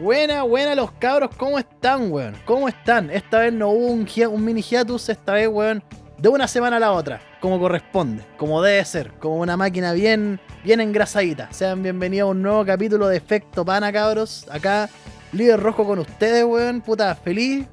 [0.00, 2.34] Buena, buena los cabros, ¿cómo están, weón?
[2.44, 3.10] ¿Cómo están?
[3.10, 5.82] Esta vez no hubo un, mini hiatus, esta vez, weón,
[6.18, 10.40] de una semana a la otra, como corresponde, como debe ser, como una máquina bien,
[10.64, 11.52] bien engrasadita.
[11.52, 14.46] Sean bienvenidos a un nuevo capítulo de Efecto Pana, cabros.
[14.50, 14.88] Acá,
[15.32, 17.66] líder rojo con ustedes, weón, puta, feliz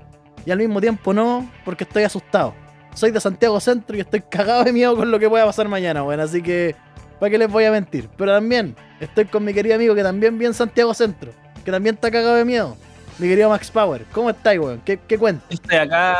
[0.45, 2.54] y al mismo tiempo no, porque estoy asustado.
[2.98, 6.02] Soy de Santiago Centro y estoy cagado de miedo con lo que pueda pasar mañana,
[6.04, 6.75] weón, así que,
[7.20, 8.09] ¿para qué les voy a mentir?
[8.18, 11.32] Pero también estoy con mi querido amigo que también viene en Santiago Centro
[11.64, 12.75] que también está cagado de miedo.
[13.19, 14.82] Mi querido Max Power, ¿cómo estáis, weón?
[14.83, 15.46] ¿Qué, qué cuenta?
[15.50, 16.18] Estoy acá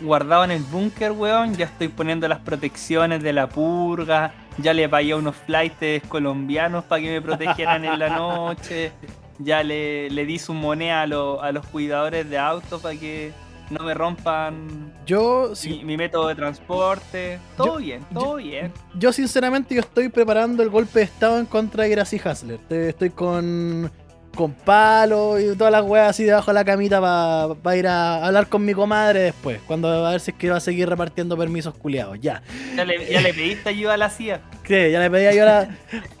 [0.00, 1.54] guardado en el búnker, weón.
[1.54, 4.32] Ya estoy poniendo las protecciones de la purga.
[4.58, 8.90] Ya le pagué a unos flights colombianos para que me protegieran en la noche.
[9.38, 13.32] Ya le, le di su moneda a, lo- a los cuidadores de autos para que
[13.70, 17.38] no me rompan Yo, mi, sí, mi método de transporte.
[17.56, 18.72] Todo Yo- bien, todo bien.
[18.98, 22.60] yo sinceramente yo estoy preparando el golpe de estado en contra de Gracie Hasler.
[22.70, 23.90] Estoy con,
[24.36, 27.00] con palo y todas las weas así debajo de la camita
[27.62, 29.58] para ir a hablar con mi comadre después.
[29.66, 32.20] Cuando a ver si es que va a seguir repartiendo permisos culiados.
[32.20, 32.42] Ya.
[32.76, 34.40] Ya le, ya le pediste ayuda a la CIA.
[34.62, 34.92] ¿Qué?
[34.92, 35.68] Ya le pedí la...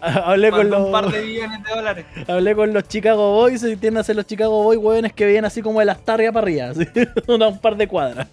[0.00, 0.86] hablé con los...
[0.86, 2.06] un par de millones de dólares.
[2.26, 5.44] Hablé con los Chicago Boys y tienden a ser los Chicago Boys, weones que vienen
[5.44, 6.86] así como de las tarrias para arriba, así,
[7.28, 8.26] un par de cuadras.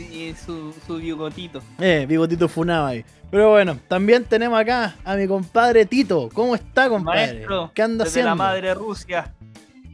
[0.00, 1.62] Y su, su bigotito.
[1.78, 3.04] Eh, bigotito funado ahí.
[3.30, 6.28] Pero bueno, también tenemos acá a mi compadre Tito.
[6.32, 7.34] ¿Cómo está, compadre?
[7.34, 8.30] Maestro, ¿Qué anda desde haciendo?
[8.30, 9.34] la madre Rusia.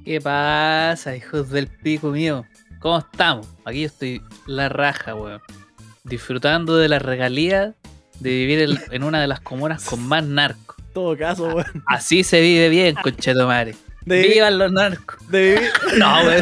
[0.05, 2.45] ¿Qué pasa, hijos del pico mío?
[2.79, 3.49] ¿Cómo estamos?
[3.65, 5.41] Aquí yo estoy la raja, weón.
[6.05, 7.75] Disfrutando de la regalía
[8.21, 10.77] de vivir el- en una de las comunas con más narcos.
[10.79, 11.83] En todo caso, weón.
[11.87, 13.75] Así se vive bien, conchetomare.
[14.07, 15.17] De, vi- ¡Vivan los narcos!
[15.29, 16.41] de vivir, No, weón.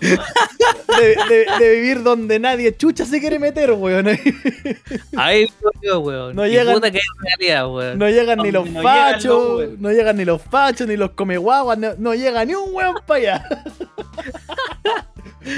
[0.00, 4.06] de- de- de vivir donde nadie chucha se quiere meter, weón.
[5.16, 6.36] Ahí yo, weón.
[6.36, 7.98] No llegan- puta que es realidad, weón.
[7.98, 11.10] No llegan ni los no llegan fachos, los no llegan ni los fachos, ni los
[11.10, 13.48] comeguaguas, no, no llega ni un weón para allá.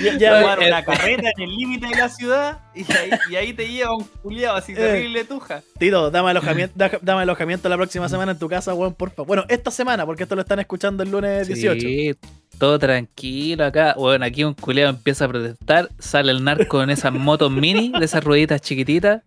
[0.03, 3.53] ya, ya- eh, una carreta en el límite de la ciudad y ahí, y ahí
[3.53, 5.63] te lleva un culiado así terrible tuja.
[5.79, 9.27] Tito, dame alojamiento, da- dame alojamiento la próxima semana en tu casa, weón, por favor.
[9.27, 11.81] Bueno, esta semana, porque esto lo están escuchando el lunes 18.
[11.81, 12.15] Sí,
[12.59, 13.95] todo tranquilo acá.
[13.97, 15.89] Bueno, aquí un culeado empieza a protestar.
[15.99, 19.23] Sale el narco en esas motos mini, de esas rueditas chiquititas.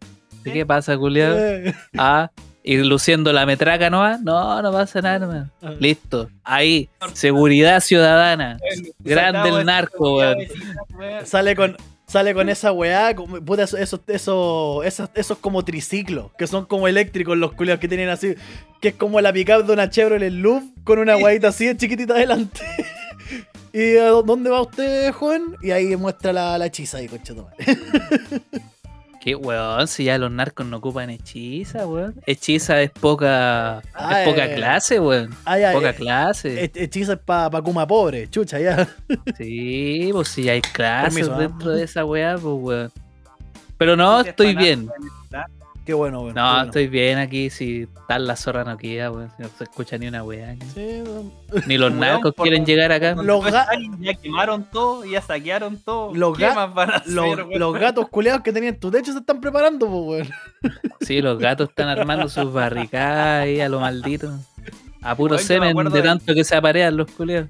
[0.45, 1.37] ¿Y qué pasa, culeado?
[1.39, 2.29] Eh, Ah,
[2.63, 4.21] y luciendo la metraca nomás.
[4.21, 5.49] No, no pasa nada, hermano.
[5.61, 5.73] Ah.
[5.79, 6.29] Listo.
[6.43, 8.57] Ahí, seguridad ciudadana.
[8.99, 10.37] Grande el narco, weón.
[11.25, 11.75] sale con
[12.05, 13.99] sale con esa weá, puta, esos, esos,
[14.85, 18.35] esos, esos, como triciclos, que son como eléctricos los culiados que tienen así,
[18.81, 22.13] que es como la pickup de una Chevrolet Loop con una weadita así de chiquitita
[22.13, 22.61] adelante.
[23.73, 25.55] ¿Y a dó- dónde va usted, joven?
[25.63, 27.33] Y ahí muestra la, la hechiza ahí, concha.
[29.23, 32.13] Qué weón, si ya los narcos no ocupan hechiza, weón.
[32.25, 33.77] Hechiza es poca.
[33.93, 34.55] Ah, es poca eh.
[34.55, 35.29] clase, weón.
[35.45, 36.65] Ah, ya, Poca eh, clase.
[36.65, 38.85] he- hechiza es para pa Kuma pobre, chucha, ya.
[39.37, 41.39] Sí, pues si hay clases Permiso, ¿ah?
[41.39, 42.91] dentro de esa weá, pues weón.
[43.77, 44.89] Pero no, estoy bien.
[45.85, 46.35] Qué bueno, weón.
[46.35, 46.63] No, bueno.
[46.65, 47.49] estoy bien aquí.
[47.49, 49.31] Si tal la zorra no queda, weón.
[49.37, 50.55] No se escucha ni una weá.
[50.73, 51.33] Sí, weón.
[51.67, 53.15] Ni los narcos quieren llegar acá.
[53.15, 53.67] Los ga-
[53.99, 56.13] Ya quemaron todo, ya saquearon todo.
[56.15, 59.11] Los ¿Qué ga- más van a hacer, los, los gatos culeados que tenían tu techo
[59.11, 60.29] se están preparando, pues, weón.
[61.01, 64.31] Sí, los gatos están armando sus barricadas ahí a lo maldito.
[65.01, 67.49] A puro semen de de- tanto que se aparean los culeos.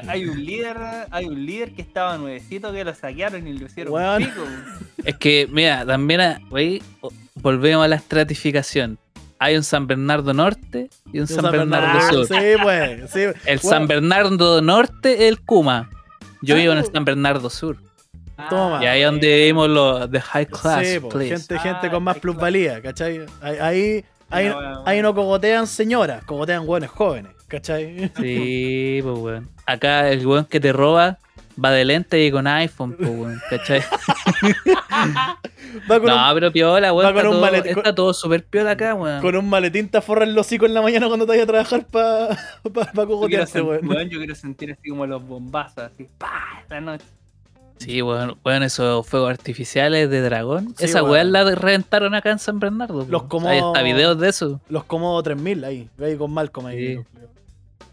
[0.08, 0.76] Hay- un líder,
[1.10, 4.22] hay un líder que estaba nuevecito que lo saquearon y lo hicieron Weón.
[4.24, 4.44] pico.
[5.04, 6.20] Es que, mira, también
[6.50, 8.98] wey, o- volvemos a la estratificación.
[9.40, 12.26] Hay un San Bernardo Norte y un San, Bernardo Sur.
[12.28, 13.20] Sí, pues, sí.
[13.22, 15.90] El Bueno, San Bernardo Norte es el Kuma.
[16.42, 16.92] Yo Ah, vivo en el pues.
[16.94, 17.78] San Bernardo Sur.
[18.48, 18.82] Toma.
[18.82, 21.36] Y ahí es donde vivimos los de high class, Sí, po, please.
[21.36, 23.26] gente, gente Ah, con más plusvalía, ¿cachai?
[23.40, 28.10] Ahí, ahí, ahí, bueno, ahí no cogotean señoras, cogotean hueones jóvenes, ¿cachai?
[28.16, 29.48] Sí, pues weón.
[29.66, 31.18] Acá el weón que te roba
[31.62, 33.82] va de lente y con iPhone, pues weón, ¿cachai?
[35.90, 37.06] Va con, No, pero piola, weón.
[37.08, 39.16] va con Está un todo, maletín- está todo súper piola acá, weón.
[39.16, 41.46] un, con un maletín te forra el hocico en la mañana cuando te vayas a
[41.46, 42.28] trabajar para
[42.72, 43.86] pa, pa cogotearse, weón.
[43.86, 47.04] weón, yo quiero sentir así como los bombazos, así, pa, la noche.
[47.78, 50.74] Sí, weón, weón, esos fuegos artificiales de dragón.
[50.78, 51.12] Sí, Esa weón.
[51.12, 53.04] weá la reventaron acá en San Bernardo.
[53.08, 54.60] Los como- Hay hasta videos de eso.
[54.68, 56.96] Los Comodo 3000 ahí, ve ahí con Malcolm ahí.
[56.96, 57.02] Sí.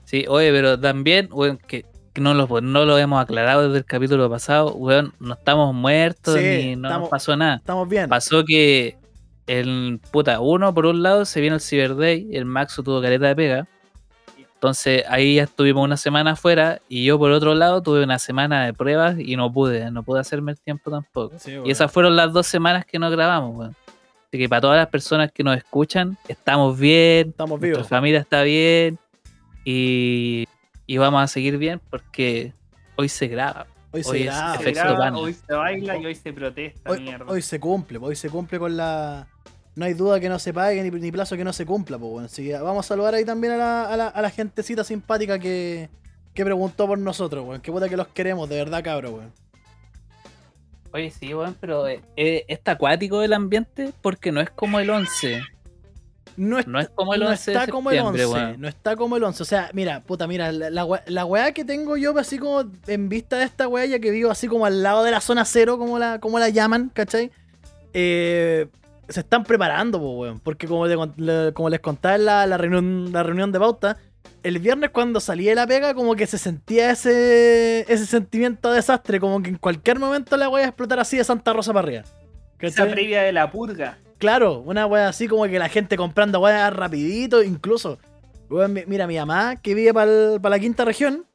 [0.09, 3.85] Sí, oye, pero también, weón, que, que no, lo, no lo hemos aclarado desde el
[3.85, 7.57] capítulo pasado, weón, no estamos muertos Sí, ni no estamos- nos pasó nada.
[7.57, 8.09] Estamos bien.
[8.09, 8.97] Pasó que
[9.45, 13.27] el puta, uno por un lado se viene el Cyber Day, el Maxo tuvo careta
[13.27, 13.67] de pega.
[14.55, 18.65] Entonces ahí ya estuvimos una semana afuera y yo por otro lado tuve una semana
[18.65, 21.35] de pruebas y no pude, no pude hacerme el tiempo tampoco.
[21.39, 23.75] Sí, Y esas fueron las dos semanas que no grabamos, weón.
[24.27, 27.87] Así que para todas las personas que nos escuchan, estamos bien, Estamos nuestra vivos.
[27.87, 28.97] familia está bien
[29.71, 30.47] y,
[30.87, 32.53] y vamos a seguir bien porque
[32.95, 33.67] hoy se graba.
[33.91, 34.57] Hoy se hoy es graba.
[34.57, 37.25] Se hoy se baila y hoy se protesta, Hoy, mierda.
[37.27, 39.27] hoy se cumple, hoy se cumple con la.
[39.75, 42.11] No hay duda que no se pague ni, ni plazo que no se cumpla, pues
[42.11, 42.25] bueno.
[42.25, 45.37] Así que vamos a saludar ahí también a la, a la, a la gentecita simpática
[45.37, 45.89] que,
[46.33, 47.61] que preguntó por nosotros, weón.
[47.61, 49.31] Que puta que los queremos, de verdad, cabro, weón.
[50.93, 54.89] Oye, sí, weón, pero eh, eh, está acuático el ambiente porque no es como el
[54.89, 55.43] 11.
[56.39, 58.61] No, es- No es como el no 11 de está como el septiembre, 11, weón.
[58.61, 59.43] no está como el 11.
[59.43, 63.09] O sea, mira, puta, mira, la, la, la weá que tengo yo así como en
[63.09, 65.77] vista de esta weá, ya que vivo así como al lado de la zona cero,
[65.77, 67.31] como la, como la llaman, ¿cachai?
[67.93, 68.67] Eh,
[69.09, 70.39] se están preparando, po, weón.
[70.39, 73.59] Porque como, le con- le- como les contaba en la, la reunión, la reunión de
[73.59, 73.97] pauta,
[74.43, 78.77] el viernes cuando salí de la pega, como que se sentía ese, ese sentimiento de
[78.77, 81.73] desastre, como que en cualquier momento la weá iba a explotar así de Santa Rosa
[81.73, 82.03] para arriba.
[82.59, 83.97] Esa previa de la purga.
[84.19, 87.97] Claro, una wea así como que la gente comprando weas rapidito, incluso.
[88.85, 91.25] mira, mi mamá, que vive para la quinta región,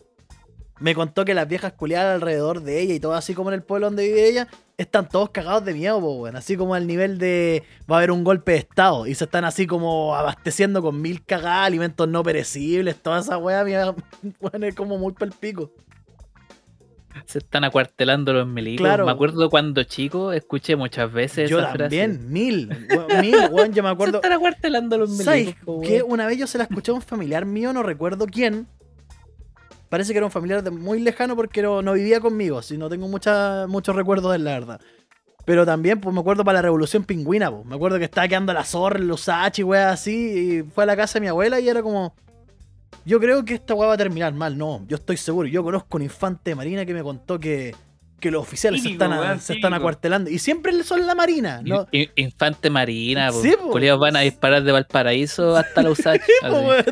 [0.81, 3.63] me contó que las viejas culiadas alrededor de ella y todo así como en el
[3.63, 6.37] pueblo donde vive ella, están todos cagados de miedo, po, weón.
[6.37, 9.07] Así como al nivel de va a haber un golpe de estado.
[9.07, 13.65] Y se están así como abasteciendo con mil cagadas, alimentos no perecibles, toda esa mamá,
[14.41, 15.71] weón, es como muy palpico.
[17.27, 18.85] Se están acuartelando los milicos.
[18.85, 19.07] Claro.
[19.07, 21.83] Me acuerdo cuando chico escuché muchas veces Yo esa frase.
[21.83, 24.17] también, mil, weón, mil, weón, yo me Se acuerdo.
[24.19, 25.87] están acuartelando los ¿Sabes milicos.
[25.87, 26.13] que weón.
[26.13, 28.67] una vez yo se la escuché a un familiar mío, no recuerdo quién?
[29.89, 32.89] Parece que era un familiar de muy lejano porque no, no vivía conmigo, así no
[32.89, 34.81] tengo mucha, muchos recuerdos de él, la verdad.
[35.47, 37.65] Pero también, pues me acuerdo para la Revolución Pingüina, pues.
[37.67, 40.97] Me acuerdo que estaba quedando la zorra, los H, weas así, y fue a la
[40.97, 42.15] casa de mi abuela y era como.
[43.05, 45.49] Yo creo que esta weá va a terminar mal, no, yo estoy seguro.
[45.49, 47.75] Yo conozco un infante de marina que me contó que,
[48.21, 50.31] que los oficiales se están, se están acuartelando.
[50.31, 51.87] Y siempre son la marina, ¿no?
[51.93, 53.31] In- Infante Marina.
[53.33, 53.71] Sí, po.
[53.71, 56.23] Culiados van a disparar de Valparaíso hasta la USACH.
[56.43, 56.85] weón.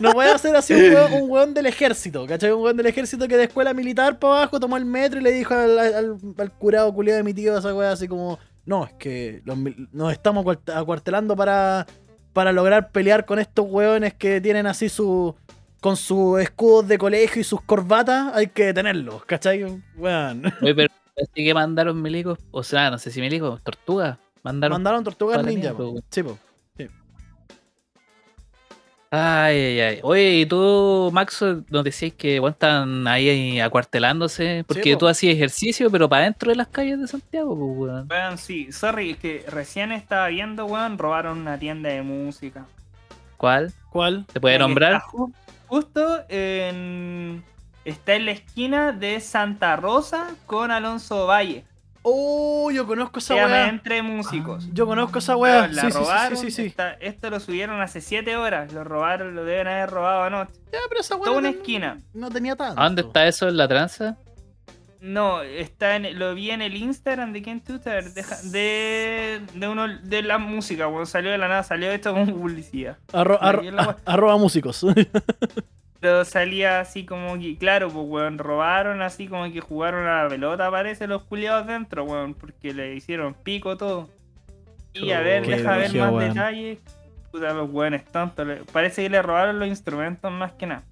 [0.00, 2.50] No puede hacer así un weón, un weón del ejército, ¿cachai?
[2.50, 5.30] Un weón del ejército que de escuela militar para abajo tomó el metro y le
[5.30, 8.92] dijo al, al- al curado culiado de mi tío esa weá así como, no, es
[8.94, 11.86] que los mil- nos estamos acuart- acuartelando para,
[12.32, 15.34] para lograr pelear con estos weones que tienen así su...
[15.80, 19.64] Con sus escudos de colegio y sus corbatas, hay que detenerlos, ¿cachai?
[19.96, 20.44] Weón.
[20.62, 24.16] Oye, pero así que mandaron milicos, o sea, no sé si milicos, tortugas.
[24.44, 24.76] Mandaron.
[24.76, 25.74] Mandaron tortugas ninja.
[26.08, 26.38] Sí, po.
[29.14, 30.00] Ay, ay, ay.
[30.02, 34.64] Oye, y tú, Maxo, nos decías que bueno, están ahí acuartelándose.
[34.66, 35.00] Porque po.
[35.00, 38.08] tú hacías ejercicio, pero para dentro de las calles de Santiago, pues, weón.
[38.10, 42.64] Weón, sí, sorry, es que recién estaba viendo, weón, robaron una tienda de música.
[43.36, 43.74] ¿Cuál?
[43.90, 44.24] ¿Cuál?
[44.32, 45.02] ¿Se puede nombrar?
[45.02, 45.30] ju-
[45.66, 47.44] justo en.
[47.84, 51.64] Está en la esquina de Santa Rosa con Alonso Valle.
[52.02, 53.68] Oh, yo conozco esa weá.
[53.68, 54.68] Entre Músicos.
[54.72, 55.68] Yo conozco esa weá.
[55.68, 56.38] La Sí, sí, sí, robaron.
[56.38, 56.66] sí, sí, sí.
[56.66, 58.72] esta- esto lo subieron hace 7 horas.
[58.72, 60.52] Lo robaron, lo deben haber robado anoche.
[60.72, 61.98] Ya, pero esa weá Toda una no- esquina.
[62.12, 62.80] No tenía tanto.
[62.80, 64.16] ¿A dónde está eso en la tranza?
[65.00, 70.22] No, está en, lo vi en el Instagram de Ken Tutor de, de uno de
[70.22, 71.06] la música, weón.
[71.06, 72.98] Salió de la nada, salió esto como publicidad.
[73.12, 73.96] Arro- wea.
[74.04, 74.84] arroba músicos.
[76.02, 80.28] Pero salía así como que, claro, pues weón, robaron así como que jugaron a la
[80.28, 84.08] pelota, parece, los culiados dentro, weón, porque le hicieron pico todo.
[84.94, 86.28] Y a ver, Qué deja ver más weón.
[86.34, 86.78] detalles.
[87.30, 88.44] Puta, los weones tontos.
[88.46, 90.82] le- Parece que le robaron los instrumentos más que nada.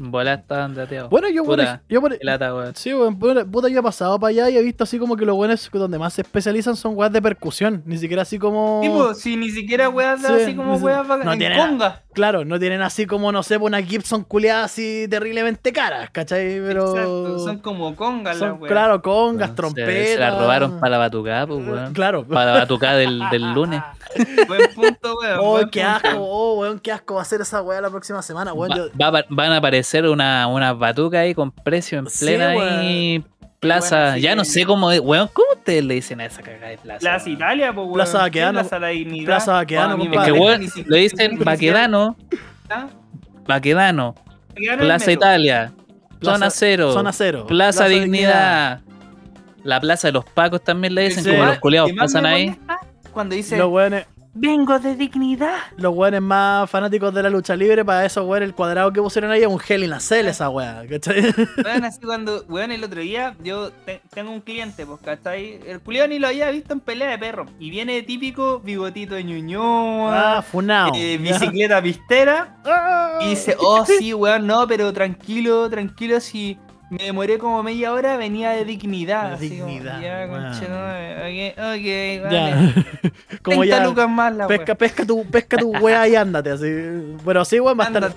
[0.00, 1.10] Bola estaban dateados.
[1.10, 2.72] bueno, yo por, Puta, yo por- lata, weón.
[2.76, 5.24] Sí, weón, puta, puta, yo he pasado para allá y he visto así como que
[5.26, 7.82] los buenos donde más se especializan son weas de percusión.
[7.84, 8.78] Ni siquiera así como.
[8.80, 12.02] Tipo, si ni siquiera weas Sí, así como weas No en tiene conga.
[12.18, 16.60] Claro, no tienen así como, no sé, una Gibson culiada así terriblemente caras, ¿cachai?
[16.60, 16.90] Pero.
[16.90, 18.70] Exacto, son como congas las weas.
[18.72, 19.94] claro, congas, trompetas.
[19.94, 21.92] Se, la robaron para la batucada, pues, weón.
[21.98, 22.24] Claro.
[22.26, 23.80] Para la batucada del, del lunes.
[24.48, 25.38] Buen punto, weón.
[25.40, 26.08] Oh, buen qué punto.
[26.08, 28.70] asco, oh, weón, qué asco va a ser esa wea la próxima semana, weón.
[28.72, 32.24] Va- Yo- va a- van a aparecer una, unas batucas ahí con precio en Sí,
[32.24, 32.78] plena weón.
[32.80, 33.24] ahí,
[33.60, 33.96] plaza.
[34.00, 34.20] Bueno, sí.
[34.22, 35.28] ya no sé cómo es, weón.
[35.32, 36.98] ¿Cómo ustedes le dicen a esa cagada de plaza?
[37.00, 37.36] Plaza weón?
[37.36, 37.94] Italia, pues, weón.
[37.94, 38.60] Plaza ¿Qué Baquedano.
[38.60, 39.26] Plaza La Dignidad.
[39.26, 40.02] Plaza Baquedano, Oh.
[40.20, 42.16] Es que, weón, le dicen ni Baquedano,
[43.46, 44.14] Baquedano,
[44.78, 45.12] Plaza.
[45.12, 45.72] Italia,
[46.18, 47.46] Plaza- Zona Cero, Zona cero.
[47.46, 48.80] Plaza, Dignidad.
[49.64, 51.30] La Plaza de los Pacos también le dicen, Sí.
[51.30, 52.56] como los culiados ¿Qué más pasan ahí.
[53.12, 54.06] Cuando dice, Los weones,
[54.40, 55.56] vengo de dignidad.
[55.76, 59.30] los weones más fanáticos de la lucha libre, para esos weones, el cuadrado que pusieron
[59.30, 61.22] ahí es un gel in la cel esa wea, ¿cachai?
[61.64, 65.58] Weón, así cuando, weón, el otro día yo te- tengo un cliente, pues, ¿cachai?
[65.66, 67.46] El culiao ni lo había visto en pelea de perro.
[67.58, 70.92] Y viene de típico bigotito de ñuñoa, Ah, funao.
[70.94, 72.56] eh, bicicleta pistera.
[72.64, 73.18] Ah.
[73.22, 76.58] Y dice, oh sí, weón, no, pero tranquilo, tranquilo, si
[76.90, 79.34] Me demoré como media hora, venía de dignidad.
[79.34, 80.44] Así como, dignidad, ya, weón.
[80.44, 82.30] conchetumare, ok, ok, vale.
[82.30, 82.74] Ya.
[83.42, 83.84] Como 30 ya.
[83.84, 86.66] lucas más la Pesca, pesca tu, pesca tu weá y ándate así.
[87.22, 88.12] Bueno, sí, weón, va a estar.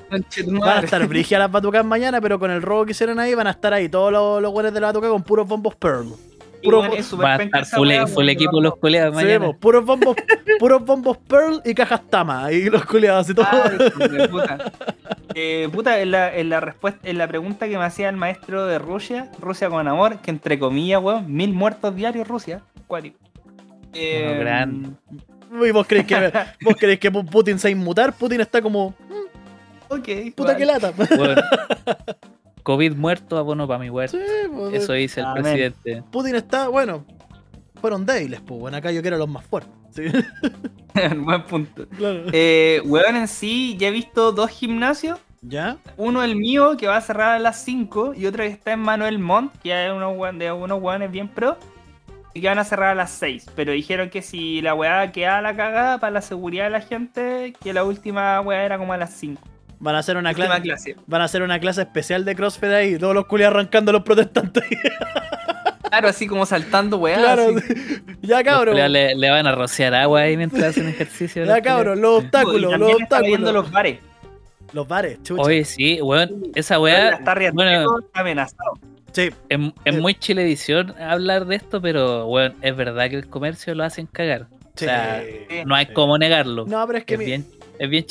[0.47, 3.47] Van a estar brigias las batucas mañana, pero con el robo que hicieron ahí van
[3.47, 6.15] a estar ahí todos los, los weones de la batuca con puros bombos Pearl.
[6.61, 9.23] Y, puro- es súper Va a estar full, wea, full weón, equipo los culeados Sí,
[9.25, 9.51] mañana.
[9.53, 10.15] puros bombos,
[10.59, 12.45] puros bombos Pearl y cajas Tama.
[12.45, 13.47] Ahí los culiados y todo.
[13.51, 14.71] Ay, puta.
[15.33, 18.65] Eh, puta, en la, en la respuesta, en la pregunta que me hacía el maestro
[18.65, 23.17] de Rusia, Rusia con amor, que entre comillas, weón, mil muertos diarios Rusia, cuático.
[23.93, 24.89] Eh, Bueno, grande.
[25.67, 28.13] ¿Y vos creéis que, vos creéis que Putin se va a inmutar?
[28.13, 28.93] Putin está como,
[29.89, 30.57] Ok, puta vale.
[30.57, 30.93] que lata.
[31.17, 31.41] Bueno,
[32.63, 34.17] COVID muerto, abono para mi huerto.
[34.17, 35.43] Sí, pues, Eso dice el Amén.
[35.43, 36.03] presidente.
[36.11, 37.05] Putin está, bueno,
[37.79, 39.73] fueron débiles, pues bueno, acá yo quiero los más fuertes.
[39.91, 40.03] Sí,
[41.17, 41.87] Buen punto.
[41.97, 42.23] claro.
[42.31, 45.19] Eh, weón, en sí, ya he visto dos gimnasios.
[45.41, 45.77] ¿Ya?
[45.97, 48.79] Uno el mío, que va a cerrar a las 5, y otro que está en
[48.81, 51.57] Manuel Montt, que es uno de unos weones bien pro,
[52.35, 53.47] y que van a cerrar a las 6.
[53.55, 57.53] Pero dijeron que si la weá queda la cagada para la seguridad de la gente,
[57.59, 59.41] que la última weá era como a las 5.
[59.81, 60.61] Van a hacer una clase.
[60.61, 60.95] clase.
[61.07, 64.03] Van a hacer una clase especial de CrossFit ahí, todos los culiados arrancando a los
[64.03, 64.63] protestantes.
[65.91, 67.17] Claro, así como saltando weá.
[67.17, 67.73] claro, así.
[68.21, 71.43] ya culeados le, le van a rociar agua ahí mientras hacen ejercicio.
[71.43, 71.97] Ya culeados.
[71.97, 73.53] los obstáculos, los también está viendo obstáculos.
[73.65, 73.99] los bares.
[74.71, 75.41] Los bares, chucha.
[75.41, 77.09] Oye, sí, weón, esa La weá.
[77.09, 78.71] está Bueno, está amenazado.
[79.11, 79.99] Sí, es, es Eh.
[79.99, 84.47] muy chilevisión hablar de esto, pero weón, es verdad que el comercio lo hacen cagar.
[84.75, 84.85] sí.
[84.85, 85.55] sea, sí.
[85.65, 85.93] No hay Sí.
[85.93, 86.65] cómo negarlo.
[86.67, 87.45] No, pero es que es mi- bien,
[87.83, 88.05] es bien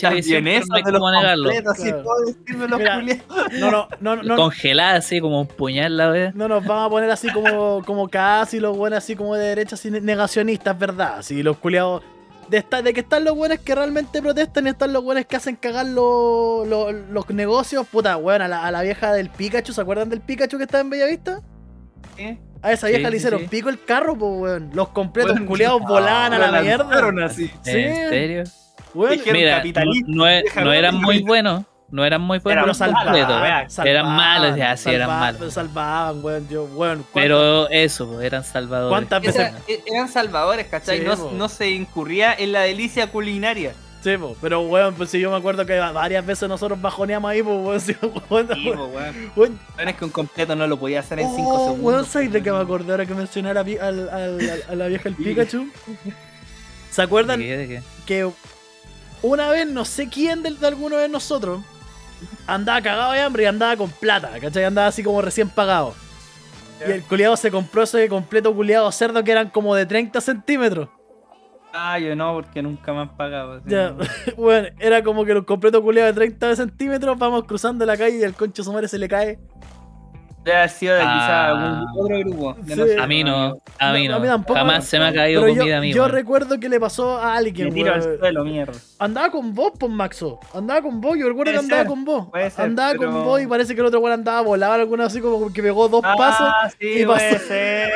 [0.44, 1.50] pero eso no hay cómo negarlo.
[3.58, 6.32] no, no, no, no, no, Congelada así como un puñal la wea.
[6.34, 9.74] no nos vamos a poner así como, como casi los buenos así como de derecha,
[9.76, 11.18] así negacionistas, ¿verdad?
[11.18, 12.02] Así los culiados.
[12.48, 15.36] De, esta- de que están los buenos que realmente protestan y están los buenos que
[15.36, 17.86] hacen cagar los, los, los negocios.
[17.86, 20.80] Puta, weón, a la, a la vieja del Pikachu, ¿se acuerdan del Pikachu que estaba
[20.80, 21.40] en Bellavista?
[22.18, 22.38] ¿eh?
[22.62, 23.46] A esa vieja Sí, le sí, hicieron sí.
[23.48, 24.70] pico el carro, pues, weón.
[24.74, 27.26] Los completos Weón, culiados volaban a la Lo mierda.
[27.26, 27.46] así.
[27.62, 27.70] Sí.
[27.70, 28.42] ¿En serio?
[28.94, 31.64] Dijeron Mira, no, capitalista, no e- de eran muy buenos.
[31.92, 32.62] No eran muy buenos.
[32.62, 33.16] pero salvaban.
[33.85, 35.54] Eran malos, ya, sí, eran salvaban, malos.
[35.54, 36.49] Salvaban, weón.
[36.49, 36.99] Yo, weón.
[36.99, 38.90] ¿cuántas- Pero eso, pues, eran salvadores.
[38.90, 40.99] ¿Cuántas veces- Esa- e- eran salvadores, ¿cachai?
[41.00, 41.32] Sí, no, po.
[41.35, 43.73] no se incurría en la delicia culinaria.
[44.04, 47.42] Sí, po, pero weón, pues si yo me acuerdo que varias veces nosotros bajoneamos ahí,
[47.42, 47.97] pues weón, sí,
[48.30, 49.59] weón, Sí, weón, weón.
[49.88, 51.85] es que un completo no lo podía hacer en 5 Oh, segundos.
[51.85, 54.87] weón, ¿sabes de qué me acordé ahora que mencioné a la, al- al- a la
[54.87, 55.16] vieja el.
[55.16, 55.66] Pikachu?
[56.90, 57.56] ¿Se ¿De acuerdan qué?
[57.56, 57.82] ¿De qué?
[58.06, 58.30] que
[59.22, 61.60] una vez, no sé quién de, de alguno de nosotros,
[62.46, 64.64] andaba cagado de hambre y andaba con plata, ¿cachai?
[64.64, 65.94] Andaba así como recién pagado.
[66.86, 70.88] Y el culiado se compró ese completo culiado cerdo que eran como de 30 centímetros.
[71.72, 73.60] Ah, yo no, porque nunca me han pagado.
[73.66, 73.94] Ya,
[74.36, 78.22] bueno, era como que los completos culiados de 30 centímetros, vamos cruzando la calle y
[78.22, 79.38] el concho su madre se le cae.
[80.42, 81.49] Debe haber sido de quizá Ah.
[81.80, 82.56] algún otro grupo.
[82.66, 82.80] Sí.
[82.99, 84.16] A mí no, a mí No, no.
[84.16, 85.92] a mí tampoco, Jamás se me ha caído Pero comida yo, a mí.
[85.92, 88.73] yo recuerdo que le pasó a Me alguien, tiro al suelo, mierda.
[88.99, 90.40] Andaba con vos, pues Maxo.
[90.54, 92.28] Andaba con vos, yo recuerdo que andaba ser, con vos.
[92.30, 95.04] puede ser, andaba pero- con vos y parece que el otro weón andaba volado, alguna
[95.06, 96.47] así como que pegó dos pasos.
[96.49, 97.44] Ah, sí, y puede pasó.
[97.47, 97.90] ser.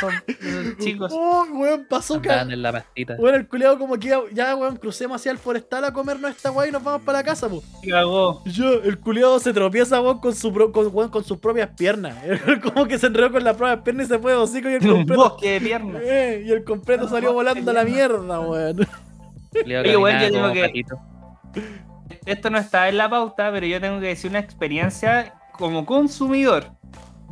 [0.00, 1.12] Son, son chicos.
[1.14, 2.28] Oh, weón, pasó que.
[2.30, 3.16] Andaban en la pastita.
[3.16, 6.50] Bueno, el culiado como que iba- ya, weón, crucemos hacia el forestal a comernos esta
[6.50, 7.62] weá y nos vamos para la casa, pues.
[7.88, 8.42] Cagó.
[8.46, 12.14] Yo, el culiado se tropieza, weón, con, su pro- con, weón, con sus propias piernas.
[12.62, 14.86] como que se enredó con las propias piernas y se fue de hocico y el
[14.90, 15.22] un completo.
[15.22, 16.02] bosque de piernas.
[16.04, 18.86] Eh, y el completo salió volando a la mierda, weón.
[19.64, 20.98] Oye, weón, yo tengo como que- patito.
[22.24, 26.72] Esto no está en la pauta, pero yo tengo que decir una experiencia como consumidor.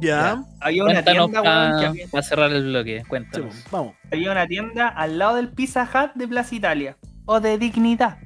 [0.01, 0.43] Ya.
[0.61, 3.03] Había una Cuéntanos tienda, weón, que había, para cerrar el bloque.
[3.09, 3.55] Cuéntanos.
[3.71, 3.95] vamos.
[4.11, 6.97] había una tienda al lado del Pizza Hut de Plaza Italia.
[7.27, 8.19] O de Dignidad.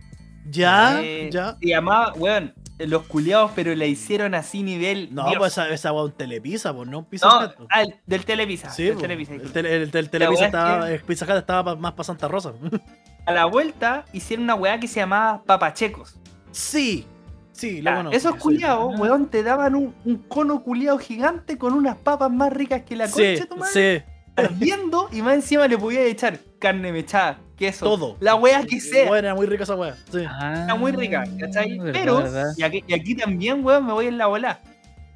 [0.50, 1.56] Ya, Eh, ya.
[1.60, 2.54] Se llamaba, weón,
[2.87, 5.08] los culiados, pero le hicieron así nivel.
[5.14, 5.38] No, Dios.
[5.38, 7.68] pues esa, esa weón telepisa, pues no un pizza No, pues.
[7.73, 8.70] ah, el- del Televisa.
[8.70, 9.35] Sí, del pues, Televisa.
[9.35, 12.04] el, tele- el- el Televisa weá es estaba, que- el Pizza Hut estaba más para
[12.04, 12.52] Santa Rosa.
[13.26, 16.18] A la vuelta hicieron una weá que se llamaba Papachecos.
[16.50, 17.06] sí,
[17.52, 18.38] sí, lo esos sí.
[18.38, 22.94] culiados, weón, te daban un, un cono culiado gigante con unas papas más ricas que
[22.97, 24.04] la Sí, concha de tu madre.
[24.06, 28.16] sí, Viendo y más encima le podías echar carne mechada, queso, Todo.
[28.20, 29.08] la weá que sea.
[29.08, 29.94] Bueno, era muy rica esa weá.
[30.12, 30.24] Sí.
[30.26, 31.78] Ah, Está muy rica, ¿cachai?
[31.78, 32.52] verdad, Pero, verdad.
[32.56, 34.60] y aquí, y aquí también, weón, me voy en la bola.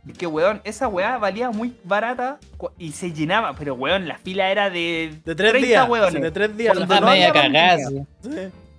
[0.08, 2.38] Es que, weón, esa weá valía muy barata
[2.76, 5.88] y se llenaba, pero, weón, la fila era de, De tres 30 días.
[5.88, 6.12] weones.
[6.14, 6.76] sí, de tres días.
[6.76, 7.78] Cuando Está no media había
[8.22, 8.30] sí.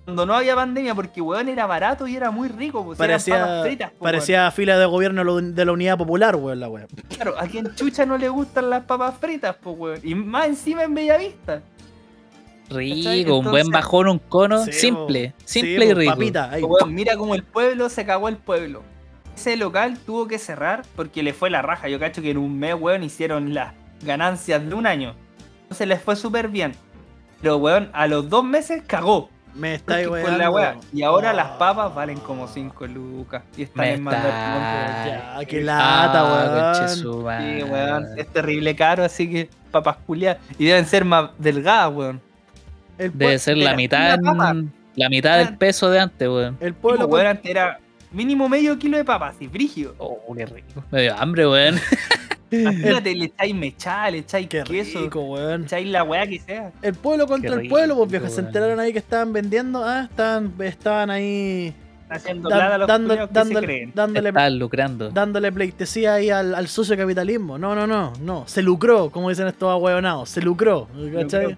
[0.04, 2.84] Cuando no había pandemia, porque, weón, era barato y era muy rico.
[2.84, 6.60] Pues, eran Parecía, papas fritas, po, parecía fila de gobierno de la- Unidad Popular, weón,
[6.60, 6.86] la weá.
[7.16, 10.00] Claro, a quien chucha no le gustan las papas fritas, pues, weón.
[10.02, 11.62] Y más encima en Bellavista.
[12.70, 14.64] Rico, un buen bajón, un cono.
[14.64, 16.12] Sí, simple, simple Sí, y rico.
[16.12, 16.62] Papita, ahí.
[16.62, 18.82] Weón, mira cómo el pueblo se cagó el pueblo.
[19.36, 21.88] ese local tuvo que cerrar porque le fue la raja.
[21.88, 25.14] Yo cacho que en un mes, weón, hicieron las ganancias de un año.
[25.62, 26.72] Entonces les fue súper bien.
[27.42, 29.28] Pero, weón, a los dos meses cagó.
[29.54, 30.30] Me está Porque weando.
[30.30, 30.76] con la wea.
[30.92, 31.36] Y ahora Oh.
[31.36, 33.42] las papas valen como 5 lucas.
[33.56, 36.88] Y están Me en está- Ya, qué lata, Ah, weón.
[36.88, 38.06] Sí, weón.
[38.16, 40.38] Es terrible caro, así que papas culiadas.
[40.58, 42.20] Y deben ser más delgadas, weón.
[42.98, 44.18] Debe ser la mitad,
[44.96, 46.56] la mitad del peso de antes, weón.
[46.60, 47.78] el Pueblo, pueblo weón, antes era
[48.12, 49.94] mínimo medio kilo de papas, y brígido.
[49.98, 50.84] Oh, qué rico.
[50.90, 51.80] Me dio hambre, weón.
[52.50, 55.62] Imagínate, le echáis mechal, le echáis Qué queso, rico, weón.
[55.62, 56.70] le echáis la weá que sea.
[56.82, 58.28] El pueblo contra Qué el pueblo, pues viejo.
[58.28, 59.82] Se enteraron ahí que estaban vendiendo.
[59.84, 61.74] Ah, estaban, estaban ahí
[62.08, 63.92] Haciendo los dando- se dándole, creen.
[63.94, 65.10] dándole, Estaban lucrando.
[65.10, 67.58] dándole pleitesía ahí al, al sucio capitalismo.
[67.58, 68.44] No, no, no, no.
[68.46, 70.28] Se lucró, como dicen estos ahueonados.
[70.28, 70.86] Se lucró.
[71.12, 71.44] ¿cachai?
[71.46, 71.56] lucró.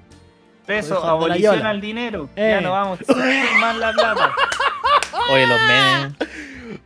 [0.69, 2.29] Eso, la abolición al dinero.
[2.37, 2.51] Eh.
[2.55, 3.15] Ya no vamos a
[3.61, 4.33] más la plata.
[5.33, 6.13] Oye, los memes.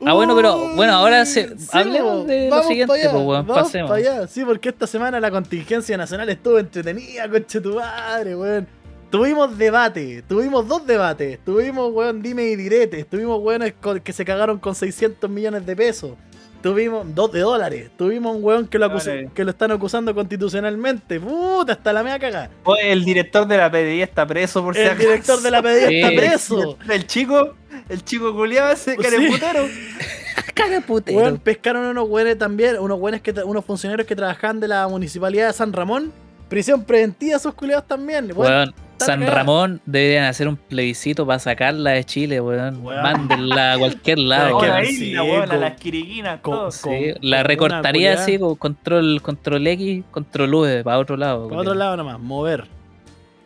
[0.06, 3.46] Ah, bueno, pero, bueno, ahora se- hablemos de lo vamos siguiente, pa' allá, pues, weón,
[3.46, 3.90] vamos pasemos.
[3.90, 4.26] pa' allá.
[4.28, 8.66] Sí, porque esta semana la contingencia nacional estuvo entretenida, conche tu madre, weón.
[9.10, 13.40] Tuvimos debate, tuvimos dos debates, tuvimos, weón, dime y direte, tuvimos
[13.80, 16.12] con- que se cagaron con 600 millones de pesos,
[16.62, 19.30] tuvimos dos de dólares, tuvimos un weón que lo, Dólares.
[19.34, 22.50] que lo están acusando constitucionalmente, puta, hasta la mea cagada.
[22.64, 25.08] Oye, el director de la PDI está preso por si El acaso.
[25.08, 26.00] director de la PDI Sí.
[26.00, 26.78] está preso.
[26.88, 27.54] El chico,
[27.88, 28.96] el chico culiado ese, Sí.
[28.98, 29.66] careputero.
[30.54, 31.18] Caga putero.
[31.18, 35.46] Weón, pescaron unos weones también, unos weones que unos funcionarios que trabajaban de la municipalidad
[35.46, 36.12] de San Ramón.
[36.48, 38.30] Prisión preventiva a esos culiados también.
[38.34, 38.74] Weón, Weón,
[39.04, 39.38] San cagada.
[39.38, 42.84] Ramón deberían hacer un plebiscito para sacarla de Chile, weón.
[42.84, 43.02] Weón.
[43.02, 44.58] Mándenla a cualquier lado.
[44.58, 44.86] Que la weón.
[44.86, 46.62] sí, isla, weón, a con- las quiriquinas, con- todo.
[46.64, 51.48] con- Sí, con la recortaría así, con control, control X, control V, para otro lado.
[51.48, 52.66] Para otro lado nomás, mover.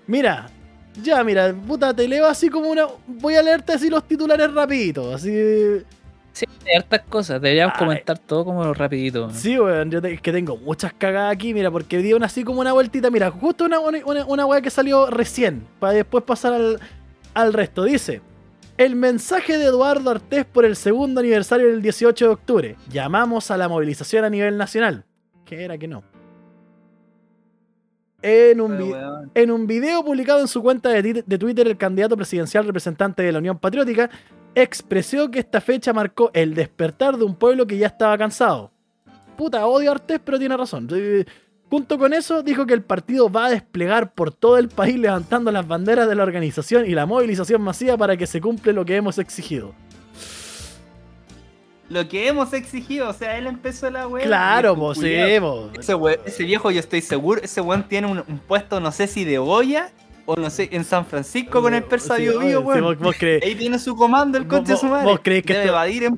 [0.06, 0.46] Mira,
[1.02, 2.86] ya, mira, puta, te leo así como una.
[3.06, 5.14] Voy a leerte así los titulares rapiditos.
[5.14, 5.30] Así.
[6.34, 7.78] Sí, hay hartas cosas, deberíamos Ay.
[7.86, 9.30] comentar todo como rapidito.
[9.30, 12.44] Sí, weón, yo te- es que tengo muchas cagadas aquí, mira, porque di una así
[12.44, 13.08] como una vueltita.
[13.10, 16.80] Mira, justo una, una, una, una weá que salió recién, para después pasar al,
[17.34, 17.84] al resto.
[17.84, 18.20] Dice.
[18.76, 22.76] El mensaje de Eduardo Artés por el segundo aniversario del 18 de octubre.
[22.90, 25.04] Llamamos a la movilización a nivel nacional.
[25.44, 26.02] ¿Qué era que no?
[28.22, 32.16] En un, Pero, En un video publicado en su cuenta de, de Twitter, el candidato
[32.16, 34.10] presidencial representante de la Unión Patriótica
[34.54, 38.70] expresó que esta fecha marcó el despertar de un pueblo que ya estaba cansado.
[39.36, 40.88] Puta, odio a Artés, pero tiene razón.
[40.92, 41.24] Eh,
[41.74, 45.50] Junto con eso, dijo que el partido va a desplegar por todo el país levantando
[45.50, 48.94] las banderas de la organización y la movilización masiva para que se cumpla lo que
[48.94, 49.74] hemos exigido.
[51.88, 54.24] Lo que hemos exigido, o sea, él empezó la weá.
[54.24, 55.14] claro, pues sí.
[55.14, 59.24] Ese, ese viejo, yo estoy seguro, ese weón tiene un, un puesto, no sé si
[59.24, 59.90] de olla
[60.26, 62.82] o no sé, en San Francisco con el persa Sí, Bio Bio, sí, weón.
[62.82, 65.04] vos, vos crees, Ahí tiene su comando el conche de su madre.
[65.06, 66.10] vos creéis que Debe esto- evadir el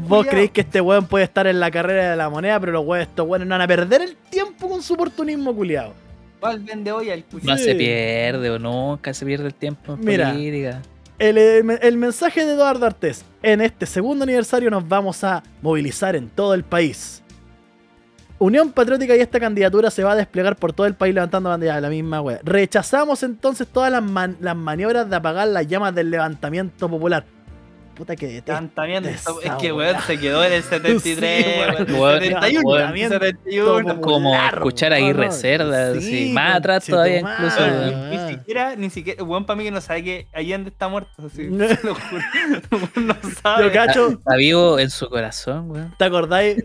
[0.00, 2.84] vos creéis que este weón puede estar en la carrera de la moneda, pero los
[2.84, 5.92] weones, estos weones no van a perder el tiempo con su oportunismo culiado.
[6.40, 7.52] ¿Cuál vende olla el culiao?
[7.54, 7.64] No Sí.
[7.64, 10.30] se pierde o nunca se pierde el tiempo en Mira.
[10.32, 10.82] política.
[11.18, 13.24] El, el- el mensaje de Eduardo Artés.
[13.42, 17.22] En este segundo aniversario nos vamos a movilizar en todo el país.
[18.44, 21.80] Unión Patriótica y esta candidatura se va a desplegar por todo el país levantando banderas.
[21.80, 22.40] La misma wea.
[22.44, 27.24] Rechazamos entonces todas las, man- las maniobras de apagar las llamas del levantamiento popular.
[27.94, 28.52] Puta que detesto.
[29.08, 31.44] Esa Es que, weón, se quedó en el 73,
[31.86, 32.20] Sí, weón, weón.
[32.20, 32.96] 71, Weón.
[33.10, 34.00] 71.
[34.00, 35.16] Como escuchar ahí weón.
[35.16, 37.58] reservas, Sí, sí, más atrás todavía incluso.
[37.60, 38.10] Weón, weón.
[38.10, 41.10] ni, ni siquiera, ni siquiera, weón, para mí que no sabe que Allende está muerto.
[41.24, 42.22] Así, te lo juro.
[42.96, 43.64] no sabe.
[43.64, 45.94] Yo cacho, Está vivo en su corazón, weón.
[45.96, 46.64] ¿te acordáis?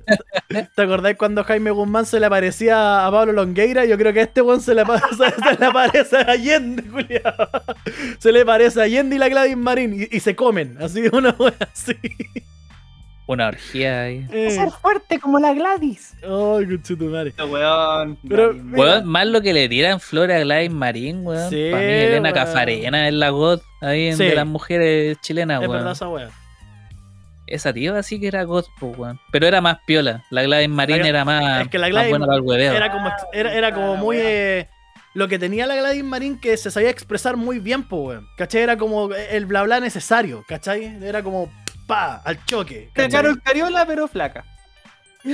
[0.75, 3.85] ¿Te acordáis cuando Jaime Guzmán se le aparecía a Pablo Longueira?
[3.85, 4.83] Yo creo que a este weón se le,
[5.17, 7.49] se, se le aparece a Allende, culiao.
[8.17, 10.77] Se le parece a Allende y la Gladys Marín y, y se comen.
[10.81, 11.95] Así, una wea así.
[13.27, 14.25] Una orgía ahí.
[14.31, 14.49] Eh.
[14.49, 16.15] Ser fuerte como la Gladys.
[16.23, 17.31] Ay, conchetumare.
[17.47, 18.17] Weón.
[18.27, 18.77] Pero- Mira.
[18.79, 21.47] Weón, más lo que le tiran flores a Gladys Marín, weón.
[21.51, 22.33] Sí, Para mí, Elena weón.
[22.45, 24.23] Cafarena es la God ahí en Sí.
[24.25, 25.77] de las mujeres chilenas, Es weón.
[25.79, 26.29] verdad esa wea.
[27.45, 29.19] Esa tía sí que era God, po, weón.
[29.31, 30.23] Pero era más piola.
[30.31, 32.73] La Gladys Marín La- era más, es que la más Gladys buena para el hueveo.
[32.73, 34.17] Era como, era, era como muy.
[34.19, 34.67] eh,
[35.13, 38.27] lo que tenía la Gladys Marín que se sabía expresar muy bien, po, weón.
[38.37, 38.61] ¿Cachai?
[38.61, 40.97] Era como el bla bla necesario, ¿cachai?
[41.03, 41.51] Era como.
[41.87, 42.89] Pa, al choque.
[42.93, 44.45] Carol Cariola, pero flaca.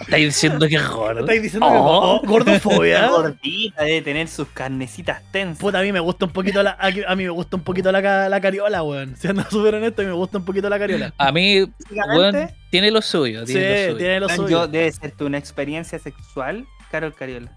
[0.00, 1.20] Estáis diciendo que es gordo.
[1.20, 2.20] ¿Estáis diciendo que Oh.
[2.22, 3.06] oh, gordofobia?
[3.10, 5.58] Gordita, debe tener sus carnecitas tensas.
[5.58, 6.72] Puta, a mí me gusta un poquito la.
[6.72, 9.16] A, a mí me gusta un poquito la, la cariola, weón.
[9.16, 11.14] Siendo súper honesto, a mí me gusta un poquito la cariola.
[11.16, 11.64] A mí,
[12.14, 13.46] weón, tiene lo suyo.
[13.46, 13.96] Sí, Tiene lo suyo.
[13.98, 14.48] tiene lo suyo.
[14.48, 17.56] yo, debe ser tu una experiencia sexual, Carol Cariola.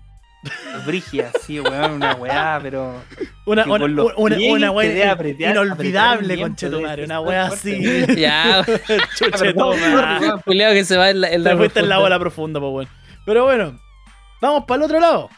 [0.85, 3.01] Brígida, sí, weón, una weá, pero.
[3.45, 7.05] Una, una, una, una apretar- inolvidable, conchetumare.
[7.05, 7.53] Una fuerte.
[7.53, 8.15] así.
[8.19, 8.65] Ya,
[9.15, 10.73] Chuchetumare.
[10.73, 12.91] Que se va en la, en la Te fuiste en la bola profunda, pues bueno.
[13.25, 13.79] Pero bueno,
[14.41, 15.29] vamos para el otro lado.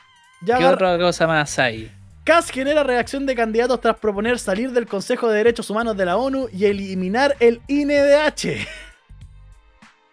[0.42, 1.92] Ya ¿Qué agarra- otra cosa más hay?
[2.24, 6.18] CAS genera reacción de candidatos tras proponer salir del Consejo de Derechos Humanos de la
[6.18, 8.68] ONU y eliminar el INDH.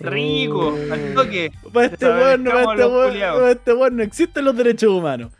[0.02, 1.52] Rico, al toque.
[1.72, 5.32] Para este Desaparezcamos weón, no, para este para este no existen los derechos humanos.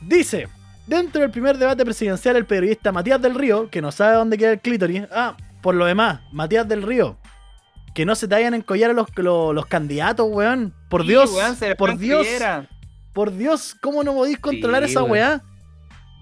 [0.00, 0.48] Dice,
[0.86, 4.52] dentro del primer debate presidencial, el periodista Matías del Río, que no sabe dónde queda
[4.52, 7.18] el clítoris, ah, por lo demás, Matías del Río,
[7.94, 10.72] que no se te vayan a encollar a los, los, los candidatos, weón.
[10.88, 12.26] Por Sí, Dios, weón, se les por Dios,
[13.12, 15.12] por Dios, ¿cómo no podéis controlar Sí, esa weón.
[15.12, 15.42] weá?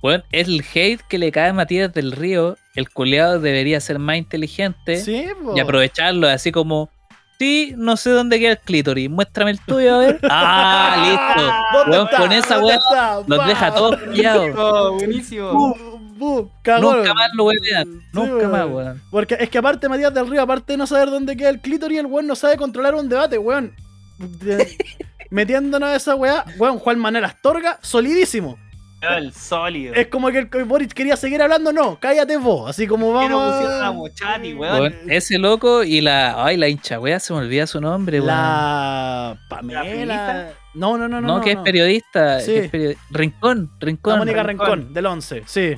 [0.02, 4.16] Bueno, el hate que le cae a Matías del Río, el culiado debería ser más
[4.18, 5.54] inteligente Sí, po.
[5.56, 6.90] y aprovecharlo así como,
[7.38, 10.20] sí, no sé dónde queda el clítoris, muéstrame el tuyo a ver.
[10.30, 11.52] Ah, listo.
[11.78, 12.16] ¿Dónde Weón, está?
[12.18, 13.14] con esa ¿Dónde weá está?
[13.26, 13.46] Los Pa.
[13.46, 14.50] deja todos pillados.
[14.56, 15.76] Oh, buenísimo.
[16.18, 17.84] Nunca más lo huevean.
[17.86, 18.50] Sí, Nunca weón.
[18.52, 19.02] más, weón.
[19.10, 21.98] Porque es que aparte Matías del Río, aparte de no saber dónde queda el clítoris,
[22.00, 23.74] el weón no sabe controlar un debate, weón.
[25.30, 28.58] Metiéndonos a esa weá, weón, Juan Manuel Astorga, solidísimo.
[29.02, 29.94] El sólido.
[29.94, 32.68] Es como que el Boric quería seguir hablando, no, cállate vos.
[32.70, 33.54] Así como Quiero vamos.
[33.54, 34.80] pusieron a weón.
[34.80, 36.42] Weón, ese loco y la.
[36.44, 38.28] Ay, la hincha wea, se me olvida su nombre, weón.
[38.28, 40.52] La ¿La Pamela.
[40.74, 41.40] No, no, no, No, no.
[41.40, 41.60] que no.
[41.60, 42.40] es periodista.
[42.40, 42.52] Sí.
[42.52, 44.12] que es periodi- Rincón, Rincón.
[44.14, 44.66] La Mónica Rincón.
[44.78, 45.76] Rincón, del 11, sí.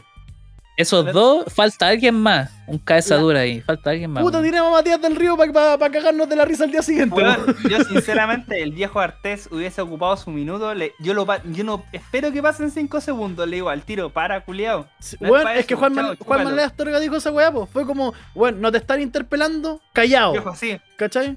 [0.79, 2.51] Esos dos, falta alguien más.
[2.69, 3.61] Un cabeza La- dura ahí.
[3.63, 4.23] Falta alguien más.
[4.23, 7.17] Puta, tiremos a Matías del Río para cagarnos de la risa al día siguiente.
[7.17, 10.73] Weón, yo sinceramente, el viejo Artés hubiese ocupado su minuto.
[10.75, 13.49] le- yo, lo, pa- yo no espero que pasen 5 segundos.
[13.49, 14.87] Le digo al tiro, para, culiao.
[15.01, 16.45] Sí, No es pa' que Juan, Man- Juan.
[16.45, 17.69] Manuel Astorga dijo esa weá, pues.
[17.71, 20.31] Fue como, weón, no te están interpelando, callado.
[20.31, 20.79] Viejo, así.
[20.97, 21.37] ¿Cachai?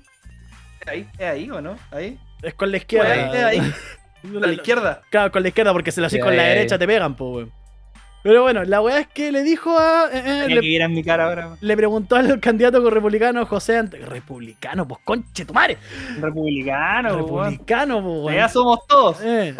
[0.81, 1.07] ¿Es ahí?
[1.17, 1.75] ¿Es ahí o no?
[1.89, 2.19] ¿Ahí?
[2.43, 3.11] Es con la izquierda.
[3.11, 3.73] Ahí, es ahí.
[4.37, 5.01] A la izquierda.
[5.09, 7.60] Claro, con la izquierda, porque si lo haces con la derecha te pegan, pues, weón.
[8.23, 10.05] Pero bueno, la weá es que le dijo a.
[10.13, 11.57] eh, eh, Tenía le, que ir en mi cara ahora.
[11.59, 15.77] le preguntó al candidato republicano José Ant- Republicano, pues conche tu madre.
[16.19, 17.45] Republicano, weón.
[17.45, 18.35] Republicano, pues.
[18.35, 19.17] Ya somos todos.
[19.23, 19.55] Eh,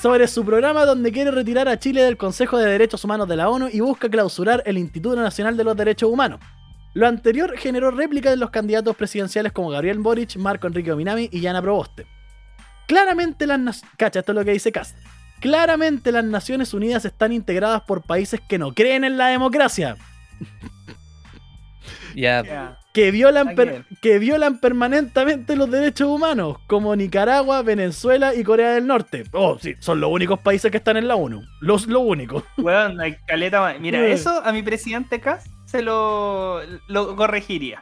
[0.00, 3.48] sobre su programa donde quiere retirar a Chile del Consejo de Derechos Humanos de la
[3.48, 6.40] ONU y busca clausurar el Instituto Nacional de los Derechos Humanos.
[6.94, 11.40] Lo anterior generó réplicas de los candidatos presidenciales como Gabriel Boric, Marco Enrique Ominami y
[11.40, 12.06] Yana Proboste.
[12.86, 14.98] Claramente las Cacha, esto es lo que dice Cast.
[15.42, 19.96] Claramente las Naciones Unidas están integradas por países que no creen en la democracia,
[22.14, 22.42] Ya.
[22.44, 22.78] Ya.
[22.92, 28.86] que violan, per- que violan permanentemente los derechos humanos, como Nicaragua, Venezuela y Corea del
[28.86, 29.24] Norte.
[29.32, 31.42] Oh, sí, son los únicos países que están en la ONU.
[31.60, 32.44] Los lo únicos.
[33.00, 33.74] Hay caleta.
[33.80, 34.12] Mira, Eh.
[34.12, 37.80] eso a mi presidente Kass se lo, lo corregiría.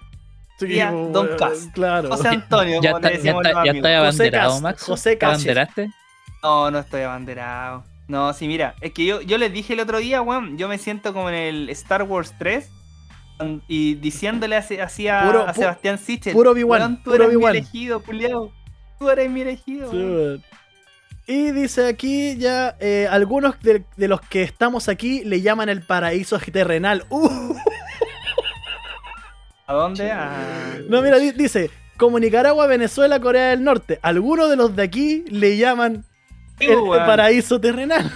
[0.60, 1.68] Sí, Ya, Don bueno, Cas.
[1.74, 2.08] Claro.
[2.10, 4.82] José Antonio, Ya como está, le ya decimos está, ya está abanderado, Max.
[4.84, 5.32] José ¿Te Cast.
[5.34, 5.90] abanderaste?
[6.42, 7.84] No, no estoy abanderado.
[8.08, 10.78] No, sí, mira, es que yo, yo les dije el otro día, weón, yo me
[10.78, 12.68] siento como en el Star Wars 3
[13.68, 16.32] y diciéndole así a, Puro- a pu- Sebastián Sichel.
[16.34, 18.52] puro Obi-Wan, weón, tú puro eres mi elegido, culiao.
[18.98, 19.90] Tú eres mi elegido.
[19.90, 20.42] Sí.
[21.26, 25.82] Y dice aquí ya, eh, algunos de, de los que estamos aquí le llaman el
[25.82, 27.04] paraíso terrenal.
[27.10, 27.54] Uh,
[29.66, 30.10] ¿A dónde?
[30.10, 30.78] A...
[30.88, 34.00] no, mira, di- dice, como Nicaragua, Venezuela, Corea del Norte.
[34.02, 36.04] Algunos de los de aquí le llaman
[36.60, 38.10] el, paraíso terrenal.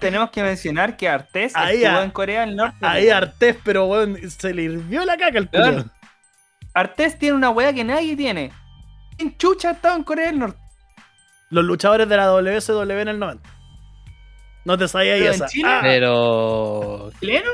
[0.00, 2.76] Tenemos que mencionar que Artés Ahí, estuvo en Corea del Norte.
[2.80, 3.08] Ahí.
[3.08, 5.84] Artés, pero weón, se le hirvió la caca al culo.
[6.74, 8.52] Artés tiene una weá que nadie tiene.
[9.16, 10.60] ¿Quién chucha ha estado en Corea del Norte?
[11.50, 13.48] Los luchadores de la WSW en el 90.
[14.64, 15.46] No te sabía ahí ¿Pero en esa.
[15.64, 17.10] Ah, Pero.
[17.20, 17.50] ¿Chileno?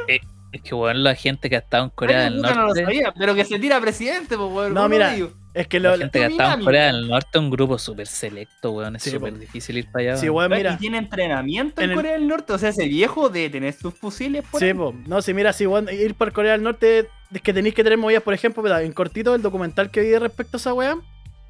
[0.54, 2.66] Es que, bueno, la gente que ha estado en Corea Ay, del puta, no lo
[2.68, 2.84] Norte.
[2.84, 4.72] sabía, pero que se tira presidente, pues, weón.
[4.72, 5.30] No, mira, ellos.
[5.52, 6.64] es que lo, La gente que ha estado en.
[6.64, 8.94] Corea del Norte es un grupo súper selecto, weón.
[8.94, 10.16] Es Sí, súper difícil ir para allá.
[10.16, 10.52] Sí, weón.
[10.52, 10.74] weón, mira.
[10.74, 12.52] y tiene entrenamiento en, en el- Corea del Norte.
[12.52, 14.94] O sea, ese viejo de tener sus fusiles por Sí, po.
[15.08, 17.98] no, si mira, si weón, ir por Corea del Norte es que tenéis que tener
[17.98, 20.96] movidas, por ejemplo, en cortito el documental que vi respecto a esa weá,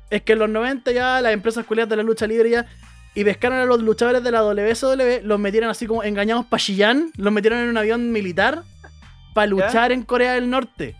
[0.08, 2.64] es que en los 90 ya las empresas culiadas de la lucha libre ya
[3.14, 7.10] y pescaron a los luchadores de la WSW, los metieron así como engañados para Chillán,
[7.18, 8.62] los metieron en un avión militar
[9.34, 10.96] para luchar en Corea del Norte.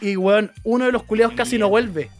[0.00, 2.10] Y weón, uno de los culiados casi no vuelve.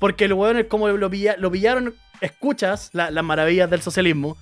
[0.00, 4.36] Porque el weón es como lo, pilla- lo pillaron, escuchas la- las maravillas del socialismo.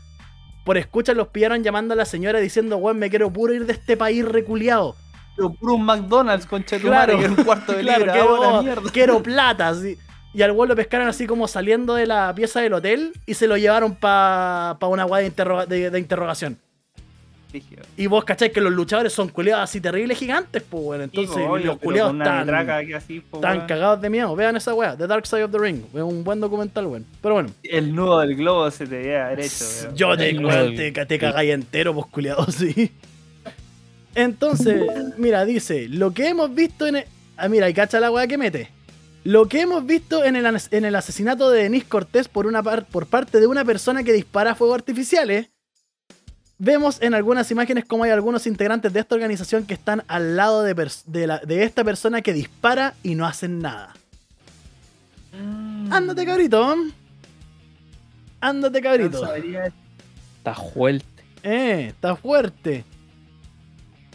[0.65, 3.73] Por escuchas los pillaron llamando a la señora diciendo, weón, me quiero puro ir de
[3.75, 4.97] este país reculeado.
[5.37, 8.13] Pero puro un McDonald's, tu Claro, que era un cuarto de Claro, libra.
[8.13, 8.91] quiero, mierda.
[8.93, 9.69] quiero plata.
[9.69, 9.97] así.
[10.35, 13.47] Y al weón lo pescaron así como saliendo de la pieza del hotel y se
[13.47, 16.59] lo llevaron para una weá de, interroga- de- de interrogación.
[17.53, 17.83] Rígido.
[17.97, 21.03] Y vos cacháis que los luchadores son culiados así terribles gigantes, pues, weón.
[21.03, 22.51] Entonces, Sí, po, obvio, los culiados están,
[22.95, 24.35] así, po, están cagados de miedo.
[24.35, 25.83] Vean esa weá, The Dark Side of the Ring.
[25.95, 27.05] Es un buen documental, weón.
[27.21, 29.95] Pero bueno, El nudo del globo se te debe haber hecho, weón.
[29.97, 32.91] yo te, weón, te, te cagáis entero, pues, culiado, sí.
[34.15, 34.83] Entonces,
[35.17, 36.97] mira, dice, lo que hemos visto en...
[36.97, 37.05] el-
[37.37, 38.69] Ah, mira, y cacha la weá que mete.
[39.25, 42.85] Lo que hemos visto en el, en el asesinato de Denis Cortés por, una par-
[42.87, 45.49] por parte de una persona que dispara fuegos artificiales,
[46.65, 50.63] vemos en algunas imágenes como hay algunos integrantes de esta organización que están al lado
[50.63, 53.95] de, pers- de la- de esta persona que dispara y no hacen nada.
[55.37, 55.93] Mm.
[55.93, 56.77] Ándate, cabrito.
[58.41, 59.19] Ándate, cabrito.
[60.39, 61.25] Está fuerte.
[61.43, 62.85] Eh, está fuerte.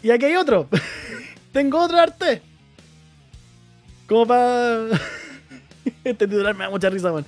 [0.02, 0.68] Y aquí hay otro.
[1.52, 2.40] Tengo otro arte.
[4.06, 4.86] Como para.
[6.04, 7.26] este titular me da mucha risa, weón.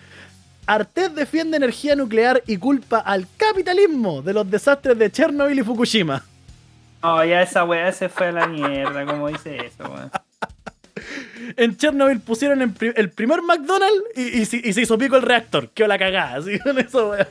[0.75, 6.25] Artés defiende energía nuclear y culpa al capitalismo de los desastres de Chernobyl y Fukushima.
[7.03, 10.11] No, ya esa weá se fue a la mierda, como dice eso, weón.
[11.57, 15.17] En Chernobyl pusieron en pri- el primer McDonald's y, y se- y se hizo pico
[15.17, 15.71] el reactor.
[15.71, 17.27] Qué la cagada, así con eso, weón.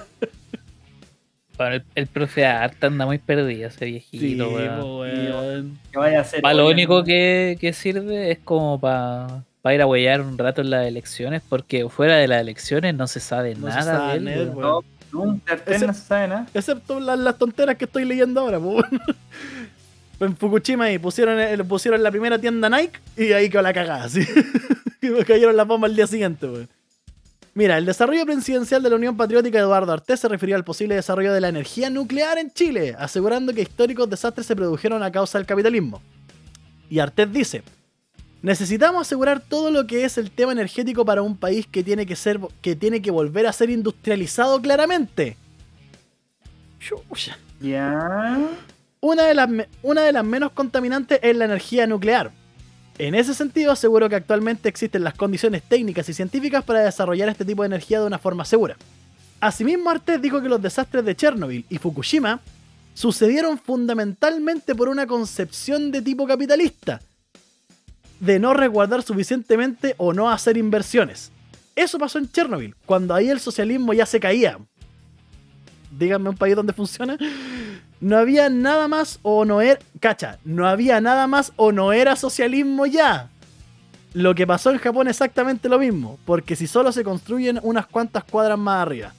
[1.58, 4.80] Bueno, el, el profe Art anda muy perdido, ese viejito, weón.
[4.82, 5.80] po, weón.
[5.92, 6.42] Que vaya a ser.
[6.42, 10.70] Pa' lo único que, que sirve es como para ir a huellar un rato en
[10.70, 14.34] las elecciones, porque fuera de las elecciones no se sabe No se nada sabe, de
[14.34, 14.58] él, weón.
[14.58, 14.86] weón.
[15.12, 16.48] No, nunca, no se sabe nada.
[16.54, 18.86] Excepto las, las tonteras que estoy leyendo ahora, pues.
[20.22, 24.04] En Fukushima ahí pusieron, el- pusieron la primera tienda Nike y ahí quedó la cagada,
[24.06, 24.22] así.
[25.02, 26.68] Y me cayeron las bombas al día siguiente, weón.
[27.54, 31.32] Mira, el desarrollo presidencial de la Unión Patriótica Eduardo Artés se refirió al posible desarrollo
[31.34, 35.48] de la energía nuclear en Chile, asegurando que históricos desastres se produjeron a causa del
[35.48, 36.02] capitalismo.
[36.90, 37.64] Y Artés dice,
[38.42, 42.16] necesitamos asegurar todo lo que es el tema energético para un país que tiene que
[42.16, 45.38] ser que tiene que volver a ser industrializado claramente.
[47.60, 48.38] Ya.
[49.02, 49.50] Una de, las,
[49.82, 52.32] una de las menos contaminantes es la energía nuclear.
[52.98, 57.46] En ese sentido, aseguro que actualmente existen las condiciones técnicas y científicas para desarrollar este
[57.46, 58.76] tipo de energía de una forma segura.
[59.40, 62.42] Asimismo, Artés dijo que los desastres de Chernobyl y Fukushima
[62.94, 67.00] sucedieron fundamentalmente por una concepción de tipo capitalista,
[68.20, 71.32] de no resguardar suficientemente o no hacer inversiones.
[71.76, 74.58] Eso pasó en Chernobyl, cuando ahí el socialismo ya se caía.
[75.92, 77.18] Díganme un país donde funciona.
[78.02, 79.80] No había nada más o no era.
[80.00, 83.30] Cacha, no había nada más o no era socialismo ya.
[84.14, 87.88] Lo que pasó en Japón es exactamente lo mismo, porque si solo se construyen unas
[87.88, 89.14] cuantas cuadras más arriba.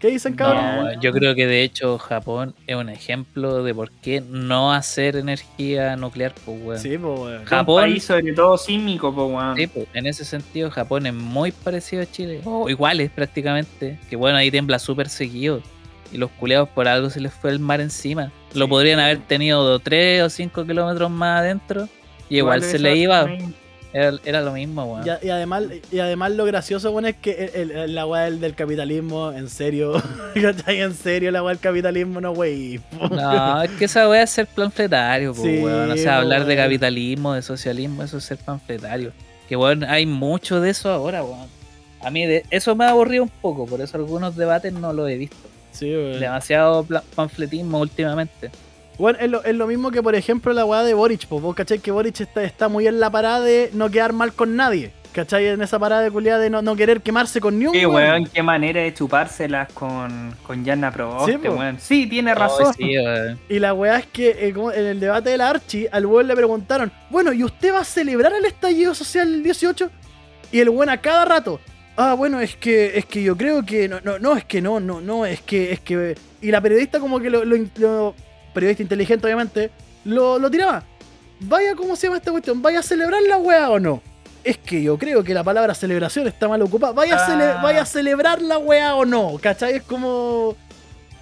[0.00, 0.78] ¿Qué dicen, No, cabrón?
[0.86, 5.14] weón, yo creo que de hecho Japón es un ejemplo de por qué no hacer
[5.16, 6.78] energía nuclear, pues, weón.
[6.80, 7.32] Sí, pues, weón.
[7.34, 9.56] Ja- Un Japón- país sobre todo sísmico, po, weón.
[9.56, 14.16] Sí, pues, en ese sentido Japón es muy parecido a Chile, o iguales prácticamente, que
[14.16, 15.60] bueno, ahí tembla súper seguido.
[16.12, 18.32] Y los culeados por algo se les fue el mar encima.
[18.54, 18.70] Lo Sí.
[18.70, 21.88] podrían haber tenido 3 o 5 kilómetros más adentro
[22.28, 23.28] y igual, se le iba.
[23.92, 25.04] Era, era lo mismo, weón.
[25.22, 28.54] Y, además, y además lo gracioso, bueno, es que el, el- la weá del, del
[28.54, 30.00] capitalismo, en serio,
[30.40, 30.80] ¿cachai?
[30.80, 32.80] En serio, la weá del capitalismo, no, wey.
[33.10, 35.90] No, es que esa weá es ser panfletario, Sí, weón.
[35.90, 36.66] O sea, hablar de weón.
[36.66, 39.12] capitalismo, de socialismo, eso es ser panfletario.
[39.48, 41.48] Que weón, hay mucho de eso ahora, weón.
[42.00, 45.10] A mí de, eso me ha aburrido un poco, por eso algunos debates no los
[45.10, 45.36] he visto.
[45.72, 46.20] Sí, weón.
[46.20, 48.50] Demasiado panfletismo últimamente.
[49.00, 51.26] Bueno, es lo, es lo mismo que, por ejemplo, la weá de Boric.
[51.26, 54.32] Pues vos cachai que Boric está, está muy en la parada de no quedar mal
[54.32, 54.92] con nadie.
[55.12, 55.44] ¿Cachai?
[55.48, 58.10] En esa parada de culiada de no, no querer quemarse con ni un Qué weón.
[58.12, 61.80] weón, qué manera de chupárselas con, con Yanna Proboste, Sí, weón.
[61.80, 62.66] Sí, tiene razón.
[62.68, 63.40] Oh, sí, weón.
[63.48, 66.28] Y la weá es que eh, como en el debate de la Archie, al weón
[66.28, 69.90] le preguntaron, bueno, ¿y usted va a celebrar el estallido social el 18?
[70.52, 71.58] Y el weón a cada rato,
[71.96, 74.78] ah, bueno, es que, es que yo creo que, no, no, no, es que no,
[74.78, 76.14] no, no, es que, es que...
[76.40, 78.14] Y la periodista como que lo, lo- lo-
[78.52, 79.70] periodista inteligente obviamente,
[80.04, 80.82] lo, lo tiraba.
[81.40, 82.60] Vaya, ¿cómo se llama esta cuestión?
[82.62, 84.02] ¿Vaya a celebrar la weá o no?
[84.44, 86.92] Es que yo creo que la palabra celebración está mal ocupada.
[86.92, 87.60] ¿Vaya, cele- Ah.
[87.62, 89.36] vaya a celebrar la weá o no?
[89.40, 89.74] ¿Cachai?
[89.74, 90.56] Es como...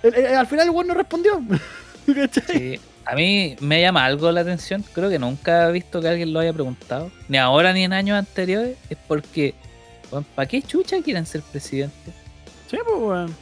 [0.03, 1.41] eh, eh, al final el weón no respondió.
[2.15, 2.45] ¿Cachai?
[2.77, 2.81] Sí.
[3.05, 4.85] A mí me llama algo la atención.
[4.93, 7.11] Creo que nunca he visto que alguien lo haya preguntado.
[7.29, 8.77] Ni ahora ni en años anteriores.
[8.91, 9.55] Es porque,
[10.35, 12.13] ¿para qué chucha quieren ser presidente?
[12.71, 13.35] Sí, pues, weón.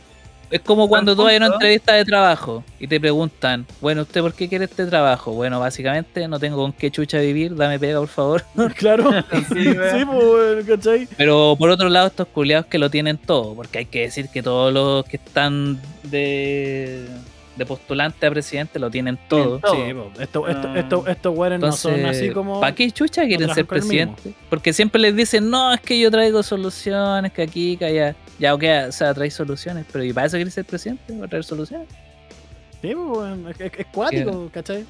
[0.50, 4.20] Es como cuando tú vas a una entrevista de trabajo y te preguntan, bueno, ¿usted
[4.20, 5.32] por qué quiere este trabajo?
[5.32, 8.44] Bueno, básicamente no tengo con qué chucha vivir, dame pega, por favor.
[8.76, 9.10] Claro.
[9.52, 10.08] Sí, sí, weón.
[10.08, 11.08] pues, ¿cachai?
[11.16, 14.42] Pero por otro lado, estos culiados que lo tienen todo, porque hay que decir que
[14.42, 17.06] todos los que están de,
[17.56, 19.58] de postulante a presidente lo tienen todo.
[19.58, 20.78] Sí, pues, esto, esto, Ah.
[20.78, 22.60] esto, estos weones no son así como.
[22.60, 24.32] ¿para qué chucha quieren ser presidente?
[24.48, 28.14] Porque siempre les dicen, no, es que yo traigo soluciones, que aquí, que allá.
[28.38, 31.12] Ya, ok, o sea, traes soluciones, pero ¿y para eso quieres ser presidente?
[31.14, 31.88] ¿Para traer soluciones?
[32.82, 34.84] Sí, pues, weón, es, es- cuático, ¿cachai?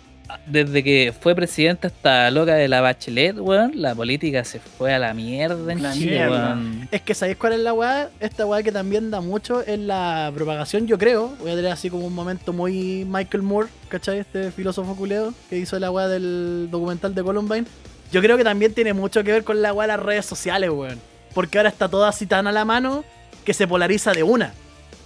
[0.44, 4.98] Desde que fue presidente hasta loca de la Bachelet, weón, la política se fue a
[4.98, 6.46] la mierda en La Chile, mierda.
[6.54, 6.88] weón.
[6.90, 8.10] Es que ¿sabéis cuál es la weá?
[8.18, 11.28] Esta weá que también da mucho es la propagación, yo creo.
[11.38, 14.18] Voy a tener así como un momento muy Michael Moore, ¿cachai?
[14.18, 17.66] Este filósofo culeo que hizo la weá del documental de Columbine.
[18.10, 20.70] Yo creo que también tiene mucho que ver con la weá de las redes sociales,
[20.70, 20.98] weón.
[21.34, 23.04] Porque ahora está todo así tan a la mano
[23.46, 24.52] que se polariza de una.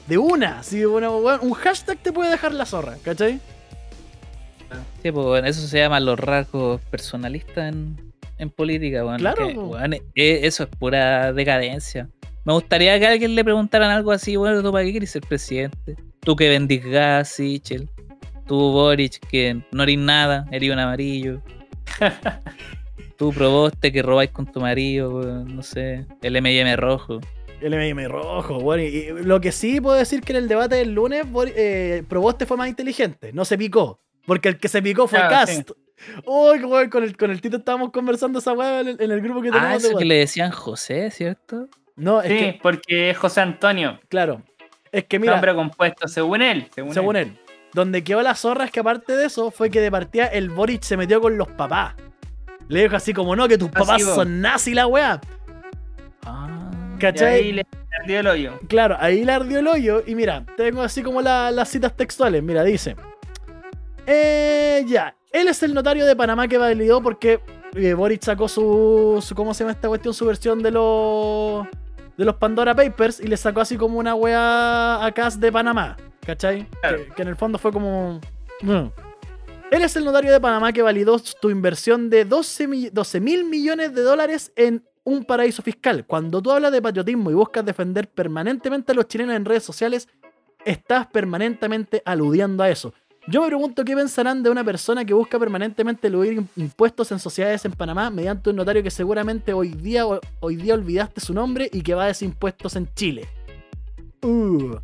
[0.08, 0.58] De una.
[0.60, 3.38] Así, bueno, un hashtag te puede dejar la zorra, ¿cachai?
[5.02, 7.96] Sí, pues, weón, eso se llama los rasgos personalistas en,
[8.38, 9.18] en política, weón.
[9.18, 9.46] Claro,
[10.14, 12.08] que, e- eso es pura decadencia.
[12.44, 15.22] Me gustaría que a alguien le preguntaran algo así, bueno, ¿tú para qué quieres ser
[15.22, 15.96] presidente?
[16.20, 17.88] Tú que vendís gas, Sichel.
[18.46, 21.40] Tú, Boric, que no eres nada, eres un amarillo.
[23.18, 26.06] Tú, Proboste, que robáis con tu marido, no sé.
[26.22, 27.20] El M&M rojo.
[27.60, 30.76] El M&M rojo, bueno, y, y lo que sí puedo decir que en el debate
[30.76, 31.24] del lunes,
[31.56, 34.00] eh, Proboste fue más inteligente, no se picó.
[34.26, 35.70] Porque el que se picó fue Claro, Cast.
[36.24, 39.20] Uy, weón, con el, con el Tito estábamos conversando esa weá en, el- en el
[39.20, 41.68] grupo que Ah, tenemos de eso que le decían José, ¿cierto?
[41.96, 44.00] No, es Sí, que, porque es José Antonio.
[44.08, 44.42] claro.
[44.92, 46.66] Es que mira, nombre compuesto, según él.
[46.74, 47.28] Según, según él.
[47.28, 47.38] él,
[47.74, 50.82] donde quedó la zorra es que aparte de eso, fue que de partida el Boric
[50.82, 51.94] se metió con los papás.
[52.68, 54.14] Le dijo así como, no, que tus papás Pasivo.
[54.16, 55.20] son nazi la weá.
[57.00, 58.60] Y ahí le perdió el hoyo.
[58.68, 60.02] Claro, ahí le ardió el hoyo.
[60.06, 62.42] Y mira, tengo así como la- las citas textuales.
[62.42, 62.96] Mira, dice.
[64.06, 65.14] Eh, ya.
[65.32, 67.40] Él es el notario de Panamá que validó porque
[67.74, 70.12] eh, Boric sacó su, su- ¿Cómo se llama esta cuestión?
[70.14, 71.66] Su versión de los.
[72.16, 75.96] De los Pandora Papers y le sacó así como una wea a Cas de Panamá.
[76.26, 76.66] ¿Cachai?
[76.82, 76.98] Claro.
[76.98, 78.20] Que, que en el fondo fue como.
[78.62, 78.86] mm.
[79.70, 82.66] Él es el notario de Panamá que validó tu inversión de 12
[83.20, 86.06] mil millones de dólares en un paraíso fiscal.
[86.06, 90.08] Cuando tú hablas de patriotismo y buscas defender permanentemente a los chilenos en redes sociales,
[90.64, 92.92] estás permanentemente aludiendo a eso.
[93.28, 97.64] Yo me pregunto qué pensarán de una persona que busca permanentemente eludir impuestos en sociedades
[97.64, 100.04] en Panamá mediante un notario que seguramente hoy día,
[100.40, 103.28] hoy día olvidaste su nombre y que va a desimpuestos en Chile.
[104.22, 104.76] Uh,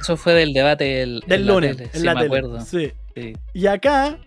[0.00, 2.36] Eso fue del debate del, lunes, tele, en sí, la me tele.
[2.38, 2.60] acuerdo.
[2.60, 2.92] Sí.
[3.14, 3.36] Sí.
[3.52, 4.18] Y acá,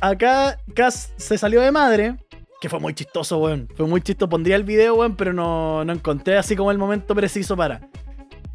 [0.00, 2.16] acá Cass se salió de madre,
[2.62, 3.68] que fue muy chistoso, weón.
[3.74, 4.28] Fue muy chistoso.
[4.28, 7.80] Pondría el video, weón, pero no, no encontré así como el momento preciso para.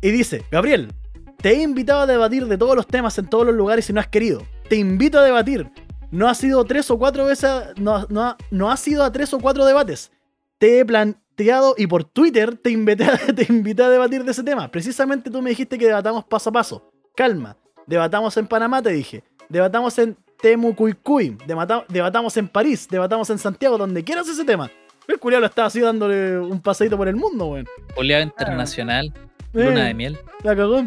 [0.01, 0.93] Y dice, Gabriel,
[1.41, 3.99] te he invitado a debatir de todos los temas en todos los lugares y no
[3.99, 4.43] has querido.
[4.69, 5.69] Te invito a debatir.
[6.09, 9.39] No ha sido tres o cuatro veces, no, no, no ha sido a tres o
[9.39, 10.09] cuatro debates.
[10.57, 14.71] Te he planteado y por Twitter te invité, te invité a debatir de ese tema.
[14.71, 16.89] Precisamente tú me dijiste que debatamos paso a paso.
[17.13, 17.57] Calma.
[17.85, 19.25] Debatamos en Panamá, te dije.
[19.49, 21.37] Debatamos en Temucuicuy.
[21.45, 22.87] Debata- debatamos en París.
[22.89, 23.77] Debatamos en Santiago.
[23.77, 24.69] Donde quieras ese tema.
[25.07, 27.67] El culiao lo estaba así dándole un paseito por el mundo, weón.
[27.95, 29.13] Oleado internacional,
[29.53, 30.17] Eh, luna de miel.
[30.43, 30.85] la cagó.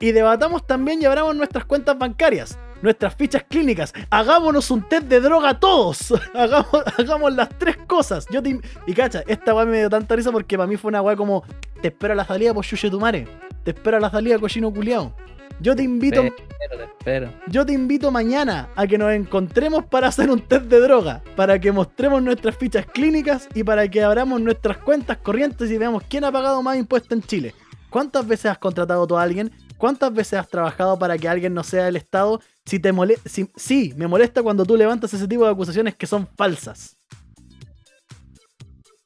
[0.00, 3.92] Y debatamos también y abramos nuestras cuentas bancarias, nuestras fichas clínicas.
[4.10, 6.14] Hagámonos un test de droga todos.
[6.34, 8.26] hagamos, hagamos las tres cosas.
[8.30, 11.02] Yo te y cacha, esta weá me dio tanta risa porque para mí fue una
[11.02, 11.44] weá como:
[11.82, 13.26] Te espero a la salida, por chuche tu madre.
[13.64, 15.12] Te espero a la salida, cochino culiao.
[15.60, 17.32] Yo te invito, Pero te espero.
[17.48, 21.58] yo te invito mañana a que nos encontremos para hacer un test de droga, para
[21.58, 26.24] que mostremos nuestras fichas clínicas y para que abramos nuestras cuentas corrientes y veamos quién
[26.24, 27.54] ha pagado más impuestos en Chile.
[27.90, 29.50] ¿Cuántas veces has contratado tú a alguien?
[29.78, 32.40] ¿Cuántas veces has trabajado para que alguien no sea del Estado?
[32.64, 36.06] Si te mole si, sí, me molesta cuando tú levantas ese tipo de acusaciones que
[36.06, 36.96] son falsas.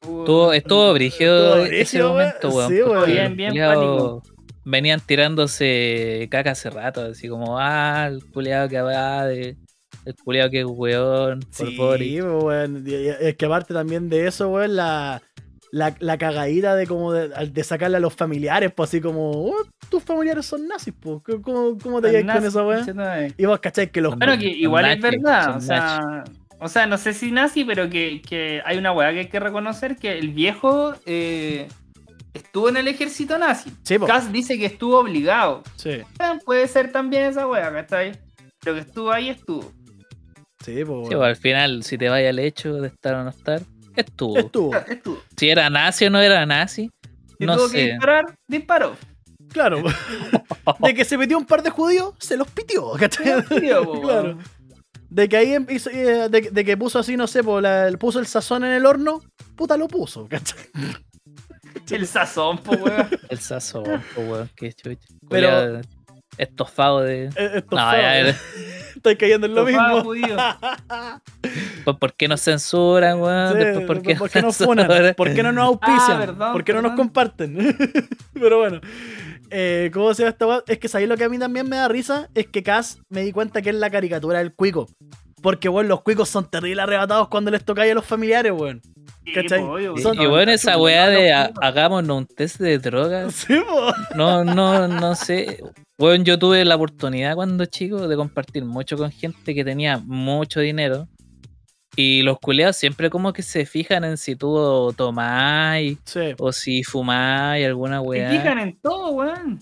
[0.02, 2.68] Estuvo, estuvo brígido Estuvo ese momento, weón.
[2.68, 3.06] Sí, weón.
[3.06, 4.31] Bien, bien culiados
[4.64, 9.56] Venían tirándose caca hace rato, así como, ah, el culiado que va de.
[10.04, 12.24] El culiado que es weón, por Sí, Boric.
[12.24, 12.84] weón.
[12.86, 15.22] Y- y- Es que aparte también de eso, weón, la,
[15.70, 19.64] la, la cagadita de como de, de sacarle a los familiares, pues así como, "Oh,
[19.88, 21.18] tus familiares son nazis, pues.
[21.42, 23.34] ¿Cómo, cómo te llevas con eso, weón?
[23.36, 24.16] Y vos cachai que los.
[24.16, 26.24] Bueno, que igual es verdad, o sea,
[26.58, 29.40] o sea, no sé si nazi, pero que, que hay una weá que hay que
[29.40, 31.68] reconocer que el viejo eh,
[32.34, 33.72] estuvo en el ejército nazi.
[33.82, 34.06] Sí, po.
[34.06, 35.62] Cass dice que estuvo obligado.
[35.76, 36.04] Sí, Eh,
[36.44, 38.12] Puede ser también esa weá, ¿cachai?
[38.60, 39.72] Pero que estuvo ahí, estuvo.
[40.64, 41.08] sí, pues.
[41.08, 43.60] Sí, pues, al final, si te vaya el hecho de estar o no estar,
[43.96, 44.38] estuvo.
[44.38, 44.76] Estuvo.
[44.76, 45.22] Estuvo.
[45.36, 46.90] Si era nazi o no era nazi,
[47.38, 47.84] Si no tuvo que sé.
[47.92, 48.96] disparar, disparó.
[49.52, 49.82] Claro.
[50.80, 53.42] De que se metió un par de judíos, se los pitió, ¿cachai?
[53.60, 54.38] Tío, po, Claro.
[55.10, 57.90] De que ahí em- hizo- eh, de, de que puso así, no sé, po, la-
[57.98, 59.20] puso el sazón en el horno,
[59.56, 60.58] puta lo puso, ¿cachai?
[61.90, 63.08] El sazón, po, weón.
[63.28, 64.96] el sazón, po, weón, qué chucha.
[65.28, 65.80] Pero-
[66.38, 67.24] estofado de.
[67.36, 68.36] Eh, Esto No, ya, ya.
[68.96, 70.04] Estoy cayendo en lo Estofado mismo.
[70.10, 70.36] judío.
[71.84, 73.52] Pues, ¿Por qué nos censuran, weón?
[73.54, 75.14] Sí, Después, ¿por qué, ¿por qué nos funan?
[75.16, 76.12] ¿Por qué no nos auspician?
[76.12, 77.76] Ah, perdón, ¿Por qué no nos comparten?
[78.34, 78.80] Pero bueno.
[79.50, 80.62] Eh, ¿Cómo se llama esta weá?
[80.68, 82.28] Es que sabéis lo que a mí también me da risa.
[82.34, 84.86] Es que Cass me di cuenta que es la caricatura del cuico.
[85.42, 88.80] Porque, weón, los cuicos son terribles arrebatados cuando les toca a los familiares, weón.
[89.24, 89.62] Sí, ¿Cachai?
[89.62, 93.34] obvio, Y, Son- y bueno, esa weá de ha- hagámonos un test de drogas.
[93.48, 93.92] Sí, po.
[94.16, 95.62] No, no, no sé.
[95.98, 100.60] Bueno, yo tuve la oportunidad cuando chico de compartir mucho con gente que tenía mucho
[100.60, 101.08] dinero.
[101.94, 106.34] Y los culeados siempre como que se fijan en si tú tomáis Sí.
[106.38, 108.30] o si fumáis alguna Se weá.
[108.30, 109.60] fijan en todo, weón.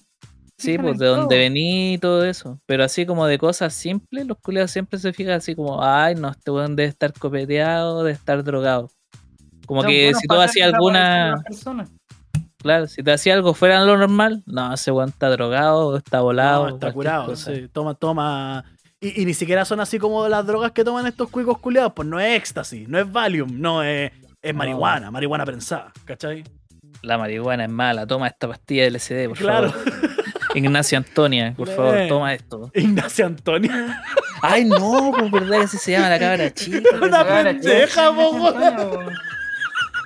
[0.56, 2.60] Sí, pues de dónde vení y todo eso.
[2.66, 6.28] Pero así como de cosas simples, los culeados siempre se fijan así como, ay, no,
[6.30, 8.90] este weón debe estar copeteado, debe estar drogado.
[9.70, 11.44] Como que si tú hacías alguna,
[12.58, 16.20] claro, si te hacía algo fuera de lo normal, no, ese weón está drogado, está
[16.22, 16.68] volado.
[16.70, 17.54] No, está curado, cosa.
[17.54, 17.68] sí.
[17.72, 18.64] Toma, toma.
[19.00, 21.92] Y, y ni siquiera son así como las drogas que toman estos cuicos culiados.
[21.94, 24.10] Pues no es éxtasis, no es Valium, no es,
[24.42, 24.58] es No.
[24.58, 26.42] marihuana, marihuana prensada, ¿cachai?
[27.02, 29.70] La marihuana es mala, toma esta pastilla de LSD, por Claro.
[29.70, 29.86] favor.
[30.56, 32.08] Ignacio Antonia, por favor, Eh.
[32.08, 32.72] toma esto.
[32.74, 34.02] Ignacia Antonia.
[34.42, 36.80] Ay, no, pues verdad que así se llama la cabra chica.
[37.00, 38.10] Una pendeja.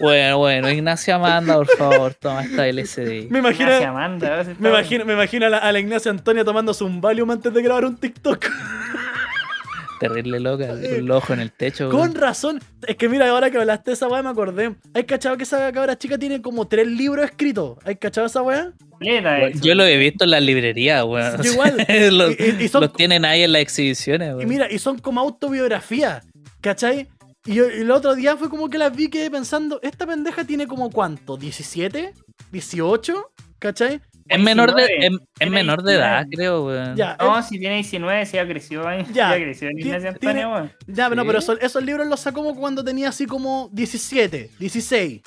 [0.01, 3.29] Bueno, bueno, Ignacia Amanda, por favor, toma esta LSD.
[3.31, 6.11] Me imagino, Ignacia Amanda, a veces me imagino, me imagino a la, a la Ignacia
[6.11, 8.45] Antonia tomándose un Valium antes de grabar un TikTok.
[10.01, 11.89] Terrible loca, con los ojos en el techo.
[11.89, 12.61] Con razón.
[12.87, 14.75] Es que mira, ahora que hablaste de esa weá me acordé.
[14.93, 17.79] ¿Hay cachado que esa cabra chica tiene como tres libros escritos?
[17.85, 18.73] ¿Hay cachado esa weá?
[19.01, 19.61] Eso.
[19.63, 21.45] Yo lo he visto en las librerías, weón.
[21.45, 21.87] Igual.
[22.11, 24.49] los, Y- y- y son- los tienen ahí en las exhibiciones, Y weón.
[24.49, 26.27] mira, y son como autobiografías,
[26.61, 27.07] ¿cachai?
[27.47, 30.45] Y, yo- y el otro día fue como que las vi quedé pensando, esta pendeja
[30.45, 32.13] tiene como cuánto, ¿17?
[32.53, 33.15] ¿18?
[33.59, 34.01] ¿Cachai?
[34.27, 35.07] Es menor de, 19.
[35.07, 36.35] es, es Tiene menor de edad, 19.
[36.37, 36.97] creo, weón.
[36.97, 39.05] Ya, No, si tiene 19, se ha crecido ahí.
[39.13, 39.37] Ya.
[39.37, 40.73] Ya, creció en tiene- Antonia, weón.
[40.87, 41.27] ya, no, ¿Sí?
[41.27, 45.21] pero esos, esos libros los sacó como cuando tenía así como 17, 16.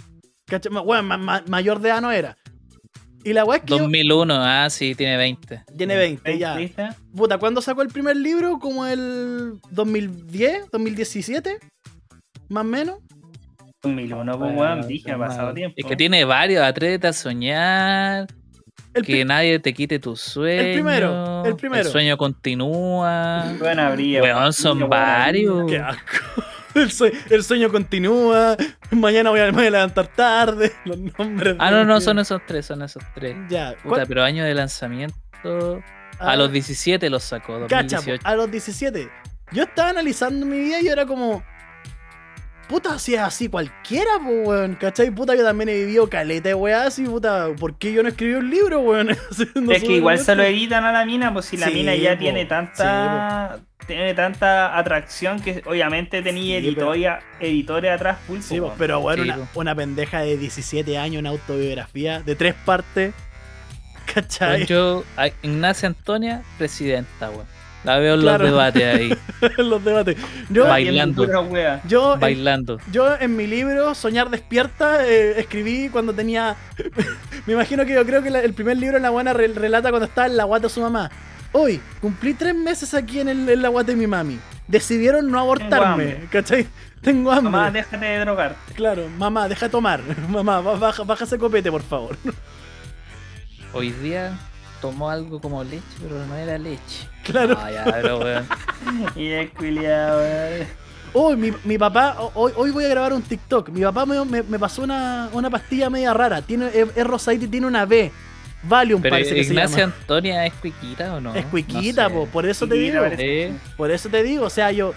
[0.47, 0.71] ¿Cachai?
[0.83, 2.35] Bueno, ma- ma- mayor de edad no era.
[3.23, 5.63] Y la weá es que yo- 2001, ah, sí, tiene 20.
[5.77, 6.55] tiene 20, ya.
[6.55, 6.87] ¿Viste?
[7.15, 8.57] Puta, ¿cuándo sacó el primer libro?
[8.57, 10.71] ¿Como el 2010?
[10.71, 11.59] ¿2017?
[12.49, 12.97] Más o menos.
[13.83, 15.75] 2001, pues, Bueno, weón, dije, ha pasado tiempo.
[15.77, 18.27] Es que tiene varios, atrévete a soñar,
[18.93, 20.73] El que nadie te quite tu sueño.
[20.73, 21.83] primero, el primero.
[21.83, 23.45] El sueño continúa.
[23.59, 24.21] Weón, habría.
[24.21, 25.69] Weón, son varios.
[25.69, 26.01] Qué asco.
[26.75, 28.55] El, sue- el sueño continúa.
[28.91, 30.71] Mañana voy a, me voy a levantar tarde.
[30.85, 31.55] Los nombres.
[31.57, 33.35] Ah, no, no, son esos tres, son esos tres.
[33.49, 33.71] Ya.
[33.81, 35.15] Puta, ¿cuál- pero año de lanzamiento.
[35.43, 38.27] ah, A los 17 los sacó, cacha, po, 2018.
[38.27, 39.09] a los 17.
[39.53, 41.43] Yo estaba analizando mi vida y era como.
[42.67, 44.75] Puta, si es así cualquiera, po, weón.
[44.75, 45.09] ¿Cachai?
[45.11, 47.47] Puta, yo también he vivido caleta de weá así, puta.
[47.57, 49.07] ¿Por qué yo no escribí un libro, weón?
[49.55, 51.95] No Es que igual se lo editan a la mina, pues si la Sí, mina
[51.95, 52.19] ya po.
[52.19, 53.59] tiene tanta.
[53.85, 58.41] Tiene tanta atracción que obviamente tenía Sí, editoria, editores atrás full.
[58.41, 63.13] Sí, po, pero bueno, una, pendeja de 17 años, una autobiografía de tres partes.
[64.13, 64.65] ¿Cachai?
[64.65, 65.05] Yo,
[65.41, 67.56] Ignacia Antonia, presidenta, weón.
[67.83, 68.43] La veo en Claro.
[68.43, 69.17] los debates ahí,
[69.57, 70.17] en los debates.
[70.49, 71.25] Yo, Bailando.
[71.87, 72.79] Yo, en, bailando.
[72.91, 76.55] yo en mi libro, Soñar Despierta, eh, escribí cuando tenía.
[77.45, 79.89] me imagino que yo creo que la- el primer libro en la buena re- relata
[79.89, 81.09] cuando estaba en la guata de su mamá.
[81.53, 84.37] Hoy, cumplí tres meses aquí en, el, en la guata de mi mami.
[84.67, 86.27] Decidieron no abortarme, hambre.
[86.29, 86.67] ¿cachai?
[87.01, 87.51] Tengo hambre.
[87.51, 88.55] Mamá, déjate de drogar.
[88.75, 90.01] Claro, mamá, deja de tomar.
[90.29, 92.17] Mamá, ba- baja, baja ese copete, por favor.
[93.73, 94.37] Hoy día
[94.81, 97.07] tomó algo como leche, pero no era leche.
[97.23, 97.57] Claro.
[97.61, 98.45] Ah, ya, pero weón.
[99.15, 100.67] Y es culiado, weón.
[101.13, 103.69] Hoy mi, mi papá, ho- hoy, hoy voy a grabar un TikTok.
[103.69, 106.41] Mi papá me, me- me pasó una, una pastilla media rara.
[106.41, 108.11] Tiene, es, es rosadita y tiene una B.
[108.63, 109.93] Valium Pero parece que se Ignacia llama.
[110.01, 111.33] Antonia es cuiquita o no?
[111.35, 112.15] Es cuiquita, No sé.
[112.15, 113.01] po, por eso te digo.
[113.01, 113.53] parece.
[113.77, 114.93] Por eso te digo, o sea, yo.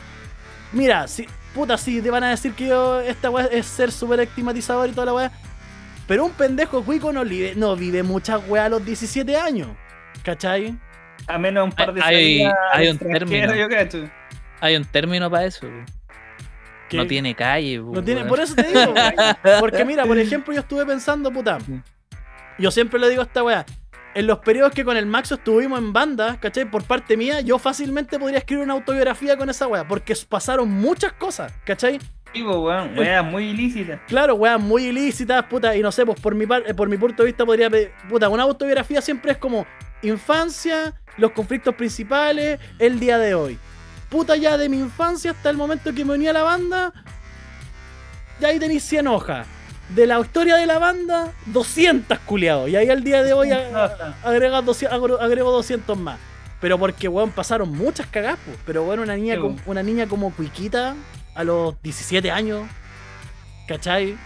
[0.72, 1.26] Mira, si.
[1.55, 3.01] Puta, si te van a decir que yo.
[3.01, 5.33] Esta weá es ser súper estigmatizador y toda la weá.
[6.11, 9.68] Pero un pendejo cuico no, vive- no vive muchas weas a los 17 años.
[10.24, 10.76] ¿Cachai?
[11.28, 12.42] A menos un par de Hay-
[12.72, 13.54] hay un término.
[13.54, 14.11] yo cacho.
[14.61, 15.66] Hay un término para eso.
[15.68, 15.86] weón.
[16.88, 18.28] Que- No tiene calle, No tiene, weón.
[18.28, 18.92] por eso te digo.
[19.61, 21.58] Porque mira, por ejemplo, yo estuve pensando, puta.
[22.58, 23.64] Yo siempre le digo a esta weá.
[24.12, 26.64] En los periodos que con el Maxo estuvimos en banda, ¿cachai?
[26.68, 29.86] Por parte mía, yo fácilmente podría escribir una autobiografía con esa weá.
[29.86, 32.00] Porque pasaron muchas cosas, ¿cachai?
[32.33, 34.01] Sí, weón, weas muy ilícitas.
[34.07, 36.97] Claro, weas muy ilícitas, puta, y no sé, pues por mi, par- eh, por mi
[36.97, 39.66] punto de vista podría pedir, puta, una autobiografía siempre es como
[40.03, 43.59] infancia, los conflictos principales, el día de hoy.
[44.09, 46.93] Puta, ya de mi infancia hasta el momento que me uní a la banda,
[48.41, 49.47] ya ahí tenéis 100 hojas.
[49.91, 52.68] De la historia de la banda, 200 culiados.
[52.68, 56.18] Y ahí al día de hoy a- a- agregas 200 agro- agrego 200 más.
[56.61, 58.53] Pero porque, weón, pasaron muchas cagadas, po.
[58.66, 60.95] Pero, bueno, una niña, Sí, como, una niña como Cuiquita
[61.41, 62.66] a los 17 años,
[63.66, 64.16] ¿cachai?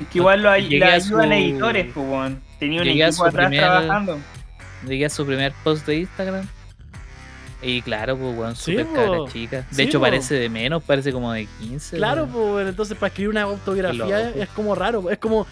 [0.00, 2.32] Es que igual lo ay- Llegué le a ayudan su- editores, pues.
[2.58, 4.18] Tenía un llegué equipo atrás primer- trabajando.
[4.86, 6.46] Llegué a su primer post de Instagram.
[7.60, 8.94] Y claro, pues, weón, Sí, súper po.
[8.94, 9.56] cabra chica.
[9.70, 10.04] De Sí, hecho, po.
[10.04, 11.96] parece de menos, parece como de 15.
[11.96, 14.38] Claro, pues, entonces para escribir una autografía loco.
[14.40, 15.10] es como raro.
[15.10, 15.46] Es como.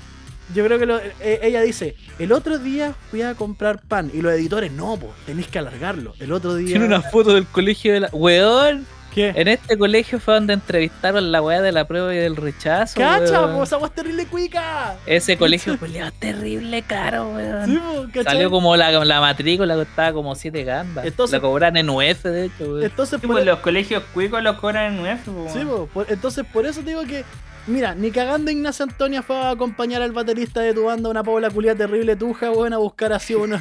[0.54, 4.12] Yo creo que lo- e- ella dice: El otro día fui a comprar pan.
[4.14, 6.14] Y los editores, no, pues, tenéis que alargarlo.
[6.20, 6.68] El otro día.
[6.68, 8.08] Tiene una foto del colegio de la.
[8.12, 8.86] Weón,
[9.16, 9.32] ¿Qué?
[9.34, 13.00] en este colegio fue donde entrevistaron la weá de la prueba y del rechazo.
[13.00, 13.50] ¡Cacha!
[13.52, 14.94] po, ¡Esa weá es terrible cuica!
[15.06, 17.64] Ese colegio culiao, terrible caro, weón.
[17.66, 18.24] Sí, po, ¿cachai?
[18.24, 21.06] Salió como la, la matrícula, costaba como 7 gambas.
[21.06, 22.82] Entonces- la cobran en UF, de hecho, weón.
[22.84, 26.06] Entonces, Sí, por, pues los colegios cuicos los cobran en UF, pues, sí, po, por-
[26.12, 27.24] entonces por eso te digo que.
[27.66, 31.50] Mira, ni cagando Ignacio Antonia fue a acompañar al baterista de tu banda, una pobla
[31.50, 33.60] culia terrible tuja, weón, a buscar así unos,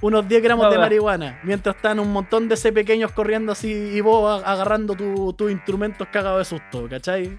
[0.00, 0.82] unos 10 gramos de va.
[0.84, 1.38] marihuana.
[1.44, 6.08] Mientras están un montón de C pequeños corriendo así y vos agarrando tu- tus instrumentos
[6.10, 7.38] cagados de susto, ¿cachai?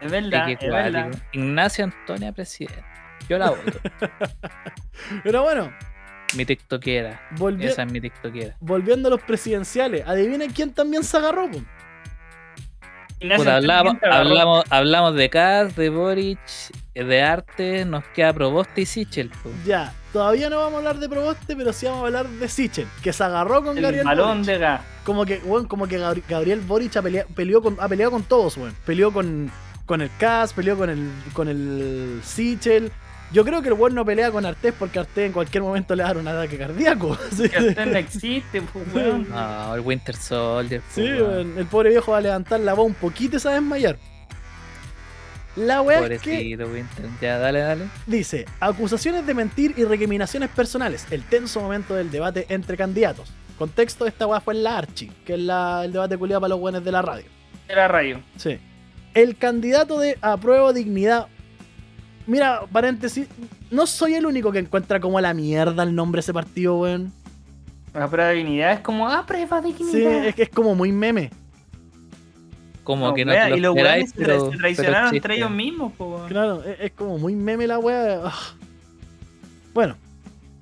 [0.00, 1.10] Es verdad, es verdad.
[1.32, 2.82] Ignacio Antonia, presidente.
[3.28, 3.78] Yo la voto.
[5.22, 5.70] Pero bueno,
[6.36, 7.20] mi tiktokera.
[7.36, 8.56] volvi- Esa es mi tiktokera.
[8.60, 11.58] volviendo a los presidenciales, adivinen quién también se agarró, po?
[13.20, 16.38] Puta, hablamos, hablamos, hablamos de Kaz, de Boric,
[16.94, 19.28] de arte, nos queda Proboste y Sichel.
[19.28, 19.50] po.
[19.66, 22.86] Ya, todavía no vamos a hablar de Proboste, pero sí vamos a hablar de Sichel,
[23.02, 24.46] que se agarró con El Gabriel balón Boric.
[24.46, 24.80] de gas.
[25.04, 28.22] Como que, weón, como que Gabri- Gabriel Boric ha peleado, peleó con, ha peleado con
[28.22, 28.74] todos, weón.
[28.86, 29.50] Peleó con,
[29.84, 32.90] con el Cas, peleó con el, con el Sichel.
[33.32, 36.02] Yo creo que el weón no pelea con Artés porque Artés en cualquier momento le
[36.02, 37.16] va a dar un ataque cardíaco.
[37.36, 39.28] Sí, Que usted no existe, pues, weón.
[39.30, 40.82] No, el Winter Soldier.
[40.92, 41.22] Sí, weón.
[41.30, 43.60] weón, el pobre viejo va a levantar la voz un poquito y se va a
[43.60, 43.96] desmayar.
[45.56, 47.06] La weá es que Pobrecito Winter.
[47.20, 47.84] Ya, dale, dale.
[48.06, 53.28] dice, acusaciones de mentir y recriminaciones personales, el tenso momento del debate entre candidatos.
[53.58, 56.60] Contexto, esta weá fue en la Archi, que es la- el debate culiado para los
[56.60, 57.26] buenos de la radio.
[57.68, 58.20] Era rayo.
[58.36, 58.58] Sí.
[59.12, 61.26] El candidato de apruebo dignidad.
[62.30, 63.26] Mira, paréntesis.
[63.72, 67.12] No soy el único que encuentra como la mierda el nombre de ese partido, weón.
[67.92, 70.22] La prueba de dignidad es como, ah, prueba de dignidad.
[70.22, 71.30] Sí, es que es como muy meme.
[72.84, 74.58] Como No, que no wea, te lo y los esperáis, weones se, pero- se pero
[74.58, 76.28] traicionaron entre ellos mismos, weón.
[76.28, 78.20] Claro, es, es como muy meme la weá.
[78.24, 78.54] Ah.
[79.74, 79.96] Bueno,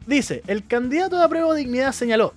[0.07, 2.33] dice: el candidato de apruebo dignidad señaló.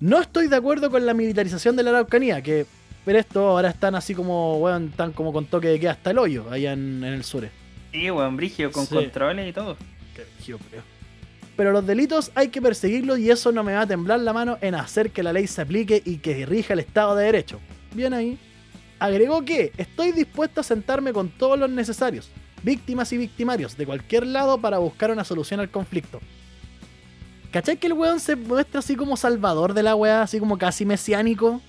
[0.00, 2.64] No estoy de acuerdo con la militarización de la Araucanía, que.
[3.04, 6.18] Pero esto ahora están así como, weón, están como con toque de queda hasta el
[6.18, 7.48] hoyo, allá en, en el sur.
[7.92, 8.94] Sí, weón, brigio, con Sí.
[8.94, 9.76] controles y todo.
[11.56, 14.58] Pero los delitos hay que perseguirlos y eso no me va a temblar la mano
[14.60, 17.60] en hacer que la ley se aplique y que rija el Estado de Derecho.
[17.94, 18.38] Bien ahí.
[19.00, 22.30] Agregó que estoy dispuesto a sentarme con todos los necesarios,
[22.62, 26.20] víctimas y victimarios de cualquier lado para buscar una solución al conflicto.
[27.52, 30.84] ¿Cachai que el weón se muestra así como salvador de la weá, así como casi
[30.84, 31.60] mesiánico?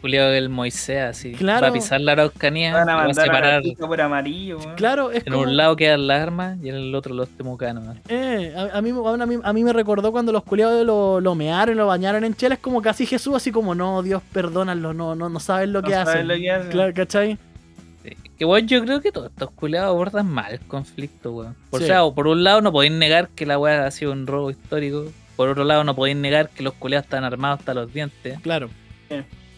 [0.00, 1.32] Julio el Moisés, así.
[1.32, 1.62] Claro.
[1.62, 3.62] Va a pisar la Araucanía, Van a va a mandar a separar.
[3.78, 4.58] por amarillo.
[4.76, 5.44] Claro, es En como...
[5.44, 7.84] un lado quedan las armas y en el otro los temucanos.
[7.84, 7.94] ¿no?
[8.08, 11.34] Eh, a, a mí, a, mí, a mí me recordó cuando los culiados lo, lo
[11.34, 15.14] mearon, lo bañaron en chela, es como casi Jesús, así como, no, Dios, perdónalo, no,
[15.14, 16.28] no, no saben lo No que saben hacen.
[16.28, 16.70] lo que hacen.
[16.70, 17.38] Claro, ¿cachai?
[18.38, 21.54] Que bueno, yo creo que todos estos culiados abordan mal el conflicto, weón.
[21.68, 21.84] Por, Sí.
[21.84, 24.50] o sea, por un lado no podéis negar que la weá ha sido un robo
[24.50, 25.04] histórico.
[25.36, 28.40] Por otro lado no podéis negar que los culiados están armados hasta los dientes.
[28.40, 28.70] Claro.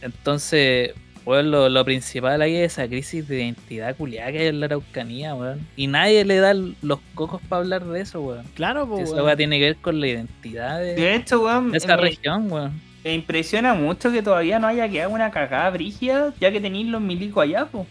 [0.03, 0.93] Entonces,
[1.25, 4.67] weón, lo, lo principal ahí es esa crisis de identidad culiada que hay en la
[4.67, 5.67] Araucanía, weón.
[5.77, 8.45] Y nadie le da los cocos para hablar de eso, weón.
[8.55, 9.37] Claro, Si pues, esa weón.
[9.37, 12.81] tiene que ver con la identidad de, De hecho, weón, de esa me, región, weón.
[13.05, 17.01] me impresiona mucho que todavía no haya quedado una cagada brígida, ya que tenéis los
[17.01, 17.87] milicos allá, pues.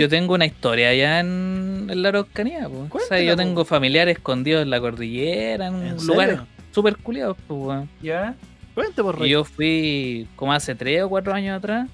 [0.00, 2.88] Yo tengo una historia allá en, en la Araucanía, po.
[2.90, 6.38] O sea, yo tengo familiares escondidos en la cordillera, en, ¿En lugares
[6.70, 7.88] súper culiados, pues, weón.
[8.02, 8.34] ¿Ya?
[8.74, 9.30] Cuente, por Y rey.
[9.30, 11.88] yo fui como hace tres o cuatro años atrás.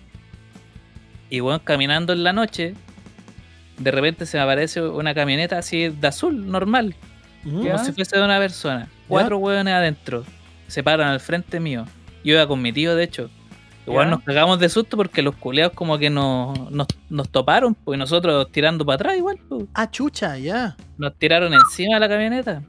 [1.29, 2.75] Y weón, caminando en la noche,
[3.79, 6.95] de repente se me aparece una camioneta así de azul, normal.
[7.45, 7.73] Ya.
[7.73, 8.89] como si fuese de una persona.
[9.09, 10.25] Cuatro hueones adentro,
[10.67, 11.85] se paran al frente mío.
[12.25, 13.31] Yo iba con mi tío, de hecho.
[13.87, 14.11] Igual Ya.
[14.11, 17.99] nos cagamos de susto porque los culeados como que nos, nos, nos toparon, pues y
[17.99, 19.65] nosotros tirando para atrás igual, pues.
[19.75, 20.77] Ah, chucha, ya.
[20.99, 22.63] Nos tiraron encima de la camioneta.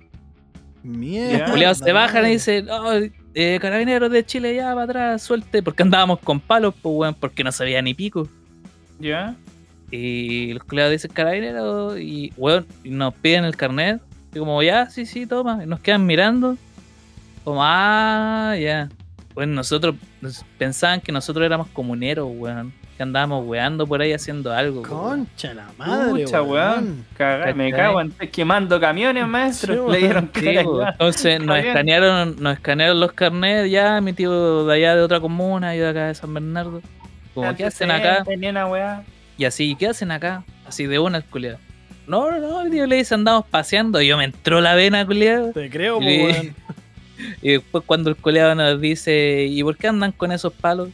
[0.83, 1.31] Mierda.
[1.31, 1.51] Los Ya.
[1.51, 2.91] culeados se bajan y dicen, oh,
[3.33, 7.43] eh, carabineros de Chile ya para atrás, suelte, porque andábamos con palos, pues weón, porque
[7.43, 8.27] no sabía ni pico.
[8.99, 9.35] ¿Ya?
[9.89, 14.01] Y los culeados dicen carabineros y weón, y nos piden el carnet.
[14.33, 15.61] Y como, ya, sí, sí, toma.
[15.63, 16.57] Y nos quedan mirando.
[17.43, 18.87] Como, ah, ya.
[19.33, 22.73] Bueno, nosotros nos- pensaban que nosotros éramos comuneros, weón.
[23.01, 24.81] Que andábamos weando por ahí haciendo algo.
[24.81, 25.25] weón.
[25.25, 27.03] Concha la madre, Pucha, weón.
[27.17, 27.57] weón.
[27.57, 29.87] Me cago en quemando camiones, maestro.
[29.87, 30.49] Sí, Le dieron Sí.
[30.49, 31.67] Entonces nos bien.
[31.69, 35.89] escanearon, nos escanearon los carnets ya, mi tío de allá de otra comuna, yo de
[35.89, 36.79] acá de San Bernardo.
[37.33, 38.23] Como, ¿qué hacen acá?
[39.35, 40.43] Y así, ¿qué hacen acá?
[40.67, 41.57] Así de una, culiado.
[42.05, 43.99] No, no, no, mi tío le dice, andamos paseando.
[43.99, 45.53] Y yo me entró la vena, culiado.
[45.53, 46.55] Te creo, po, Y, weón.
[47.41, 50.89] y después cuando el culiado nos dice, ¿y por qué andan con esos palos?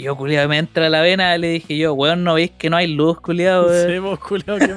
[0.00, 2.78] Y yo, culiado, me entra la vena, le dije yo, weón, ¿no veis que no
[2.78, 3.68] hay luz, culiado?
[3.86, 4.68] Sí, vos, culiao, ¿qué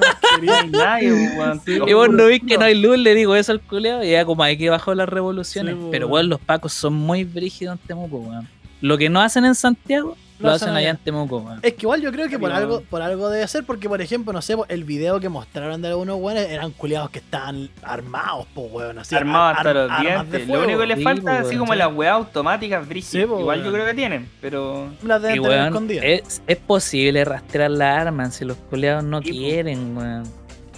[0.44, 1.62] más nadie, weón.
[1.66, 4.26] Y vos no veis que no hay luz, le digo eso al culiado, y ya
[4.26, 5.76] como hay que bajó las revoluciones.
[5.76, 6.12] Sí, Pero weón.
[6.16, 8.46] weón, los pacos son muy brígidos en Temuco, weón.
[8.82, 11.60] Lo que no hacen en Santiago, lo, Lo hacen hacen allá en Temuco, weón.
[11.62, 14.32] Es que igual yo creo que por algo, por algo debe ser, porque por ejemplo,
[14.32, 18.62] no sé, el video que mostraron de algunos weones eran culiados que estaban armados, po
[18.62, 19.14] weón, así.
[19.14, 20.48] Armados ar- hasta los dientes.
[20.48, 21.58] Lo único que les Sí, falta es así weón.
[21.60, 21.78] como Sí.
[21.78, 22.86] las weas automáticas.
[23.02, 24.88] Sí, po, Igual yo creo que tienen, pero.
[25.04, 26.04] Las deben tener weón, escondidas.
[26.04, 30.24] es, es posible rastrear las armas si los culiados no quieren, weón.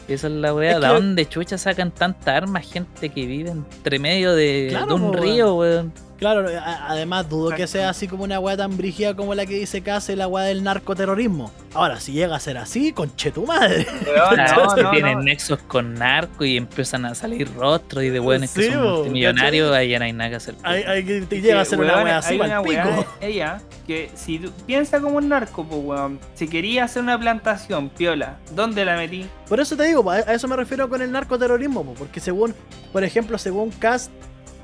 [0.09, 0.71] Esa es la weá.
[0.73, 4.87] Es ¿De que- dónde chucha sacan tanta arma gente que vive entre medio de, Claro,
[4.87, 5.93] de un po, río, weón?
[6.19, 9.55] Claro, a- además dudo que sea así como una weá tan brígida como la que
[9.55, 11.51] dice Case, la weá del narcoterrorismo.
[11.75, 13.87] Ahora, si llega a ser así, conche tu madre.
[14.17, 15.25] No, que no, tienen no.
[15.25, 18.95] nexos con narco y empiezan a salir rostros y de weones que Sí, son po,
[18.99, 20.55] multimillonarios, ahí ya no hay nada que hacer.
[20.63, 23.07] Hay, hay que te llega a que, ser una weá así una pico.
[23.21, 27.91] ella, que si tú piensa como un narco, pues weón, si quería hacer una plantación,
[27.91, 29.27] piola, ¿dónde la metí?
[29.49, 32.55] Por eso te digo, a eso me refiero con el narcoterrorismo, po, porque según,
[32.93, 34.11] por ejemplo, según Cast,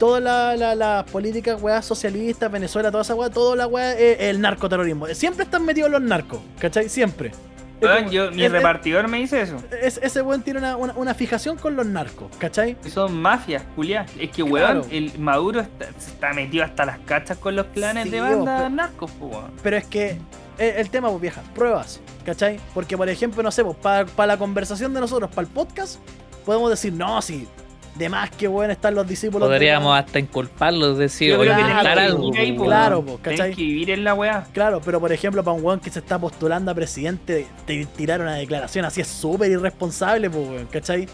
[0.03, 4.19] todas las la, las políticas weá socialistas, Venezuela, toda esa weá, toda la weá es
[4.23, 5.07] el narcoterrorismo.
[5.15, 6.89] Siempre están metidos los narcos, ¿cachai?
[6.89, 7.31] Siempre.
[7.81, 9.57] Como- yo, mi es- repartidor me dice eso.
[9.81, 12.77] es- ese weón tiene una, una- una fijación con los narcos, ¿cachai?
[12.93, 14.11] Son mafias, culiadas.
[14.19, 14.81] Es que, Claro.
[14.81, 18.57] weón, el Maduro está, está metido hasta las cachas con los clanes Sí, de banda
[18.57, 19.53] pero- narcos, weón.
[19.63, 20.19] Pero es que
[20.59, 22.59] el, el tema, pues vieja, pruebas, ¿cachai?
[22.75, 26.01] Porque, por ejemplo, no sé, pues, para la conversación de nosotros, para el podcast,
[26.45, 27.47] podemos decir, no, si
[27.95, 29.49] de más que bueno están los discípulos.
[29.49, 32.31] de- Podríamos hasta inculparlos, decir, que inventar claro, algo.
[32.33, 32.65] po, po.
[32.65, 33.55] Claro, pues, Tenés ¿cachai?
[33.55, 34.47] que vivir en la weá.
[34.53, 38.21] Claro, pero por ejemplo, para un weón que se está postulando a presidente, te tirar
[38.21, 41.07] una declaración así es súper irresponsable, pues, weón, ¿cachai?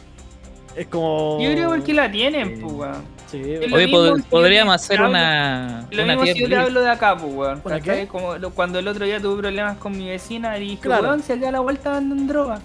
[0.77, 1.39] Es como.
[1.43, 2.61] Yo creo porque la tienen, Sí.
[2.63, 3.19] pues, weón.
[3.29, 3.43] Sí,
[3.75, 7.15] Oye, pod- podríamos hacer hablo- una, Lo una mismo si yo te hablo de acá,
[7.17, 7.61] pues, weón.
[8.07, 11.03] Como lo- cuando el otro día tuve problemas con mi vecina y dije, Claro.
[11.09, 12.61] weón, si acá a la vuelta andan droga.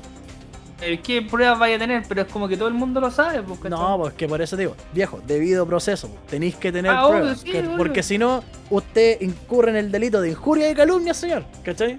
[0.86, 2.04] Eh, ¿Qué pruebas vaya a tener?
[2.08, 3.60] Pero es como que todo el mundo lo sabe, pues.
[3.70, 7.08] No, pues que por eso te digo, viejo, debido proceso, pues, tenéis que tener Ah,
[7.08, 7.78] obvio, pruebas.
[7.78, 11.98] porque si no, usted incurre en el delito de injuria y calumnia, señor, ¿cachai?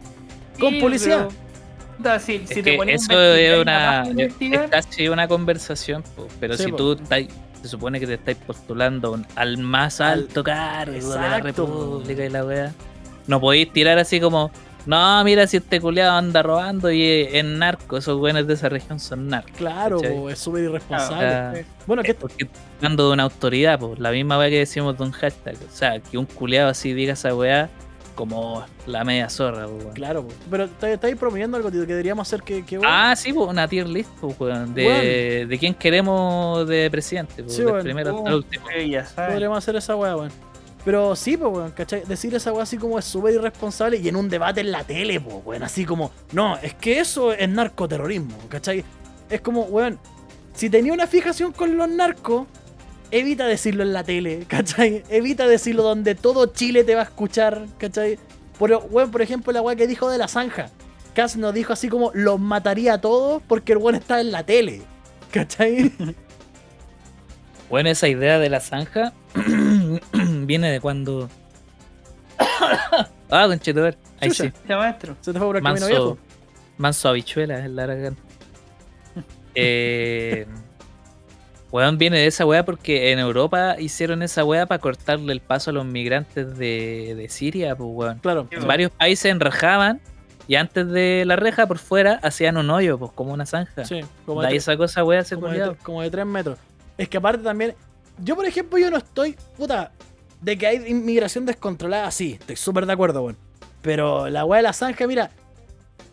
[0.61, 1.29] Con Sí, publicidad.
[2.03, 6.71] pero, si, si te eso es una, es, casi una conversación, po, pero Sí, si
[6.73, 6.77] po.
[6.77, 7.23] tú estás,
[7.63, 11.43] se supone que te estáis postulando al más Al- alto cargo de la Exacto.
[11.43, 12.73] República y la weá,
[13.27, 14.51] no podéis tirar así como,
[14.87, 19.01] no, mira si este culiado anda robando y es narco, esos buenos de esa región
[19.01, 19.53] son narcos.
[19.57, 21.27] Claro, es súper irresponsable.
[21.27, 21.55] Ah,
[21.87, 25.13] Bueno, que Porque hablando de una autoridad, pues la misma weá que decimos de un
[25.13, 27.69] hashtag, o sea, que un culiado así diga esa weá
[28.15, 29.93] como la media zorra, po, weón.
[29.93, 30.33] Claro, po.
[30.49, 32.93] pero está- estáis promoviendo algo tío, que deberíamos hacer que, que bueno.
[32.95, 37.57] Ah, sí, pues una tier list, pues, weón, de, de quién queremos de presidente, pues,
[37.57, 37.83] Sí, weón.
[37.83, 38.67] primero hasta uh, el último.
[39.17, 40.31] Podríamos hacer esa weá, weón.
[40.85, 42.03] Pero sí, pues, weón, ¿cachai?
[42.05, 45.19] Decir esa weá así como es súper irresponsable y en un debate en la tele,
[45.21, 45.63] pues, weón.
[45.63, 48.85] Así como, no, es que eso es narcoterrorismo, ¿cachai?
[49.31, 49.99] Es como, weón,
[50.55, 52.47] si tenía una fijación con los narcos,
[53.11, 55.03] evita decirlo en la tele, ¿cachai?
[55.09, 58.19] Evita decirlo donde todo Chile te va a escuchar, ¿cachai?
[58.59, 60.71] Pero, weón, por ejemplo, la weá que dijo de la zanja.
[61.15, 64.45] Cass nos dijo así como, los mataría a todos porque el weón está en la
[64.45, 64.83] tele,
[65.31, 65.93] ¿cachai?
[67.71, 69.15] Bueno, esa idea de la zanja
[70.45, 71.29] viene de cuando.
[73.31, 73.97] ah, conchetuber.
[74.21, 74.45] Ahí Chucha.
[74.45, 74.53] sí.
[74.69, 75.17] Ya, maestro.
[75.21, 76.19] Se te fue por el camino viejo.
[76.79, 78.23] manso habichuela es la garganta.
[79.57, 80.47] Eh,
[81.71, 85.71] weón, viene de esa weá porque en Europa hicieron esa weá para cortarle el paso
[85.71, 88.19] a los migrantes de, de Siria, pues weón.
[88.19, 88.49] Claro.
[88.51, 90.01] En varios países enrejaban
[90.49, 93.85] y antes de la reja por fuera hacían un hoyo, pues como una zanja.
[93.85, 96.27] Sí, como de de ahí tres- sacó esa weá ese como de, como de 3
[96.27, 96.59] metros.
[96.99, 97.75] Es que aparte también,
[98.25, 99.93] yo por ejemplo, yo no estoy, puta,
[100.45, 103.37] de que hay inmigración descontrolada, sí, estoy súper de acuerdo, weón.
[103.83, 105.31] Pero la weá de la zanja, mira,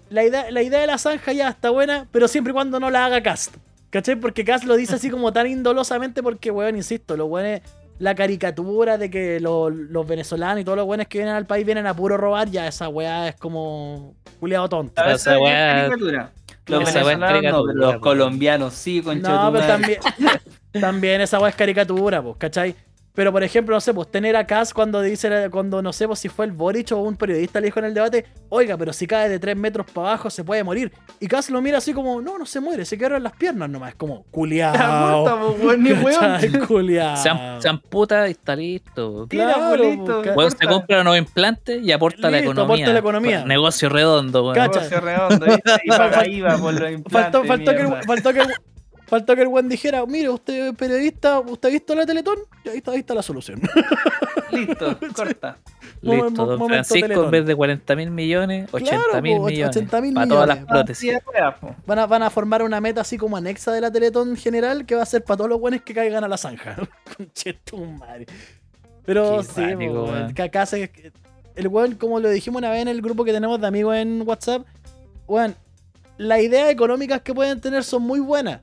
[0.10, 2.90] la idea, la idea de la zanja ya está buena, pero siempre y cuando no
[2.90, 3.56] la haga Cast.
[3.90, 4.16] ¿Cachai?
[4.16, 7.62] Porque Cast lo dice así como tan indolosamente porque, weón, insisto, lo bueno es
[8.00, 11.66] la caricatura de que lo- los venezolanos y todos los buenos que vienen al país
[11.66, 15.02] vienen a puro robar, ya esa weá es como culiado tonto.
[15.02, 16.32] Esa esa es weá- caricatura.
[16.68, 20.00] Los esa weá es venezolanos no, pero los colombianos sí, concha No, tu pero también,
[20.80, 22.76] también esa weá es caricatura, pues, ¿cachai?
[23.14, 26.20] Pero, por ejemplo, no sé, pues tener a Cass cuando dice, cuando no sé pues,
[26.20, 29.06] si fue el Boric o un periodista le dijo en el debate, oiga, pero si
[29.06, 30.94] cae de 3 metros para abajo se puede morir.
[31.20, 33.90] Y Cass lo mira así como, no, no se muere, se quedaron las piernas nomás.
[33.90, 35.24] Es como, culiao.
[35.62, 37.18] Weón, ni weón.
[37.18, 39.28] Se, am- se amputa y está listo.
[39.28, 42.64] Tira, Claro, bolito, pues, se compra nuevos implantes y aporta la economía.
[42.76, 43.46] aporta la economía.
[43.46, 44.56] Negocio redondo, weón.
[44.56, 44.80] Cacha.
[44.82, 45.72] Negocio redondo, ¿viste?
[45.84, 47.12] Y IVA por los implantes.
[47.12, 48.48] Faltó, faltó, que faltó, que el,
[49.12, 52.38] faltó que el buen dijera, mire, usted es periodista, ¿usted ha visto la Teletón?
[52.64, 53.62] Y ahí está, ahí está la solución.
[54.52, 55.58] Listo, corta.
[56.02, 57.26] Listo, don momento Francisco, Teletón.
[57.26, 59.76] en vez de 40 mil millones, 80 Claro, mil po, millones.
[59.76, 61.14] 80.000 para todas las prótesis.
[61.86, 64.96] Van a, van a formar una meta así como anexa de la Teletón general que
[64.96, 66.78] va a ser para todos los buenos que caigan a la zanja.
[67.18, 68.26] Conchetumare.
[69.06, 70.90] Pero Qué sí, que acá se-
[71.56, 74.22] el weón, como lo dijimos una vez en el grupo que tenemos de amigos en
[74.26, 74.66] WhatsApp,
[75.28, 75.54] weón,
[76.18, 78.62] las ideas económicas que pueden tener son muy buenas.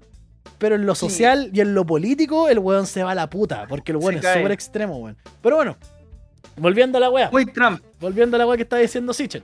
[0.59, 1.01] Pero en lo Sí.
[1.03, 3.67] social y en lo político, el weón se va a la puta.
[3.69, 5.17] Porque el weón Se es súper extremo, weón.
[5.41, 5.77] Pero bueno,
[6.57, 7.31] volviendo a la weá.
[7.31, 7.81] Muy Trump.
[8.01, 9.43] Volviendo a la weá que está diciendo Sichel.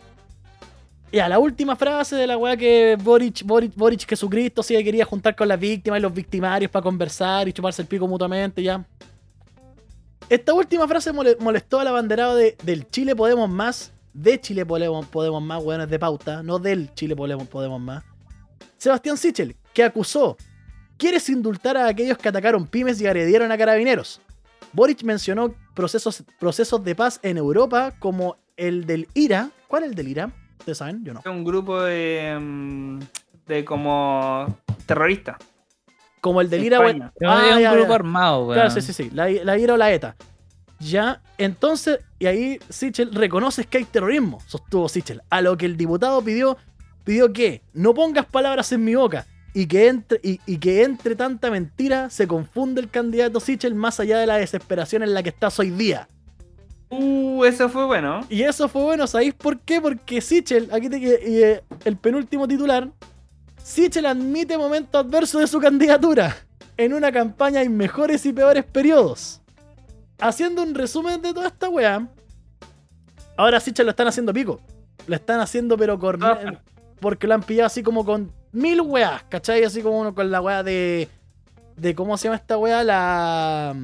[1.13, 4.83] Y a la última frase de la weá que Boric, Boric, Boric Jesucristo sí que
[4.83, 8.61] quería juntar con las víctimas y los victimarios para conversar y chuparse el pico mutuamente,
[8.61, 8.85] ya.
[10.29, 15.07] Esta última frase mole- molestó al abanderado de, del Chile Podemos Más, de Chile Podemos,
[15.07, 18.03] Podemos Más, weones de pauta, no del Chile Podemos, Podemos Más.
[18.79, 20.37] Sebastián Sichel, que acusó,
[20.97, 24.21] ¿quieres indultar a aquellos que atacaron pymes y agredieron a carabineros?
[24.73, 29.51] Boric mencionó procesos, procesos de paz en Europa como el del IRA.
[29.69, 30.31] ¿Cuál es el del IRA?
[30.59, 31.05] ¿Ustedes saben?
[31.05, 31.21] Yo no.
[31.21, 32.37] Es un grupo de.
[32.41, 32.99] mm,
[33.47, 34.59] de como.
[34.87, 35.39] terrorista.
[36.21, 36.79] Como el del IRA.
[36.79, 37.13] España.
[37.21, 37.95] we- No, Ah, es un ya, grupo ya.
[37.95, 38.55] armado, weón.
[38.55, 39.11] Claro, sí, sí, sí.
[39.13, 40.17] La, la IRA o la ETA.
[40.81, 45.23] Ya, entonces, y ahí Sichel reconoces que hay terrorismo, sostuvo Sichel.
[45.31, 46.57] A lo que el diputado pidió,
[47.05, 49.25] pidió que no pongas palabras en mi boca
[49.55, 54.01] y que entre, y, y que entre tanta mentira se confunde el candidato Sichel más
[54.01, 56.09] allá de la desesperación en la que estás hoy día.
[56.91, 58.21] Uh, eso fue bueno.
[58.29, 59.81] Y eso fue bueno, ¿sabéis por qué?
[59.81, 62.91] Porque Sichel, aquí te eh, el penúltimo titular,
[63.63, 66.37] Sichel admite momentos adversos de su candidatura.
[66.77, 69.41] En una campaña hay mejores y peores periodos.
[70.19, 72.09] Haciendo un resumen de toda esta weá.
[73.37, 74.61] Ahora Sichel lo están haciendo pico.
[75.07, 76.23] Lo están haciendo pero con...
[76.23, 76.61] Ah.
[77.01, 79.65] Porque lo han pillado así como con mil weas, ¿cachai?
[79.65, 81.09] Así como uno con la wea de...
[81.77, 83.75] De cómo se llama esta wea, la...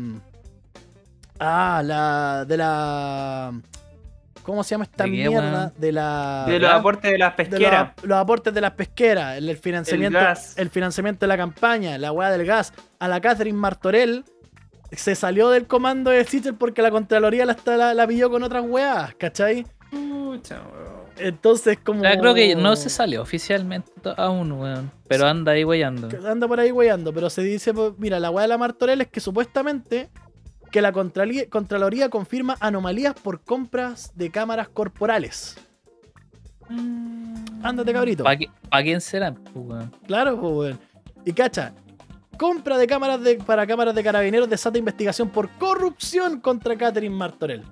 [1.38, 2.44] Ah, la...
[2.46, 3.52] De la...
[4.42, 5.72] ¿Cómo se llama esta ¿De qué, mierda?
[5.76, 6.44] De la...
[6.46, 7.92] De los aportes de las de los, pesqueras.
[8.02, 10.18] los aportes de las pesqueras, el, el financiamiento,
[10.56, 14.24] El financiamiento de la campaña, la weá del gas, a la Catherine Martorell
[14.92, 18.64] se salió del comando de Sichel porque la Contraloría la, la, la pilló con otras
[18.66, 19.66] weas, ¿cachai?
[19.90, 20.99] Pucha, weón.
[21.20, 22.00] Entonces como...
[22.00, 24.90] Sea, creo que no se salió oficialmente aún, weón.
[25.08, 26.08] Pero anda ahí weyando.
[26.26, 29.08] Anda por ahí weyando, pero se dice, pues, mira, la weá de la Martorell es
[29.08, 30.10] que supuestamente
[30.70, 35.56] que la Contraloría confirma anomalías por compras de cámaras corporales.
[37.62, 38.24] Ándate, cabrito.
[38.24, 39.34] ¿Para quién será?
[39.34, 39.92] pues, weón?
[40.06, 40.80] Claro, pues, weón.
[41.24, 41.74] Y cacha,
[42.38, 47.64] compra de cámaras de, para cámaras de carabineros desata investigación por corrupción contra Catherine Martorell.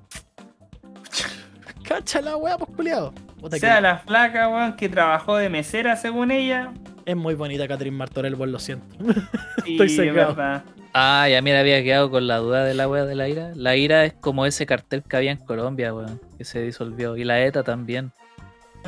[1.84, 3.14] Cacha la weá, pues culiado.
[3.40, 6.72] O sea, la flaca, weón, que trabajó de mesera según ella.
[7.06, 8.86] Es muy bonita Catherine Martorell, pues lo siento.
[9.66, 10.34] Estoy es secado.
[10.34, 10.64] verdad.
[10.92, 13.52] Ah, ya mira, había quedado con la duda de la wea de la IRA.
[13.54, 17.16] La IRA es como ese cartel que había en Colombia, weón, que se disolvió.
[17.16, 18.10] Y la ETA también.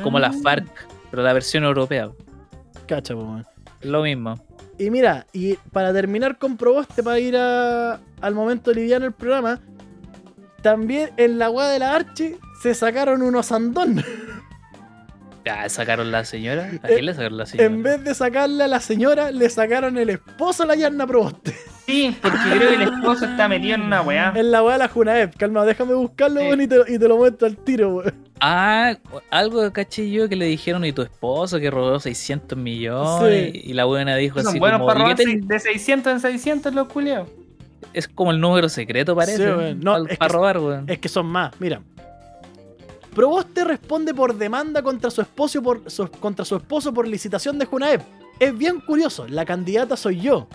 [0.03, 0.33] Como la Ah.
[0.43, 0.67] FARC,
[1.09, 2.09] pero la versión europea.
[2.87, 3.45] Cacha, pues, weón.
[3.81, 4.35] Lo mismo.
[4.77, 9.59] Y mira, y para terminar con Proboste, para ir a- al momento liviano del programa,
[10.61, 14.03] también en la weá de la Archi se sacaron unos andón.
[15.45, 16.69] Ya, sacaron la señora.
[16.83, 17.67] ¿A Eh, quién le sacaron la señora?
[17.67, 21.55] En vez de sacarle a la señora, le sacaron el esposo a la Yarna Proboste.
[21.87, 24.31] Sí, porque creo que el esposo está metido en una weá.
[24.35, 25.35] En la weá de la Junaep.
[25.35, 26.45] Calma, déjame buscarlo, Sí.
[26.47, 28.13] weón, y, te, y te lo muestro al tiro, weón.
[28.39, 28.95] Ah,
[29.29, 33.51] algo caché yo que le dijeron y tu esposo que robó 600 millones.
[33.53, 33.61] Sí.
[33.65, 36.13] Y la buena dijo Son así buenos como, para "¿Y robar qué te- de 600
[36.13, 37.29] en 600 los culiados.
[37.93, 39.37] Es como el número secreto, parece.
[39.37, 39.79] Sí, weón.
[39.81, 40.85] No, para es que- robar, weón.
[40.87, 41.81] Es que son más, mira.
[43.13, 45.81] Proboste responde por demanda contra su esposo por,
[46.19, 48.01] contra su esposo por licitación de Junaep.
[48.39, 50.47] Es bien curioso, la candidata soy yo.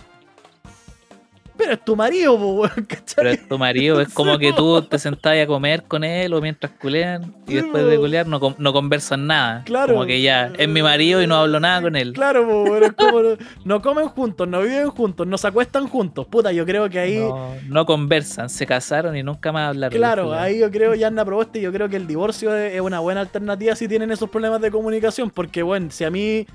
[1.57, 3.15] Pero es tu marido, weón, ¿cachai?
[3.15, 6.41] Pero es tu marido, es como que tú te sentás a comer con él o
[6.41, 9.63] mientras culean y después de culear no, no conversan nada.
[9.65, 9.93] Claro.
[9.93, 12.13] Como que ya es mi marido y no hablo nada con él.
[12.13, 13.21] Claro, weón, es como
[13.65, 16.27] no, comen juntos, no viven juntos, no se acuestan juntos.
[16.27, 17.17] Puta, yo creo que ahí.
[17.17, 19.97] No, no conversan, se casaron y nunca más hablaron.
[19.97, 23.21] Claro, ahí yo creo, Yanna Proboste, yo creo que el divorcio es es una buena
[23.21, 25.29] alternativa si tienen esos problemas de comunicación.
[25.29, 26.45] Porque, bueno, si a mí,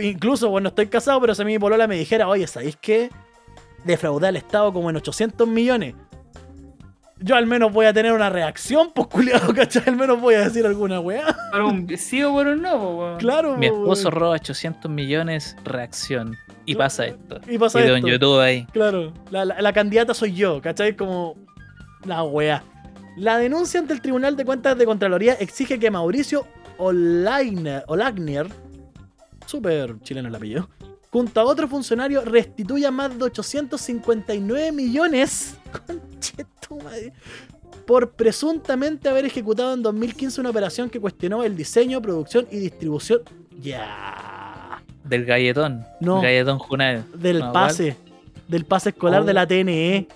[0.00, 3.10] incluso, bueno, estoy casado, pero si a mí mi polola me dijera, oye, ¿sabéis qué?
[3.84, 5.94] Defraudé al Estado como en 800 millones.
[7.22, 9.82] yo al menos voy a tener una reacción, pues culiado, ¿cachai?
[9.86, 11.36] Al menos voy a decir alguna weá.
[11.52, 13.16] Por un sí o por un no.
[13.18, 14.20] Claro, Mi po, esposo weón.
[14.20, 16.36] roba 800 millones, reacción.
[16.66, 17.40] Y pasa esto.
[17.48, 18.06] Y pasa Video esto.
[18.06, 18.66] en YouTube ahí.
[18.72, 20.94] Claro, la, la- la candidata soy yo, ¿cachai?
[20.96, 21.34] Como
[22.04, 22.62] la wea.
[23.16, 26.46] La denuncia ante el Tribunal de Cuentas de Contraloría exige que Mauricio
[26.78, 28.46] Olainer, Olagnier,
[29.46, 30.68] súper chileno el apellido,
[31.10, 35.56] junto a otro funcionario restituya más de 859 millones
[35.86, 37.12] conchetumadre,
[37.86, 43.20] por presuntamente haber ejecutado en 2015 una operación que cuestionó el diseño, producción y distribución.
[43.60, 44.82] Ya.
[45.04, 45.84] Del galletón.
[46.00, 46.20] No.
[46.20, 47.04] Galletón Junal.
[47.14, 47.96] Del No, pase.
[48.46, 49.24] Del pase escolar Oh.
[49.24, 50.06] de la TNE.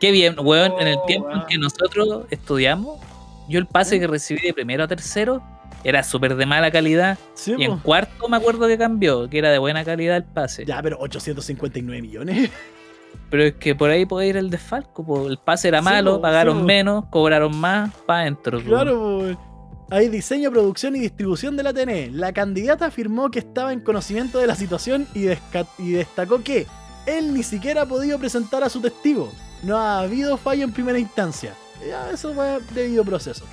[0.00, 0.72] Qué bien, weón.
[0.80, 3.00] en el Oh, tiempo en que nosotros estudiamos,
[3.48, 5.42] yo el pase que recibí de primero a tercero
[5.84, 7.18] era súper de mala calidad.
[7.34, 7.82] Sí, Y en po.
[7.82, 10.64] cuarto me acuerdo que cambió, que era de buena calidad el pase.
[10.64, 12.50] Ya, pero 859 millones.
[13.30, 15.04] Pero es que por ahí puede ir el desfalco.
[15.04, 15.28] po.
[15.28, 18.60] El pase era Sí, malo, po, pagaron sí, menos, cobraron más, para adentro.
[18.62, 19.36] Claro.
[19.90, 22.10] Hay diseño, producción y distribución de la TNE.
[22.10, 25.26] La candidata afirmó que estaba en conocimiento de la situación y,
[25.78, 26.66] y destacó que
[27.06, 29.30] él ni siquiera ha podido presentar a su testigo.
[29.62, 31.54] No ha habido fallo en primera instancia.
[31.86, 33.44] Ya, eso fue debido proceso.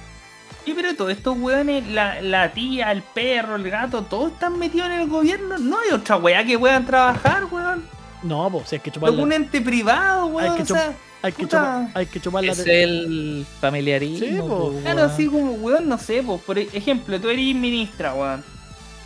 [0.66, 4.88] Sí, pero todos estos weones, la, la tía, el perro, el gato, todos están metidos
[4.88, 5.60] en el gobierno.
[5.60, 7.84] No hay otra weá que puedan trabajar, weón.
[8.24, 10.50] No, pues, si hay que chupar la, ente privado, weón.
[10.50, 14.26] Hay que o sea, hay que chupar, hay que chupar la Es el familiarismo.
[14.26, 14.48] Sí, po.
[14.48, 15.12] po, Claro, weón.
[15.12, 18.44] así como, weón, no sé, pues, por ejemplo, tú eres ministra, weón.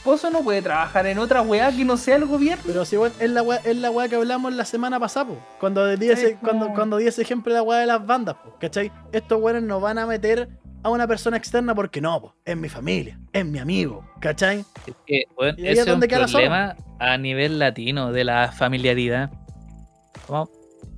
[0.05, 2.63] Pozo no puede trabajar en otra weá que no sea el gobierno.
[2.65, 5.37] Pero si bueno, es la weá, es la weá que hablamos la semana pasada, po.
[5.59, 8.55] Cuando di ese, cuando, cuando di ese ejemplo de la weá de las bandas, po,
[8.61, 8.93] ¿cachai?
[9.11, 10.47] Estos weones no van a meter
[10.83, 14.65] a una persona externa porque no, po, es mi familia, es mi amigo, ¿cachai?
[14.87, 19.31] Es que, weón, Y es ese es un problema a nivel latino de la familiaridad.
[20.27, 20.49] Como-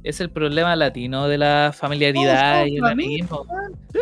[0.04, 3.46] Es el problema latino de la familiaridad y el amiguismo.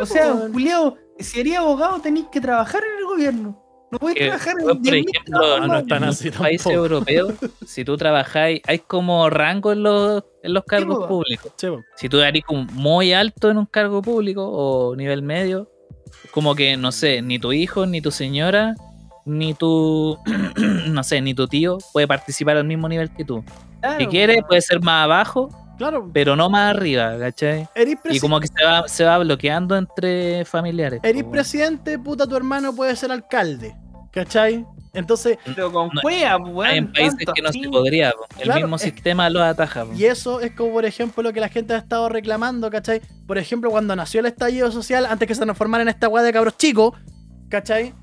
[0.02, 0.34] O sea.
[0.52, 3.62] Julián, si eres abogado tenéis que trabajar en el gobierno.
[3.92, 7.34] No podés Que, trabajar en por 10.000 ejemplo, no, en muchos países europeos,
[7.66, 11.52] si tú trabajáis, hay como rango en los, en los cargos públicos.
[11.56, 11.68] Sí.
[11.96, 15.72] Si tú eres como muy alto en un cargo público o nivel medio,
[16.32, 18.76] como que, no sé, ni tu hijo, ni tu señora,
[19.26, 20.18] ni tu,
[20.88, 23.44] no sé, ni tu tío puede participar al mismo nivel que tú.
[23.82, 24.46] Claro, Si quiere, weón.
[24.48, 25.50] puede ser más abajo,
[25.80, 27.68] Claro, pero no más arriba, ¿cachai?
[28.12, 31.00] Y como que se va, se va bloqueando entre familiares.
[31.02, 33.76] eres presidente, puta, tu hermano puede ser alcalde,
[34.12, 34.64] ¿cachai?
[34.94, 36.66] Entonces, Pero con No, cueva, weón.
[36.72, 38.26] Hay en países tanto que no se podría, po.
[38.38, 39.86] el Claro, mismo es- sistema lo ataja.
[39.86, 39.94] po.
[39.94, 43.02] y eso es como, por ejemplo, lo que la gente ha estado reclamando, ¿cachai?
[43.28, 46.34] Por ejemplo, cuando nació el estallido social, antes que se transformara en esta weá de
[46.34, 46.94] cabros chicos,
[47.50, 47.94] ¿cachai?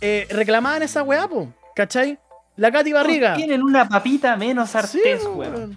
[0.00, 2.18] Eh, reclamaban esa weá, po, ¿cachai?
[2.56, 3.34] La Katy Barriga.
[3.34, 5.54] Tienen una papita menos Artés, Sí, weón.
[5.54, 5.76] weón.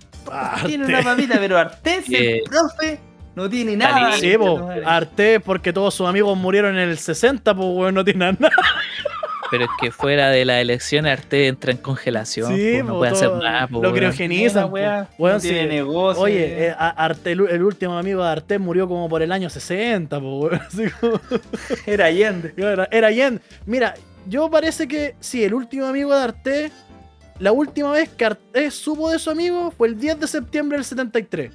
[0.65, 2.99] Tienen una papita, pero Artés, el profe,
[3.35, 4.13] no tiene nada.
[4.17, 4.69] Sí, po.
[4.85, 8.49] Arte, porque todos sus amigos murieron en el 60, pues, weón, no tiene nada.
[9.51, 12.55] Pero es que fuera de las elecciones Arte entra en congelación.
[12.55, 13.67] Sí, po, no po, puede hacer nada.
[13.67, 13.93] po, Lo weón.
[13.95, 14.73] criogenizan, po.
[14.73, 15.67] Weón, no tiene sí.
[15.67, 16.23] negocio.
[16.23, 20.19] Oye, eh, Arte, el, el último amigo de Arte murió como por el año 60,
[20.19, 20.61] pues, weón.
[20.67, 21.19] Así como-
[21.85, 22.53] era Allende.
[22.57, 23.39] Era, era Yen.
[23.67, 23.93] Mira,
[24.27, 26.71] yo parece que sí, el último amigo de Arte,
[27.39, 30.85] la última vez que Arte supo de su amigo fue el 10 de septiembre del
[30.85, 31.51] 73.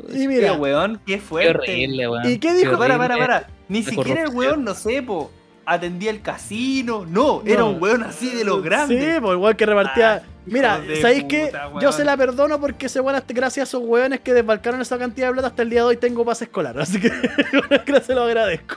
[0.09, 1.53] Y Qué mira, weón, qué Qué fuerte.
[1.73, 2.31] horrible, weón.
[2.31, 2.73] ¿Y qué dijo?
[2.73, 3.47] Qué Para, para, para.
[3.69, 5.31] Ni siquiera el weón, no sé, po.
[5.67, 7.07] Atendía el casino.
[7.07, 7.71] No, era No.
[7.71, 9.03] un weón así de los grandes.
[9.03, 10.15] Sí, pues igual que repartía.
[10.15, 11.47] Ah, Mira, ¿sabéis qué?
[11.47, 14.79] puta, Yo se la perdono porque ese weón, hasta- gracias a esos weones que desbalcaron
[14.83, 16.79] esa cantidad de plata, hasta el día de hoy tengo pase escolar.
[16.79, 17.09] Así que
[18.03, 18.77] se lo agradezco.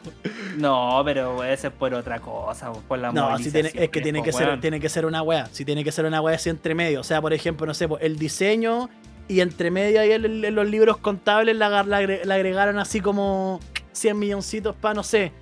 [0.55, 3.99] No, pero ese es por otra cosa, po, por la No, si tiene, es que
[4.01, 5.47] tiene que, ser, tiene que ser una weá.
[5.51, 7.01] Si tiene que ser una weá así entre medio.
[7.01, 8.89] O sea, por ejemplo, no sé, pues, el diseño
[9.27, 13.59] Y entre medio ahí en, los libros contables le, le agregaron así como
[13.91, 15.33] 100 milloncitos para, no sé,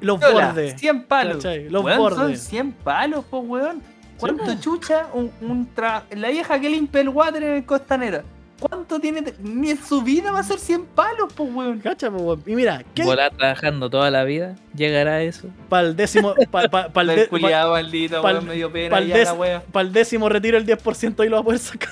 [0.00, 0.74] los Hola, bordes.
[0.80, 1.36] 100 palos.
[1.36, 1.68] ¿Cachai?
[1.68, 2.40] Los Weón, Son bordes.
[2.42, 3.82] 100 palos, po, weón.
[4.18, 4.54] ¿Cuánto po.
[4.60, 5.06] chucha?
[5.12, 8.24] Un, un tra- La vieja que limpia el water en el costanera.
[8.58, 9.20] ¿Cuánto tiene?
[9.22, 11.78] de- Ni en su vida va a ser 100 palos, po, weón.
[11.78, 12.42] ¿Cachai, po, weón?
[12.44, 15.46] Y mira, ¿qué Volar trabajando toda la vida, llegará a eso.
[15.68, 19.06] para el décimo, para el, El de- culiado maldito, pa'l- weón, me dio pena pa'l
[19.06, 19.62] ya la des- wea.
[19.70, 21.90] pa' el décimo retiro el 10% y lo va a poder sacar.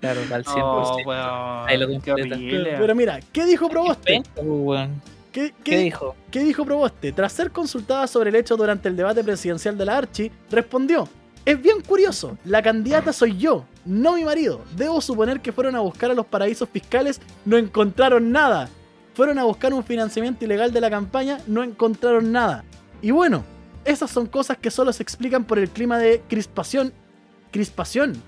[0.00, 1.02] Claro, al 100%.
[1.02, 1.68] No, weón.
[1.68, 2.36] Ahí lo completa.
[2.38, 4.22] Pero, pero mira, ¿qué dijo Proboste?
[4.34, 5.02] Pues, weón.
[5.32, 6.16] ¿Qué, ¿Qué qué, dijo?
[6.30, 7.12] ¿Qué dijo Proboste?
[7.12, 11.08] Tras ser consultada sobre el hecho durante el debate presidencial de la Archi, respondió:
[11.44, 14.62] Es bien curioso, la candidata soy yo, no mi marido.
[14.76, 18.68] Debo suponer que fueron a buscar a los paraísos fiscales, no encontraron nada.
[19.14, 22.64] Fueron a buscar un financiamiento ilegal de la campaña, no encontraron nada.
[23.02, 23.44] Y bueno,
[23.84, 26.92] esas son cosas que solo se explican por el clima de crispación.
[27.50, 28.20] Crispación.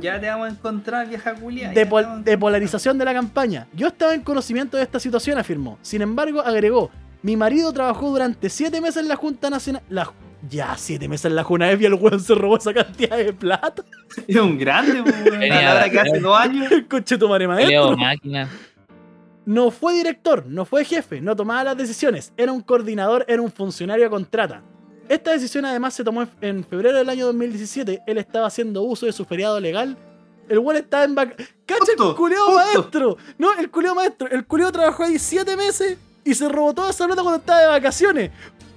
[0.00, 1.70] Ya te vamos a encontrar, vieja culia.
[1.70, 3.66] de, pol- de polarización de la campaña.
[3.74, 5.78] Yo estaba en conocimiento de esta situación, afirmó.
[5.82, 6.90] Sin embargo, agregó,
[7.22, 9.82] mi marido trabajó durante siete meses en la Junta Nacional...
[9.88, 10.10] La,
[10.48, 13.82] ya, siete meses en la Junaev y el weón se robó esa cantidad de plata.
[14.26, 15.38] Es un grande, po, weón.
[15.40, 16.72] Venía que hace dos años.
[16.88, 17.96] Coche tu maestro.
[17.96, 18.48] máquina.
[19.44, 22.32] No fue director, no fue jefe, no tomaba las decisiones.
[22.36, 24.62] Era un coordinador, era un funcionario a contrata.
[25.08, 28.02] Esta decisión además se tomó en- febrero del año 2017.
[28.06, 29.96] Él estaba haciendo uso de su feriado legal.
[30.48, 31.36] El weón estaba en vac...
[31.66, 32.54] ¡Cacha el justo.
[32.54, 33.16] maestro!
[33.36, 34.28] No, el culiao maestro.
[34.30, 37.66] El culiao trabajó ahí siete meses y se robó toda esa plata cuando estaba de
[37.68, 38.30] vacaciones.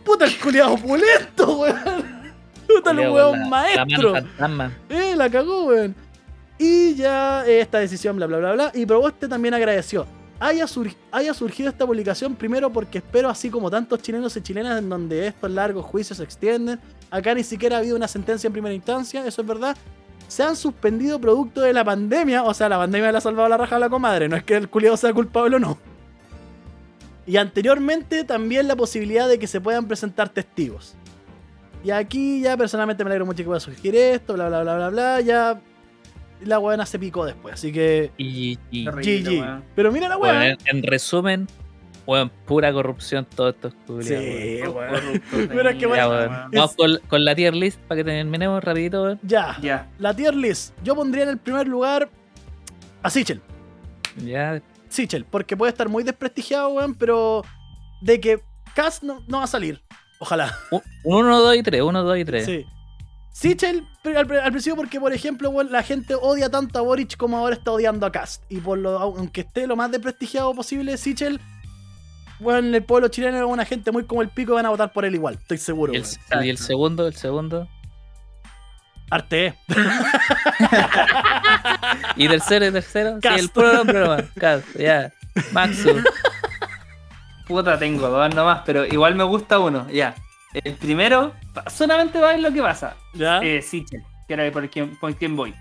[0.03, 2.21] Puta el culiao opulento, weón.
[2.67, 4.13] Puta el weón la- maestro.
[4.39, 4.73] La mano.
[4.89, 5.95] Eh, la cagó, weón.
[6.57, 8.71] Y ya eh, esta decisión, bla, bla, bla, bla.
[8.73, 10.05] Y Proboste también agradeció.
[10.43, 10.65] Haya,
[11.11, 15.27] haya surgido esta publicación primero porque espero, así como tantos chilenos y chilenas, en donde
[15.27, 16.79] estos largos juicios se extienden.
[17.11, 19.77] Acá ni siquiera ha habido una sentencia en primera instancia, eso es verdad.
[20.27, 22.41] Se han suspendido producto de la pandemia.
[22.43, 24.27] O sea, la pandemia le ha salvado la raja a la comadre.
[24.27, 25.77] No es que el culiado sea culpable o no.
[27.27, 30.95] Y anteriormente también la posibilidad de que se puedan presentar testigos.
[31.83, 34.89] Y aquí ya personalmente me alegro mucho que pueda surgir esto, bla, bla, bla, bla,
[34.89, 35.21] bla.
[35.21, 35.61] Ya
[36.45, 39.61] la buena se picó después, así que Y, y- GG.
[39.75, 40.49] Pero mira la bueno, weá.
[40.51, 41.47] en, en resumen,
[42.05, 45.21] weón, pura corrupción todo esto Sí, culiao, weón.
[45.31, 46.51] Pero es que, Ya, bueno, weón.
[46.51, 49.19] Vamos con, con la tier list para que terminemos rapidito, weón.
[49.23, 49.89] Ya, Ya.
[49.99, 50.73] la tier list.
[50.83, 52.09] Yo pondría en el primer lugar
[53.03, 53.41] a Sichel.
[54.17, 57.43] Ya, Sichel, porque puede estar muy desprestigiado, weón, pero
[58.01, 58.41] de que
[58.75, 59.81] Cass no, no va a salir.
[60.19, 60.55] Ojalá.
[60.71, 62.45] un 1, 2 y 3, 1, 2 y 3.
[62.45, 62.65] Sí.
[63.31, 67.55] Sichel al, al principio porque, por ejemplo, la gente odia tanto a Boric como ahora
[67.55, 68.43] está odiando a Cast.
[68.49, 71.39] Y por lo, aunque esté lo más desprestigiado posible, Sichel,
[72.39, 75.05] bueno, el pueblo chileno es una gente muy como el pico, van a votar por
[75.05, 75.93] él igual, estoy seguro.
[75.93, 76.45] Y el, weón.
[76.45, 77.67] y el segundo, el segundo.
[79.09, 79.55] Arte.
[82.15, 83.15] Y tercero, y tercero.
[83.15, 83.39] Sí, Cast.
[83.39, 84.23] el puro nombre nomás.
[84.39, 85.11] Cast, ya.
[85.51, 85.89] Maxu.
[87.47, 89.89] Puta, tengo dos nomás, pero igual me gusta uno.
[89.89, 90.15] Ya.
[90.53, 91.33] El primero,
[91.67, 92.95] solamente va a ver lo que pasa.
[93.13, 93.39] ¿Ya?
[93.39, 95.51] Eh, Sichel, que era por quien, por quien voy.
[95.51, 95.55] Eh,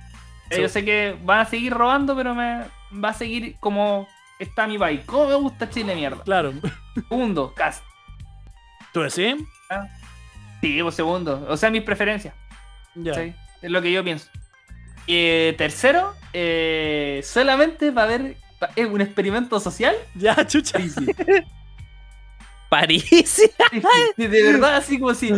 [0.56, 0.62] Sí.
[0.62, 4.08] Yo sé que van a seguir robando, pero me va a seguir como
[4.40, 5.00] está mi país.
[5.06, 6.24] ¿Cómo me gusta Chile, mierda?
[6.24, 6.52] Claro.
[6.94, 7.84] Segundo, Cast.
[8.92, 9.36] ¿Tú decís?
[10.60, 11.46] Sí, pues segundo.
[11.48, 12.34] O sea, mis preferencias.
[12.96, 13.14] Ya.
[13.14, 13.32] ¿sí?
[13.62, 14.28] Es lo que yo pienso.
[15.06, 18.36] Eh, tercero, eh, solamente va a haber
[18.90, 19.94] un experimento social.
[20.14, 20.72] Ya, chucha.
[20.72, 21.06] Parisi.
[22.70, 23.42] París.
[24.16, 25.28] de verdad, así como si,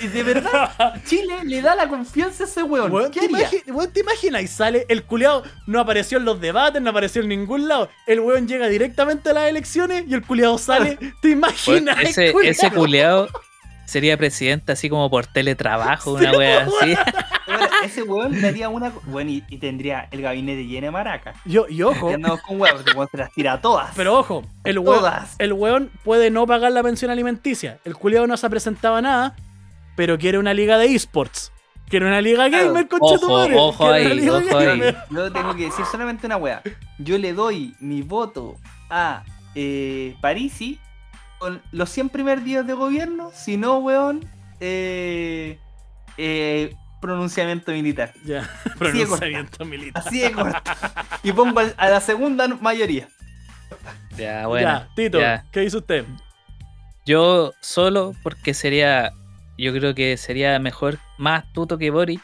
[0.00, 2.92] si de verdad Chile le da la confianza a ese weón.
[2.92, 3.50] Weón, ¿Qué ¿te, haría?
[3.50, 4.42] imagi- weón, ¿te imaginas?
[4.42, 7.88] Y sale, el culiao no apareció en los debates, no apareció en ningún lado.
[8.06, 10.96] El weón llega directamente a las elecciones y el culiao sale.
[11.22, 11.98] ¿Te Weón, imaginas?
[12.02, 12.50] ese, culiao?
[12.52, 13.28] ese culeado
[13.92, 16.94] sería presidente así como por teletrabajo, una Sí, wea así.
[17.44, 18.92] Bueno, ese weón le haría una.
[19.06, 21.36] Bueno, y, y tendría el gabinete lleno de maracas.
[21.44, 23.92] Yo, y ojo, Y andamos con huevos, el weón se las tira todas.
[23.94, 25.34] pero ojo, el weón, todas.
[25.38, 27.78] el weón puede no pagar la pensión alimenticia.
[27.84, 29.36] El culiao no se ha presentado a nada,
[29.96, 31.52] pero quiere una liga de esports.
[31.88, 32.68] Quiere una liga Claro.
[32.68, 33.54] gamer, concha tu Ojo, madre.
[33.58, 34.66] ojo ahí, ojo ahí.
[34.66, 34.96] gamer.
[35.10, 36.62] Yo tengo que decir solamente una wea.
[36.98, 38.56] Yo le doy mi voto
[38.88, 39.24] a
[39.54, 40.78] eh, Parisi
[41.42, 43.32] con los 100 primeros días de gobierno.
[43.34, 44.24] Si no, weón,
[44.60, 45.58] eh,
[46.16, 48.12] eh, pronunciamiento militar.
[48.24, 50.04] Ya, pronunciamiento militar.
[50.06, 50.70] Así de corto.
[51.24, 53.08] Y pongo a la segunda mayoría.
[54.16, 54.68] Ya, bueno.
[54.68, 55.44] ya, Tito, ya.
[55.50, 56.04] ¿qué dice usted?
[57.04, 59.10] Yo solo porque sería,
[59.58, 62.22] yo creo que sería mejor, más astuto que Boric,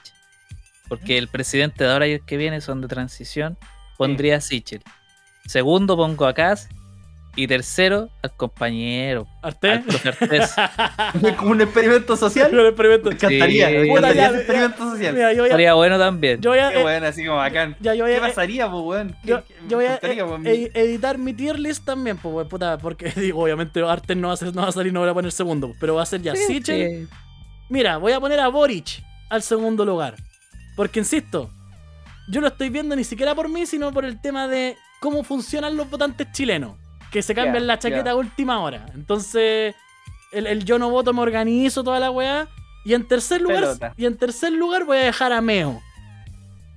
[0.88, 3.58] porque el presidente de ahora y el que viene son de transición,
[3.96, 4.84] pondría a Sichel.
[5.44, 6.68] Segundo pongo a Kass
[7.40, 9.28] Y tercero, al compañero.
[9.42, 9.78] Al ¿Arte?
[9.86, 10.50] profe Artés.
[11.24, 12.50] Es como un experimento social.
[12.52, 13.10] Lo experimento.
[13.10, 13.74] Me encantaría, Sí.
[13.74, 15.14] me encantaría ya, experimento social.
[15.14, 16.40] Mira, yo voy a, Estaría bueno también.
[16.40, 17.76] yo voy a, Qué eh, bueno, así como bacán.
[17.78, 19.16] ya, yo voy ¿Qué pasaría, pues, weón?
[19.24, 23.44] ¿Qué- yo, voy a eh, editar mi tier list también, pues, weón, puta, porque digo,
[23.44, 25.72] obviamente Artes no va a, ser- no va a salir, no voy a poner segundo,
[25.78, 27.06] pero va a ser ya Sí, Sichel.
[27.06, 27.14] sí.
[27.70, 30.16] Mira, voy a poner a Boric al segundo lugar.
[30.74, 31.50] Porque insisto,
[32.28, 35.76] yo lo estoy viendo ni siquiera por mí, sino por el tema de cómo funcionan
[35.76, 36.72] los votantes chilenos.
[37.10, 38.86] Que se cambian la chaqueta a última hora.
[38.94, 39.74] Entonces,
[40.32, 42.48] el, el yo no voto me organizo toda la weá.
[42.84, 43.94] Y en tercer lugar, Pelota.
[43.96, 45.80] y en tercer lugar voy a dejar a Meo.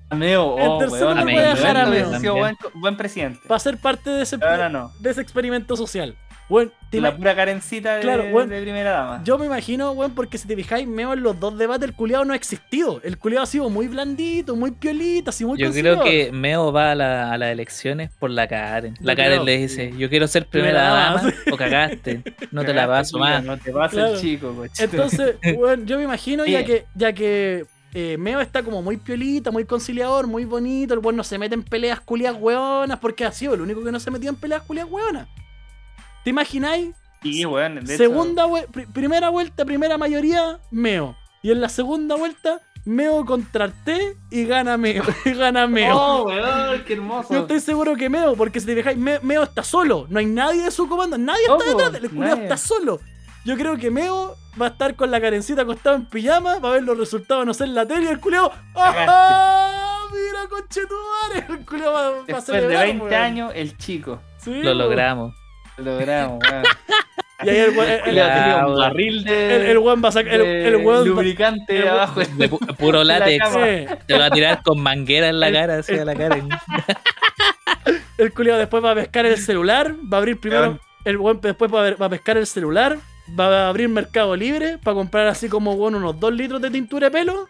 [0.10, 3.40] Ameo, En oh, tercer weón, lugar voy a dejar a sido buen, buen presidente.
[3.48, 4.92] Para ser parte de ese, no.
[5.00, 6.18] de ese experimento social.
[6.52, 8.50] Bueno, te La pura carencita de, Claro, weón.
[8.50, 9.22] de primera dama.
[9.24, 12.26] yo me imagino, weón, porque si te fijáis, Meo en los dos debates, el culiado
[12.26, 13.00] no ha existido.
[13.06, 16.92] El culiado ha sido muy blandito, muy piolita, así muy Yo creo que Meo va
[16.92, 18.96] a, la- a las elecciones por la Karen.
[19.00, 19.44] La Yo Karen creo.
[19.46, 22.22] le dice, yo quiero ser primera, Primera dama, dama o cagaste.
[22.52, 23.42] No te la paso más.
[23.46, 24.14] No te pasa Claro.
[24.16, 24.84] el chico, coche.
[24.84, 29.52] Entonces, bueno, yo me imagino ya que, ya que eh, Meo está como muy piolita,
[29.52, 33.32] muy conciliador, muy bonito, el weón no se mete en peleas culias hueonas, porque ha
[33.32, 35.28] sido el único que no se metió en peleas culias hueonas.
[36.24, 36.96] ¿Te imagináis?
[37.22, 37.76] Sí, weón.
[37.76, 38.46] de hecho, Segunda
[38.94, 41.16] primera vuelta, primera mayoría, Meo.
[41.44, 45.04] Y en la segunda vuelta, Meo contra Arte y gana Meo.
[45.26, 45.96] Y gana Meo.
[45.96, 47.34] Oh, weón, qué hermoso.
[47.34, 50.08] Yo estoy seguro que Meo, porque si te fijáis, Me- Meo está solo.
[50.10, 51.18] No hay nadie de su comando.
[51.18, 52.04] Nadie está detrás.
[52.04, 53.00] El culiao está solo.
[53.46, 56.74] Yo creo que Meo va a estar con la carencita acostado en pijama, va a
[56.74, 58.52] ver los resultados, no sé, en la tele y el culiao.
[58.76, 60.06] ¡Ah!
[60.12, 61.60] Mira, conchetumare.
[61.60, 62.86] El culiao va, va a Después de celebrar.
[62.86, 63.14] 20 weón.
[63.16, 64.20] años, el chico.
[64.38, 65.34] Sí, Lo logramos.
[65.78, 66.64] Lo logramos, weón.
[67.44, 68.80] Y ahí el, weón- el, un weón.
[68.80, 70.34] barril de, el- el weón va a sacar.
[70.34, 72.20] El, de el weón lubricante el abajo.
[72.20, 73.44] De pu- puro látex.
[74.06, 76.50] Te va a tirar con manguera en la El- cara, así a la Karen.
[78.18, 80.80] El culiao después va a pescar el celular, va a abrir primero.
[81.04, 82.98] El weón después va a, ver- va a pescar el celular,
[83.40, 87.10] va a abrir Mercado Libre para comprar así como bueno, unos 2 litros de tintura
[87.10, 87.50] de pelo.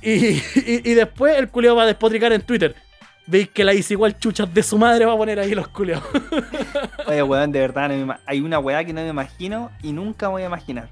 [0.00, 2.74] Y, y, y después el culiao va a despotricar en Twitter.
[3.30, 6.02] Veis que la hice igual chuchas de su madre va a poner ahí los culiados.
[7.06, 10.42] Oye, weón, de verdad, no hay una weá que no me imagino y nunca voy
[10.42, 10.90] a imaginar.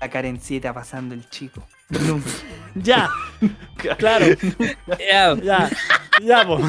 [0.00, 1.62] La carencita pasando el chico.
[1.88, 2.28] Nunca.
[2.74, 3.08] ya,
[3.98, 4.26] claro,
[4.98, 5.70] Ya, ya,
[6.22, 6.60] ya, po.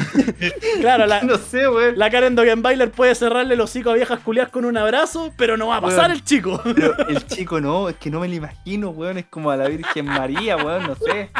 [0.80, 1.98] Claro, la, No sé, weón.
[1.98, 5.66] la Karen Dogenbailer puede cerrarle los hocico a viejas culiadas con un abrazo, pero no
[5.68, 6.12] va a pasar Weón.
[6.12, 6.62] el chico.
[6.64, 9.18] Pero el chico no, es que no me lo imagino, weón.
[9.18, 11.30] Es como a la Virgen María, weón, no sé.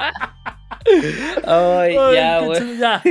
[1.47, 2.79] Ay, Ay, ya, weón.
[2.79, 3.03] ya.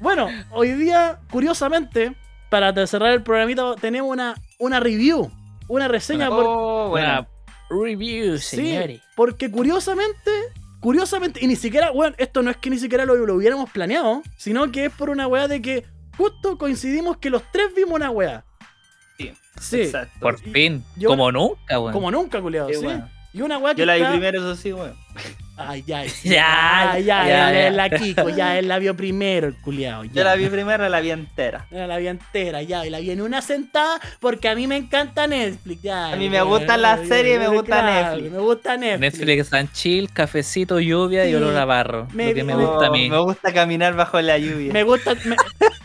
[0.00, 2.14] Bueno, hoy día, curiosamente,
[2.50, 5.30] para cerrar el programita, tenemos una, una review,
[5.68, 6.28] una reseña.
[6.28, 7.08] por- Oh, bueno.
[7.08, 7.28] Una
[7.82, 9.00] review, sí, señores.
[9.16, 10.30] porque curiosamente,
[10.80, 14.22] curiosamente, y ni siquiera, bueno, esto no es que ni siquiera lo, lo hubiéramos planeado,
[14.36, 15.84] sino que es por una weá de que
[16.16, 18.44] justo coincidimos que los tres vimos una weá.
[19.18, 20.18] Sí, Sí, Exacto.
[20.20, 20.82] Por fin.
[20.96, 21.92] yo- como nunca, weón.
[21.92, 22.86] como nunca, culiado, Sí, sí.
[23.34, 24.94] Y una weá que Yo la vi está- primero, eso sí, weón.
[25.56, 27.66] Ay, ya, Ya, ya, ya, ya, ya, ya.
[27.68, 30.02] él la Kiko, ya él la vio primero, el culiado.
[30.04, 31.66] Yo la vi primero, la vi entera.
[31.70, 34.76] Ya la vi entera, ya, y la vi en una sentada porque a mí me
[34.76, 36.12] encanta Netflix, ya.
[36.12, 38.32] A mí me ya, gusta la ya, serie y ya, me gusta claro, Netflix.
[38.32, 39.18] Me gusta Netflix.
[39.18, 41.30] Netflix and chill, cafecito, lluvia Sí.
[41.30, 42.08] y olor a barro.
[42.12, 43.08] Me- lo que me gusta a mí.
[43.10, 44.72] Me gusta caminar bajo la lluvia.
[44.72, 45.14] Me gusta.
[45.24, 45.36] Me,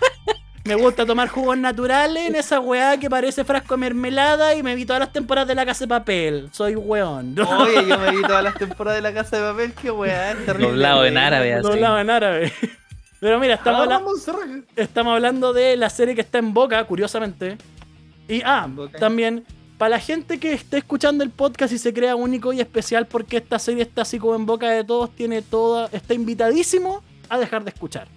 [0.66, 4.76] me gusta tomar jugos naturales en esa weá que parece frasco de mermelada y me
[4.76, 6.49] vi todas las temporadas de la casa de papel.
[6.51, 7.36] Soy weón.
[7.60, 10.45] Oye, yo me vi todas las temporadas de la casa de papel, qué weá, es
[10.45, 10.68] terrible.
[10.70, 11.64] Doblado en árabe, así.
[11.64, 12.53] Doblado en árabe.
[13.20, 17.57] Pero mira, estamos, Ah, habla- estamos hablando de la serie que está en boca, curiosamente.
[18.28, 18.68] Y ah,
[18.99, 19.43] también,
[19.78, 23.38] para la gente que esté escuchando el podcast y se crea único y especial porque
[23.38, 27.64] esta serie está así como en boca de todos, tiene toda, está invitadísimo a dejar
[27.64, 28.07] de escuchar.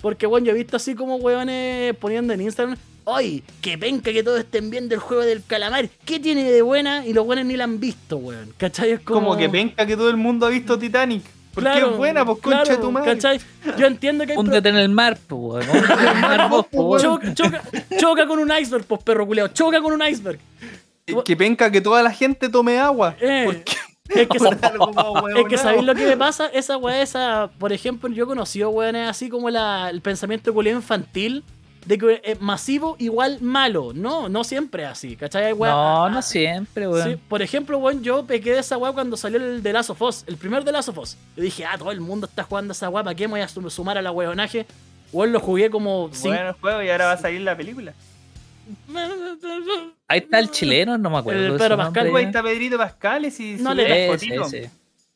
[0.00, 2.76] Porque bueno, yo he visto así como weones poniendo en Instagram,
[3.06, 3.42] ¡ay!
[3.60, 5.88] Que penca que todos estén viendo el juego del calamar.
[6.04, 7.04] ¿Qué tiene de buena?
[7.06, 8.52] Y los weones ni la han visto, weón.
[8.56, 8.92] ¿Cachai?
[8.92, 11.22] Es como, Como que penca que todo el mundo ha visto Titanic.
[11.54, 13.12] Porque Claro, es buena, pues concha claro, de tu madre.
[13.14, 13.40] ¿Cachai?
[13.76, 15.84] Yo entiendo que hay pro- Húndete en el mar, pues, weón.
[16.06, 17.02] El mar vos, po, weón.
[17.02, 17.62] choca, choca,
[17.98, 19.48] choca con un iceberg, pues perro culeado.
[19.48, 20.38] Choca con un iceberg.
[21.24, 23.16] Que penca que toda la gente tome agua.
[23.20, 23.72] Eh, Porque
[24.08, 24.38] Es que,
[25.54, 25.60] es.
[25.60, 26.46] ¿sabéis lo que me pasa?
[26.46, 30.78] Esa weá, esa, por ejemplo, yo he conocido weones así como la, el pensamiento culiado
[30.78, 31.44] infantil
[31.86, 33.92] de que es masivo igual malo.
[33.94, 35.52] No, no siempre es así, ¿cachai?
[35.52, 37.20] Weá- No, ah, no siempre, Sí, weón.
[37.28, 40.24] por ejemplo, weón, yo pequé de esa weá cuando salió el de Last of Us,
[40.26, 41.16] el primer de Last of Us.
[41.36, 43.48] Yo dije, ah, todo el mundo está jugando esa weá, ¿para qué me voy a
[43.48, 44.66] sum- sumar a la weonaje?
[45.12, 47.94] Weón, lo jugué como Bueno el juego y ahora va a salir la película.
[50.08, 51.58] Ahí está el chileno, no me acuerdo.
[51.58, 52.14] Su Pascal.
[52.16, 54.42] Ahí está Pedrito Pascal y si No le- fotito.
[54.44, 54.70] ese.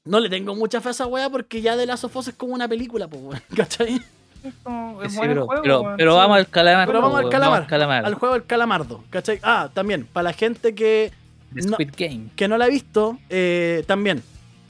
[0.04, 2.34] No le tengo mucha fe a esa weá porque ya de Last of Us es
[2.34, 4.00] como una película, pues ¿cachai?
[4.42, 5.96] Es, como, es Sí, pero, juego, pero, weón.
[5.96, 6.16] pero Sí.
[6.18, 6.86] vamos al calamar.
[6.88, 8.04] Pero vamos al weón, calamar, calamar.
[8.04, 9.38] Al juego del calamardo, ¿cachai?
[9.42, 11.12] Ah, también, para la gente que,
[11.52, 12.26] no- Game.
[12.34, 14.22] que no la ha visto, eh, también.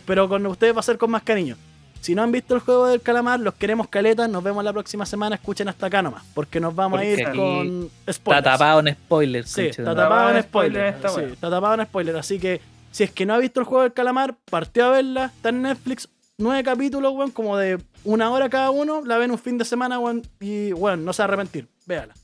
[0.04, 1.56] Pero con ustedes va a ser con más cariño.
[2.02, 4.28] Si no han visto el juego del calamar, los queremos caletas.
[4.28, 5.36] Nos vemos la próxima semana.
[5.36, 6.24] Escuchen hasta acá nomás.
[6.34, 8.44] Porque nos vamos a ir con Está spoilers.
[8.44, 9.48] tapado en spoilers.
[9.50, 10.94] Sí, está tapado en en spoiler spoiler.
[10.96, 11.28] esta Sí, wea.
[11.28, 12.16] está tapado en spoiler.
[12.16, 12.60] Así que
[12.90, 15.26] si es que no ha visto el juego del calamar, partió a verla.
[15.26, 16.08] Está en Netflix.
[16.38, 19.02] Nueve capítulos, weón, como de una hora cada uno.
[19.04, 20.22] La ven un fin de semana, weón.
[20.40, 21.68] Y, weón, no se va a arrepentir.
[21.86, 22.14] Véala.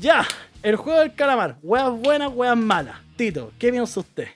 [0.00, 0.24] Ya,
[0.62, 1.56] el juego del calamar.
[1.62, 2.96] Weas buenas, weas malas.
[3.16, 4.28] Tito, ¿qué piensa usted?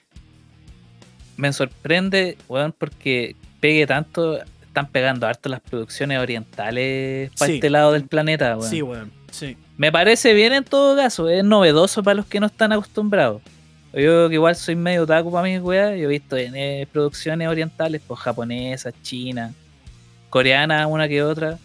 [1.37, 4.39] Me sorprende, weón, porque pegue tanto.
[4.77, 7.55] Están pegando harto las producciones orientales para Sí.
[7.55, 8.69] este lado del planeta, weón.
[8.69, 9.11] Sí, weón.
[9.31, 9.57] Sí.
[9.75, 13.41] Me parece bien en todo caso, es novedoso para los que no están acostumbrados.
[13.93, 17.47] Yo que igual soy medio otaku para mis weas, yo he visto en eh, producciones
[17.47, 19.51] orientales, pues japonesas, chinas,
[20.29, 21.57] coreanas, una que otra.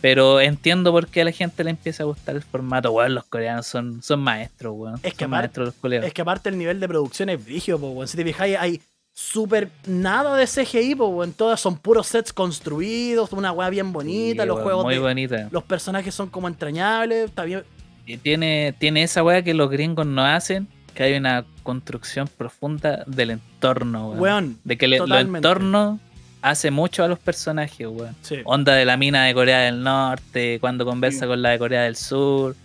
[0.00, 3.14] Pero entiendo por qué a la gente le empieza a gustar el formato, weón.
[3.14, 4.94] Los coreanos son, son maestros, weón.
[5.04, 6.06] Es que son apar- maestros los colegas.
[6.08, 8.08] Es que aparte el nivel de producción es po, weón.
[8.08, 8.80] Si te fijáis, hay
[9.20, 11.32] súper nada de CGI, weón.
[11.32, 15.48] Todas son puros sets construidos, una wea bien bonita, Sí, los juegos Muy de- bonita.
[15.50, 17.62] Los personajes son como entrañables, está bien.
[18.06, 23.04] Y tiene, tiene esa wea que los gringos no hacen, que hay una construcción profunda
[23.06, 24.20] del entorno, weón.
[24.20, 25.38] Weón, de que totalmente.
[25.48, 26.00] entornos
[26.42, 28.16] hace mucho a los personajes, weón.
[28.22, 28.36] sí.
[28.44, 31.26] Onda de la mina de Corea del Norte, cuando conversa Sí.
[31.26, 32.56] con la de Corea del Sur,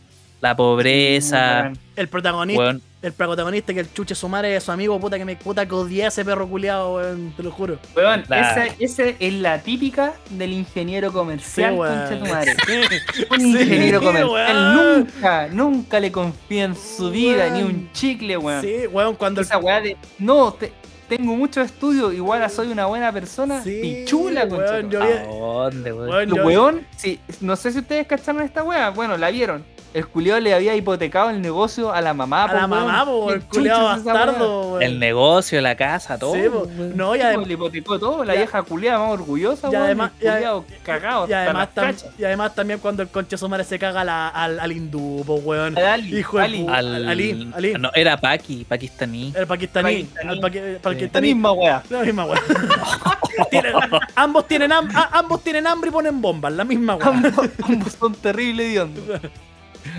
[0.41, 1.73] la pobreza.
[1.95, 2.82] El protagonista, weón.
[3.01, 5.76] El protagonista que el chuche su madre es su amigo, puta que me puta que
[5.76, 7.77] odié a ese perro culiado, weón, te lo juro.
[7.95, 12.55] Weón, La- esa, esa es la típica del ingeniero comercial, Sí, concha tu madre.
[13.30, 14.76] Un Sí, ingeniero comercial weón.
[14.99, 18.61] nunca, nunca le confía en su vida ni un chicle, weón.
[18.61, 20.72] Sí, weón, cuando el Esa weá de, no, te-
[21.07, 25.93] tengo mucho estudio, igual soy una buena persona, Sí, pichula, concha weón, yo ¿A dónde,
[25.93, 26.09] weón?
[26.09, 29.63] weón, El yo- weón, sí, no sé si ustedes cacharon esta weá, bueno, la vieron.
[29.95, 32.85] El culiao le había hipotecado el negocio a la mamá, a la po, weón.
[32.85, 34.81] mamá, po, ¿Qué el culiado bastardo, weón.
[34.84, 36.34] El negocio, la casa, todo.
[36.34, 36.63] Sí, po.
[36.77, 36.97] weón.
[36.97, 39.72] No, y Sí, además, pues, le hipotecó todo, la ya- vieja culiada más orgullosa, y
[39.72, 43.80] weón, además- culiao cagado, y además, tam- y también cuando el conche su madre se
[43.80, 45.77] caga la- al, al hindú, po, weón.
[45.77, 46.67] Al Ali, Hijo de Ali.
[46.69, 47.73] Al, Ali, Ali.
[47.80, 49.31] No, era Paki, pakistaní.
[49.34, 50.03] El pakistaní.
[50.03, 50.57] Pakistaní.
[50.57, 51.27] el Esta pakistaní.
[51.34, 51.84] misma weá.
[51.89, 52.41] La misma weá.
[53.49, 53.73] Tienen-
[54.15, 57.07] ambos, tienen ambos tienen hambre y ponen bombas, la misma weá.
[57.07, 59.22] Ambos, ambos son terribles hediondos.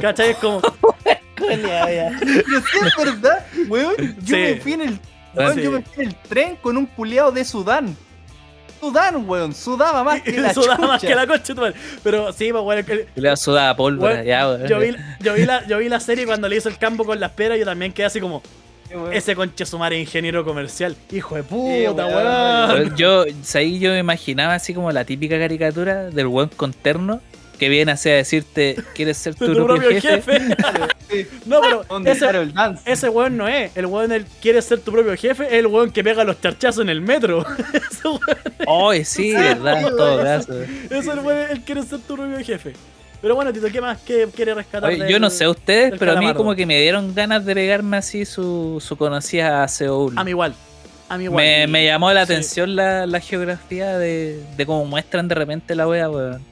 [0.01, 0.31] ¿Cachai?
[0.31, 0.61] Es como.
[1.37, 3.95] Pero sí es verdad, weón.
[4.23, 4.33] Yo Sí.
[4.43, 5.01] me fui en el.
[5.35, 5.63] weón, Sí.
[5.63, 7.97] yo me fui en el tren con un culiao de Sudán.
[8.81, 9.55] Sudán, weón.
[9.55, 10.89] Sudaba más que la Sudaba chucha.
[10.89, 11.75] más que la concha madre.
[12.03, 14.67] Pero sí, pues el- Le da sudada pólvora, Weón, ya, weón.
[14.67, 17.19] yo, vi, yo, vi la, yo vi la serie cuando le hizo el campo con
[17.21, 17.59] las peras.
[17.59, 18.43] Yo también quedé así como:
[18.91, 19.13] weón.
[19.13, 20.97] Ese conche su madre ingeniero comercial.
[21.13, 22.71] Hijo de puta, weón, weón.
[22.81, 27.21] Weón, Yo, ahí yo me imaginaba así como la típica caricatura del buen conterno
[27.59, 30.41] que viene así a decirte, ¿quieres ser tu, Tu propio, propio jefe?
[30.41, 30.57] jefe.
[31.47, 32.83] no, pero ¿Dónde ese, está el dance?
[32.91, 33.77] ese weón no es.
[33.77, 35.45] El weón el quiere ser tu propio jefe.
[35.47, 37.45] Es el weón que pega los charchazos en el metro.
[37.73, 40.61] ese weón, Ay, sí, verdad, en todo caso.
[40.63, 42.73] ese es el weón el quiere ser tu propio jefe.
[43.23, 44.91] Pero bueno, Tito, ¿qué más que quiere rescatar?
[44.91, 47.55] Oye, del- yo no sé ustedes, pero a mí como que me dieron ganas de
[47.55, 50.13] pegarme así su, su conocida a Seoul.
[50.17, 50.55] A mí igual.
[51.09, 51.43] A mí igual.
[51.45, 52.33] me, me llamó la Sí.
[52.33, 56.43] atención la, la geografía de, de cómo muestran de repente la wea, weón.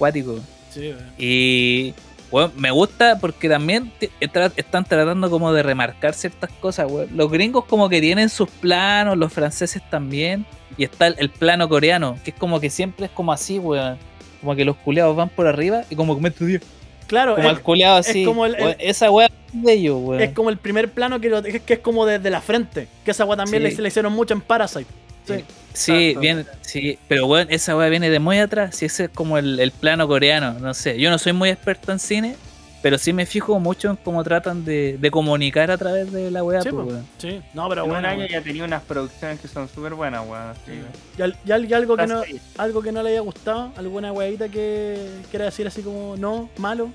[0.00, 0.40] Cuático.
[0.70, 0.94] Sí.
[1.18, 1.94] Y
[2.32, 7.08] weón, me gusta porque también tra- están tratando como de remarcar ciertas cosas, weón.
[7.14, 10.44] Los gringos como que tienen sus planos, los franceses también.
[10.78, 13.98] Y está el, el plano coreano, que es como que siempre es como así, weón.
[14.40, 16.62] Como que los culeados van por arriba y como que meten diez.
[17.06, 18.24] Claro, Como es, al culeado así.
[18.24, 20.22] como el- el- esa wea es de ellos, weón.
[20.22, 22.88] es como el primer plano que, lo- que es como desde la frente.
[23.04, 23.76] Que esa weá también Sí.
[23.76, 24.86] le, le hicieron mucho en Parasite.
[25.26, 25.44] Sí.
[25.72, 29.38] Sí, bien, sí, pero weón, esa weá viene de muy atrás, si ese es como
[29.38, 32.34] el, el plano coreano, no sé, yo no soy muy experto en cine,
[32.82, 36.42] pero sí me fijo mucho en cómo tratan de, de comunicar a través de la
[36.42, 36.96] weá, Sí, pues.
[37.18, 37.40] Sí.
[37.54, 38.08] No, pero En un bueno.
[38.08, 40.48] año ya tenía unas producciones que son súper buenas, weón.
[40.48, 40.72] así.
[41.16, 42.22] Y, al- y al- y algo que no,
[42.58, 46.90] algo que no le haya gustado, alguna weadita que quiera decir así como no, malo.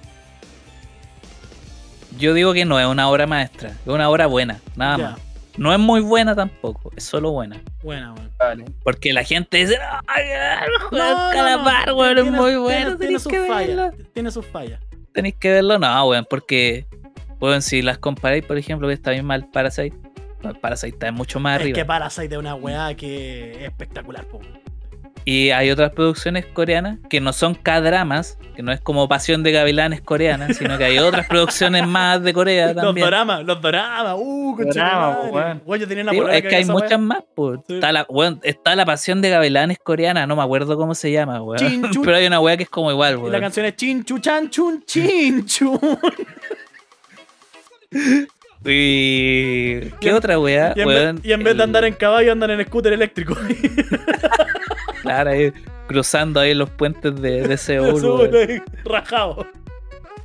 [2.17, 5.19] Yo digo que no es una obra maestra, es una obra buena, nada más.
[5.57, 7.61] No es muy buena tampoco, es solo buena.
[7.83, 8.31] Buena, weón.
[8.37, 8.65] Vale.
[8.83, 9.77] Porque la gente dice,
[10.07, 10.23] "Ay,
[10.65, 13.93] el juego No, no, calamar, no, weón, es muy bueno, Tiene sus fallas.
[14.13, 14.81] Tiene sus fallas.
[15.13, 16.85] Tenéis que verlo, no, weón, porque,
[17.39, 19.95] weón, si las comparáis, por ejemplo, que está bien mal Parasite,
[20.61, 21.75] Parasite está mucho más Es arriba.
[21.75, 24.41] que Parasite es una weá que es espectacular, po.
[25.27, 29.51] Y hay otras producciones coreanas que no son K-dramas, que no es como Pasión de
[29.51, 33.05] Gavilanes coreana, sino que hay otras producciones más de Corea Los también.
[33.05, 35.61] doramas, los doramas, uh, Dorama, po, weón.
[35.65, 37.59] Weón, yo tenía una Sí, es que hay muchas más, pues.
[37.67, 37.73] Sí.
[37.73, 41.41] Está, la, weón, está la Pasión de Gavilanes coreana, no me acuerdo cómo se llama,
[41.41, 41.89] weón.
[42.03, 43.41] Pero hay una weá que es como igual, Y la weón.
[43.41, 45.79] canción es chin chu chan chun chin chun.
[48.63, 49.79] Y...
[49.99, 50.73] ¿Qué otra weá?
[50.75, 51.15] Y en, weón?
[51.17, 53.35] vez, y en vez de andar en caballo, andan en scooter eléctrico.
[55.05, 55.53] Claro, ahí,
[55.87, 59.45] cruzando ahí los puentes de, de Seúl, Rajado.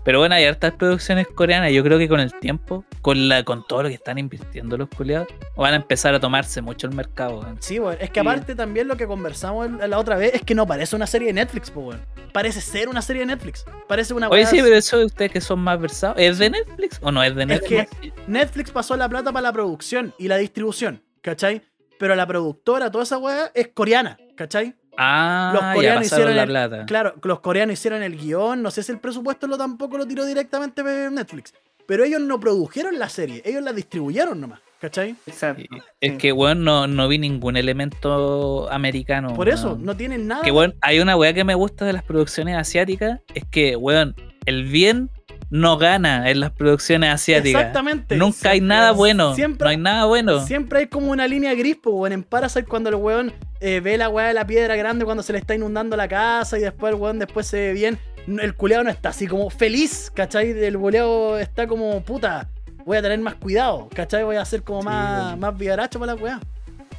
[0.03, 1.73] Pero bueno, hay hartas producciones coreanas.
[1.73, 4.89] Yo creo que con el tiempo, con la con todo lo que están invirtiendo los
[4.89, 7.47] culiados, van a empezar a tomarse mucho el mercado.
[7.61, 7.99] Sí, weón.
[8.01, 8.27] Es que Sí.
[8.27, 11.35] aparte también lo que conversamos la otra vez es que no parece una serie de
[11.35, 12.01] Netflix, po, weón.
[12.33, 13.67] Parece ser una serie de Netflix.
[13.89, 16.99] Parece una Oye, sí, pero eso de ustedes que son más versados, ¿es de Netflix
[17.03, 17.91] o no es de Es Netflix?
[18.01, 21.61] que Netflix pasó la plata para la producción y la distribución, ¿cachai?
[21.99, 24.75] Pero la productora, toda esa weá, es coreana, ¿cachai?
[24.97, 26.87] Ah, los coreanos hicieron la el- plata.
[26.87, 30.25] Claro, los coreanos hicieron el guion, no sé si el presupuesto lo tampoco lo tiró
[30.25, 31.53] directamente Netflix.
[31.87, 35.15] Pero ellos no produjeron la serie, ellos la distribuyeron nomás, ¿cachai?
[35.27, 35.63] Exacto.
[36.01, 36.17] Es Sí.
[36.17, 39.35] que, weón, no, no vi ningún elemento americano.
[39.35, 39.85] Por eso, weón.
[39.85, 40.43] no tienen nada.
[40.43, 44.15] Que, weón, hay una weá que me gusta de las producciones asiáticas, es que, weón,
[44.47, 45.11] el bien
[45.51, 47.61] no gana en las producciones asiáticas.
[47.61, 48.17] Exactamente.
[48.17, 49.35] Nunca hay nada bueno.
[49.35, 50.47] Siempre, no hay nada bueno.
[50.47, 52.13] Siempre hay como una línea gris, pues, weón.
[52.13, 55.33] En Parasite, cuando el weón eh, ve la weá de la piedra grande cuando se
[55.33, 57.99] le está inundando la casa y después el weón después se ve bien.
[58.27, 60.51] El culeado no está así como feliz, ¿cachai?
[60.51, 62.49] El culeado está como, puta,
[62.85, 64.23] voy a tener más cuidado, ¿cachai?
[64.23, 66.41] Voy a ser como Sí, más, más vivaracho para la weá.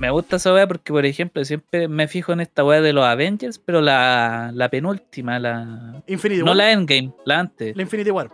[0.02, 3.06] Me gusta esa weá porque, por ejemplo, siempre me fijo en esta weá de los
[3.06, 6.02] Avengers, pero la, la penúltima, la.
[6.07, 6.56] Infinity No War.
[6.57, 7.76] la Endgame, la antes.
[7.76, 8.32] La Infinity War.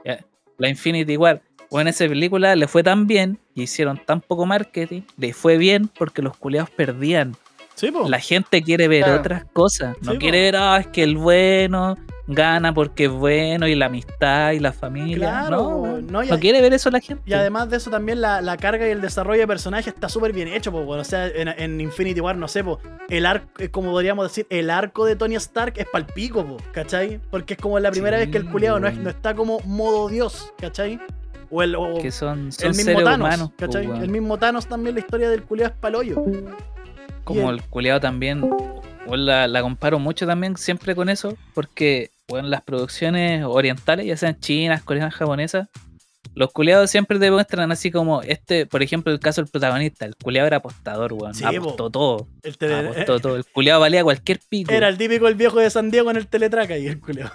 [0.58, 1.42] La Infinity War.
[1.70, 5.90] Bueno, esa película le fue tan bien y hicieron tan poco marketing, le fue bien
[5.90, 7.36] porque los culeados perdían.
[7.76, 8.10] Sí, pues.
[8.10, 9.20] La gente quiere ver Claro.
[9.20, 9.98] otras cosas.
[10.02, 10.44] No Sí, quiere po.
[10.44, 14.74] ver, ah, es que el bueno gana porque es bueno y la amistad y la
[14.74, 15.18] familia.
[15.30, 16.08] Claro, no, weón.
[16.08, 17.24] no, y- no quiere ver eso la gente.
[17.26, 20.34] Y además de eso también la, la carga y el desarrollo de personaje está súper
[20.34, 21.02] bien hecho, pues, bueno.
[21.02, 22.78] O sea, en, en Infinity War, no sé, pues,
[23.10, 27.20] el arco, eh, como podríamos decir, el arco de Tony Stark es palpico, pues, ¿cachai?
[27.32, 29.60] Porque es como la primera Sí, vez que el culiado no, es- no está como
[29.62, 31.00] modo Dios, ¿cachai?
[31.50, 33.50] O el, o que son, son el mismo Thanos, humanos.
[33.52, 33.86] po, ¿cachai?
[33.86, 36.22] el mismo Thanos también, la historia del culiado es paloyo.
[37.24, 38.50] Como Y el culeado también,
[39.10, 44.38] la, la comparo mucho también siempre con eso, porque bueno, las producciones orientales, ya sean
[44.40, 45.70] chinas, coreanas, japonesas,
[46.36, 50.16] los culeados siempre te muestran así como este, por ejemplo, el caso del protagonista, el
[50.18, 51.90] culeado era apostador, weón, Sí, apostó po.
[51.90, 55.58] todo, el tele- apostó todo, el culeado valía cualquier pico, era el típico el viejo
[55.60, 57.32] de San Diego en el teletraca y el culiado.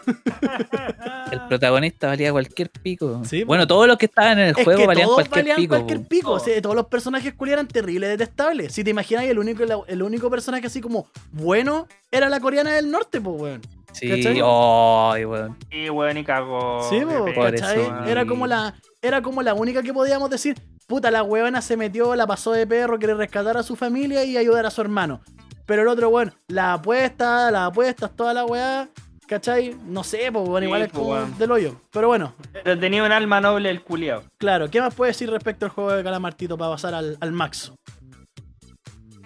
[1.32, 3.22] el protagonista valía cualquier pico.
[3.24, 5.56] Sí, bueno, todos los que estaban en el Es juego que valían todos cualquier valían
[5.56, 5.74] pico.
[5.74, 6.28] cualquier pico.
[6.28, 6.42] Todos.
[6.42, 8.72] o sea, todos los personajes culiados eran terribles, detestables.
[8.74, 12.90] Si te imaginas, el único, el único personaje así como bueno era la coreana del
[12.90, 13.62] norte, pues, weón.
[13.92, 15.56] Sí, ay, weón.
[15.70, 16.82] Sí, weón, y cagó.
[16.88, 17.80] Sí, por ¿cachai?
[17.80, 18.08] eso, weón.
[18.08, 20.56] Era como la era como la única que podíamos decir,
[20.86, 24.36] puta, la huevona se metió, la pasó de perro, quiere rescatar a su familia y
[24.36, 25.20] ayudar a su hermano.
[25.66, 28.88] Pero el otro, bueno, la apuesta, las apuestas, toda la weá,
[29.26, 29.76] ¿cachai?
[29.86, 31.36] No sé, pues, bueno, Sí, igual es como weón.
[31.38, 31.76] del hoyo.
[31.92, 34.22] Pero bueno, Pero tenía un alma noble el culiao.
[34.38, 37.74] claro, ¿qué más puedes decir respecto al juego de Calamartito para pasar al, al Maxo?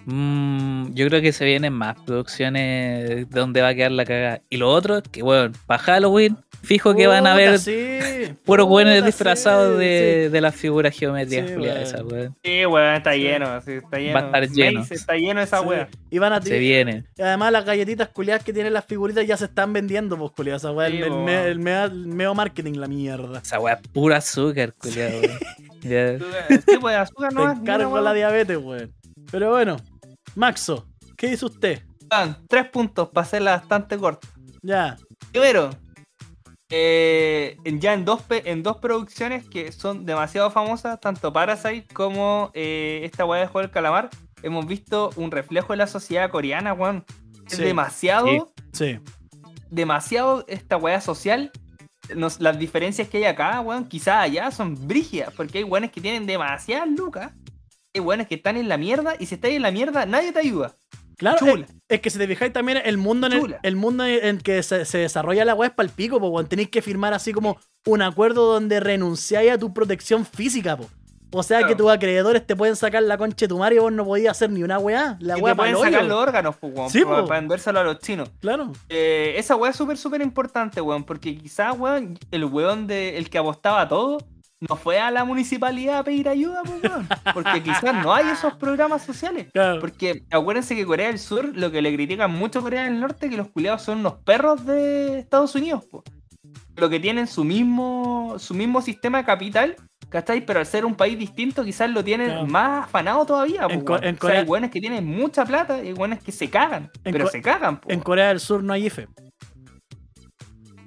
[0.06, 4.40] Mm, yo creo que se vienen más producciones donde va a quedar la cagada.
[4.48, 7.98] Y lo otro es que, bueno, para Halloween, fijo que van a ver sí,
[8.44, 10.32] puros buenos disfrazados sí, de, sí.
[10.32, 11.94] de las figuras geométricas Sí, culiadas weón.
[11.94, 12.36] esas, weón.
[12.44, 14.14] Sí, weón, está lleno, sí, está lleno.
[14.14, 14.80] Va a estar lleno.
[14.80, 15.66] Mace está lleno esa Sí.
[15.66, 15.88] wea.
[16.10, 17.04] Y van a Se viene.
[17.16, 20.62] Y además las galletitas culiadas que tienen las figuritas ya se están vendiendo, pues culiadas.
[20.62, 21.24] Esa Sí, el, el, po.
[21.24, 23.40] me- el mea- el meo marketing, la mierda.
[23.40, 25.38] Esa weá es pura azúcar, culiado, weón.
[25.82, 26.18] Ya.
[26.48, 28.92] Sí, pues azúcar Te no encargo la diabetes, weón.
[29.30, 29.76] Pero bueno,
[30.36, 30.86] Maxo,
[31.16, 31.82] ¿qué dice usted?
[32.48, 34.28] Tres puntos para hacerla bastante corta.
[34.62, 34.96] Ya.
[35.32, 35.70] Primero,
[36.70, 43.00] eh, ya en dos, en dos producciones que son demasiado famosas, tanto Parasite como eh,
[43.04, 44.10] esta weá de Juego del Calamar,
[44.42, 47.04] hemos visto un reflejo de la sociedad coreana, weón.
[47.48, 47.62] Es Sí.
[47.64, 48.98] demasiado, Sí.
[49.70, 51.50] demasiado esta weá social.
[52.14, 56.00] Nos- las diferencias que hay acá, weón, quizás allá son brígidas, porque hay weones que
[56.00, 57.32] tienen demasiadas lucas.
[58.00, 60.76] Weones que están en la mierda y si estás en la mierda, nadie te ayuda.
[61.16, 64.62] Claro, es, es que si te fijáis también el mundo en el, mundo en que
[64.62, 66.46] se, se desarrolla la weá es pa'l pico, po, weón.
[66.46, 70.86] Tenéis que firmar así como un acuerdo donde renunciáis a tu protección física, po.
[71.32, 73.92] O sea que tus acreedores te pueden sacar la concha de tu madre y vos
[73.92, 75.16] no podías hacer ni una weá.
[75.20, 77.28] La y weá te pueden sacar los órganos, pues, weón, Sí, para, po.
[77.28, 78.30] para vendérselo a los chinos.
[78.40, 78.72] Claro.
[78.88, 83.28] Eh, esa weá es súper, súper importante, weón, porque quizás, weón, el weón de, el
[83.28, 84.18] que apostaba todo,
[84.60, 87.06] no fue a la municipalidad a pedir ayuda, pues, weón.
[87.34, 89.48] Porque quizás no hay esos programas sociales.
[89.52, 89.80] Claro.
[89.80, 93.28] Porque acuérdense que Corea del Sur, lo que le critican mucho a Corea del Norte,
[93.28, 96.02] que los culiados son unos perros de Estados Unidos, po.
[96.76, 99.76] Lo que tienen su mismo, su mismo sistema de capital,
[100.10, 100.44] ¿cachai?
[100.44, 102.46] Pero al ser un país distinto, quizás lo tienen Claro.
[102.46, 105.88] más afanado todavía, po, En O sea, Corea- hay buenos que tienen mucha plata y
[105.88, 106.90] hay buenos que se cagan.
[107.04, 107.90] En pero se cagan, po.
[107.90, 109.08] En Corea del Sur no hay IFE.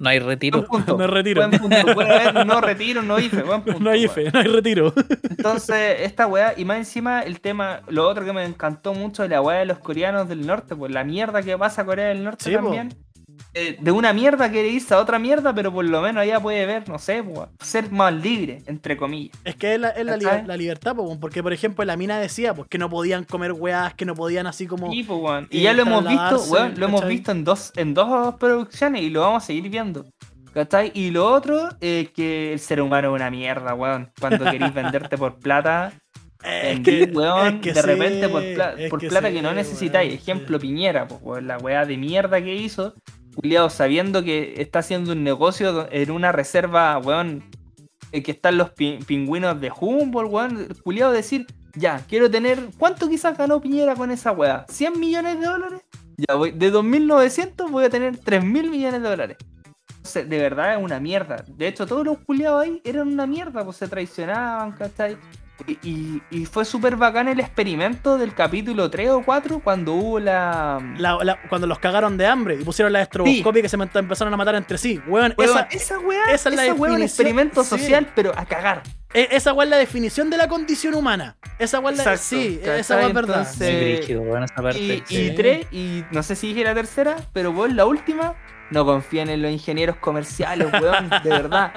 [0.00, 0.64] No hay Buen retiro.
[0.64, 0.96] punto.
[0.96, 1.46] No retiro.
[1.46, 1.94] Buen punto.
[1.94, 3.42] Puede haber no retiro, no IFE.
[3.42, 4.06] Buen punto, No hay.
[4.06, 4.94] IFE, no hay retiro.
[5.28, 9.28] Entonces, esta weá, y más encima el tema, lo otro que me encantó mucho de
[9.28, 12.24] la weá de los coreanos del norte, pues la mierda que pasa a Corea del
[12.24, 12.94] Norte Sí, también.
[13.52, 16.88] De una mierda quiere irse a otra mierda, pero por lo menos allá puede ver,
[16.88, 19.36] no sé, pues, ser más libre, entre comillas.
[19.44, 20.46] Es que es la, es la, li- ¿Cachai?
[20.46, 23.94] la libertad, po, porque por ejemplo la mina decía pues que no podían comer weas,
[23.94, 24.92] que no podían así como...
[24.92, 27.92] Y, pues, y Y ya lo hemos visto, weón, lo hemos visto en dos, en
[27.94, 30.06] dos producciones y lo vamos a seguir viendo.
[30.54, 30.90] ¿Cachai?
[30.94, 34.10] Y lo otro es que el ser humano es una mierda, weón.
[34.20, 35.92] Cuando queréis venderte por plata,
[36.42, 39.52] vendí, weón, es que de sí, repente por, pla- por que plata sí, que no
[39.52, 40.12] necesitáis.
[40.14, 40.66] Ejemplo, sí.
[40.66, 42.94] Piñera, pues, weón, la weá de mierda que hizo.
[43.34, 47.44] Culiado, sabiendo que está haciendo un negocio en una reserva, weón,
[48.12, 50.68] eh, que están los pi- pingüinos de Humboldt, weón.
[50.82, 52.58] Culiado decir, ya, quiero tener.
[52.78, 54.66] ¿Cuánto quizás ganó Piñera con esa weá?
[54.66, 55.80] ¿100 millones de dólares?
[56.16, 59.36] Ya, voy, de 2.900 voy a tener 3.000 millones de dólares.
[59.96, 61.44] Entonces, de verdad es una mierda.
[61.46, 65.16] De hecho, todos los culiados ahí eran una mierda, pues se traicionaban, ¿cachai?
[65.66, 70.78] Y, y- fue súper bacán el experimento del capítulo 3 o 4 cuando hubo la.
[70.98, 74.36] La- la- cuando los cagaron de hambre y pusieron la estroboscopia que se empezaron a
[74.36, 75.00] matar entre sí.
[75.06, 77.70] Weón, Weón, esa, esa weá, esa es la esa definición, experimento sí.
[77.70, 78.82] social, pero a cagar.
[79.12, 81.36] e- esa weá es la definición de la condición humana.
[81.58, 82.16] Esa weá es la...
[82.16, 82.80] Sí, ¿cachai?
[82.80, 83.38] esa weá es verdad.
[83.40, 83.94] Entonces, Sí.
[83.98, 84.78] brígido, weón, esa parte.
[84.80, 85.20] Y, Sí.
[85.26, 88.34] y tres, y no sé si dije la tercera, pero weón, la última,
[88.70, 91.72] no confíen en los ingenieros comerciales, weón, de verdad.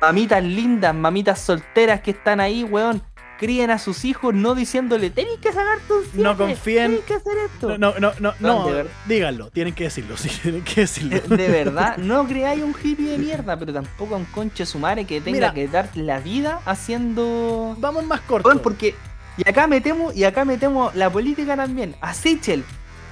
[0.00, 3.02] Mamitas lindas, mamitas solteras que están ahí, weón,
[3.38, 7.14] críen a sus hijos no diciéndole, tenéis que sacarte un siete, No confíen- tenéis que
[7.14, 7.76] hacer esto.
[7.78, 11.18] No, no, no, no, No, díganlo, tienen que decirlo, sí, tienen que decirlo.
[11.20, 15.04] De, de verdad, no creáis un hippie de mierda, pero tampoco un conche su madre
[15.06, 15.54] que tenga Mira.
[15.54, 17.74] que dar la vida haciendo.
[17.80, 18.48] Vamos más corto.
[18.48, 18.94] Weón, porque.
[19.38, 21.96] Y acá metemos, y acá metemos la política también.
[22.00, 22.62] A Sichel.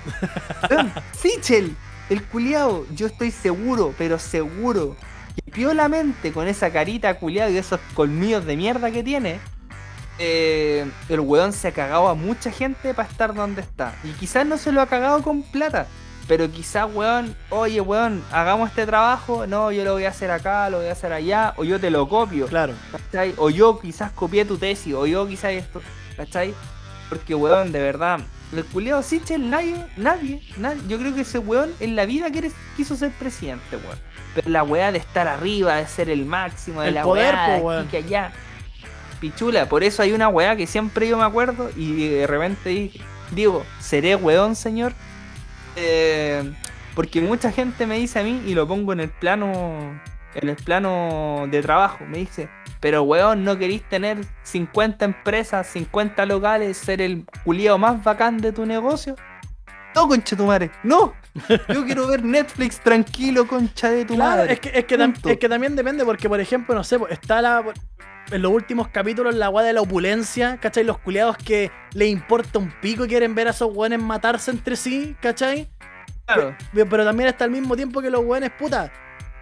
[1.13, 1.75] Sichel,
[2.11, 4.97] el culiao, yo estoy seguro, pero seguro,
[5.37, 9.39] que piolamente con esa carita culiao y esos colmillos de mierda que tiene,
[10.19, 13.95] eh, el weón se ha cagado a mucha gente para estar donde está.
[14.05, 15.87] Y quizás no se lo ha cagado con plata.
[16.29, 19.47] Pero quizás, weón, oye, weón, hagamos este trabajo.
[19.47, 21.55] No, yo lo voy a hacer acá, lo voy a hacer allá.
[21.57, 22.47] O yo te lo copio.
[22.47, 22.75] Claro.
[22.93, 23.35] ¿cachai?
[23.37, 25.81] O yo quizás copié tu tesis, o yo quizás esto,
[26.17, 26.55] ¿cachai?
[27.09, 28.21] Porque, weón, de verdad,
[28.53, 32.51] el culiado Sichel, nadie, nadie, nadie, yo creo que ese weón en la vida quiere-
[32.77, 33.99] quiso ser presidente, weón.
[34.35, 37.59] Pero la weá de estar arriba, de ser el máximo, de El la poder, weá,
[37.61, 37.89] po, weón.
[37.89, 38.33] que allá.
[39.21, 43.01] Pichula, por eso hay una weá que siempre yo me acuerdo y de repente dije-
[43.33, 44.93] digo, ¿seré weón, señor?
[45.77, 46.51] Eh,
[46.95, 50.01] porque mucha gente me dice a mí, y lo pongo en el plano,
[50.35, 52.49] en el plano de trabajo, me dice,
[52.81, 58.53] pero weón, no queréis tener 50 empresas, 50 locales, ser el culiao más bacán de
[58.53, 59.17] tu negocio.
[59.95, 61.13] No, concha de tu madre, no.
[61.69, 64.53] Yo quiero ver Netflix tranquilo, concha de tu Claro, madre.
[64.55, 67.65] es que, es, que es también depende, porque por ejemplo, no sé, está la.
[68.31, 70.85] En los últimos capítulos, la weá de la opulencia, ¿cachai?
[70.85, 74.77] Los culiados que les importa un pico y quieren ver a esos weones matarse entre
[74.77, 75.69] sí, ¿cachai?
[76.27, 76.55] Claro.
[76.73, 78.93] Pero, pero también está al mismo tiempo que los weones, puta.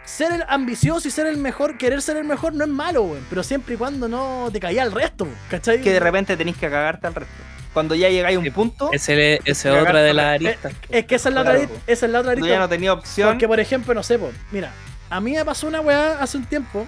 [0.09, 3.27] Ser el ambicioso y ser el mejor, querer ser el mejor no es malo, weón.
[3.29, 5.83] Pero siempre y cuando no te caía al resto, ¿cachai?
[5.83, 7.35] Que de repente tenéis que cagarte al resto.
[7.75, 10.73] Cuando ya llegáis a un punto, Ese esa es otra de las la- aristas.
[10.89, 12.49] Es que esa es la Claro, otra, esa es la otra arista.
[12.49, 13.29] ya no tenía opción.
[13.29, 14.73] Porque, por ejemplo, no sé, po, mira,
[15.11, 16.87] a mí me pasó una weá hace un tiempo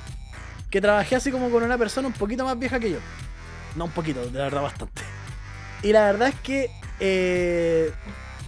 [0.70, 2.98] que trabajé así como con una persona un poquito más vieja que yo.
[3.76, 5.02] No un poquito, de verdad bastante.
[5.82, 7.92] Y la verdad es que, eh,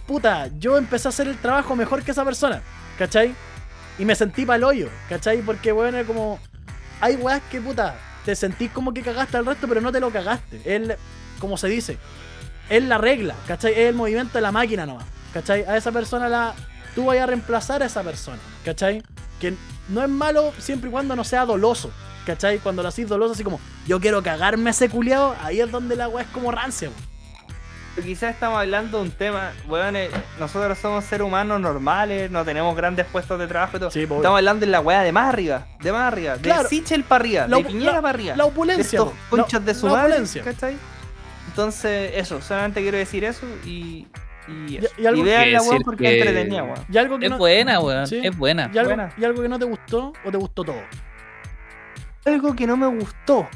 [0.07, 2.61] puta, yo empecé a hacer el trabajo mejor que esa persona,
[2.97, 3.33] ¿cachai?
[3.97, 5.41] Y me sentí pa'l hoyo, ¿cachai?
[5.41, 6.39] Porque, bueno, es como,
[6.99, 7.95] hay weas que, puta,
[8.25, 10.61] te sentís como que cagaste al resto, pero no te lo cagaste.
[10.65, 10.97] Es,
[11.39, 11.97] como se dice,
[12.69, 13.73] es la regla, ¿cachai?
[13.73, 15.63] Es el movimiento de la máquina nomás, ¿cachai?
[15.63, 16.53] A esa persona la,
[16.95, 19.03] tú vayas a reemplazar a esa persona, ¿cachai?
[19.39, 19.53] Que
[19.89, 21.91] no es malo siempre y cuando no sea doloso,
[22.25, 22.59] ¿cachai?
[22.59, 25.95] Cuando lo haces doloso, así como, yo quiero cagarme a ese culiao, ahí es donde
[25.95, 26.89] la weá es como rancia.
[28.01, 30.09] Quizás estamos hablando de un tema, weón, eh,
[30.39, 33.91] nosotros somos seres humanos normales, no tenemos grandes puestos de trabajo y todo.
[33.91, 36.63] Sí, estamos hablando de la weá de más arriba, de más arriba, Claro.
[36.63, 38.35] de Sichel para arriba, La de Piñera la- para arriba.
[38.35, 39.37] La de opulencia, estos po.
[39.37, 40.43] conchas La- de su la madre, opulencia.
[40.43, 40.75] ¿cachai?
[41.49, 44.07] Entonces, eso, solamente quiero decir eso y.
[44.67, 44.87] Y, eso.
[44.97, 46.85] Y- y algo y que vean la weá decir porque que- entretenida, weón.
[46.91, 48.07] Y algo que Es no, buena, weón.
[48.07, 48.21] Sí.
[48.23, 48.71] Es buena.
[48.73, 49.13] y algo, buena.
[49.15, 50.81] y algo que no te gustó o te gustó todo.
[52.25, 53.47] algo que no me gustó.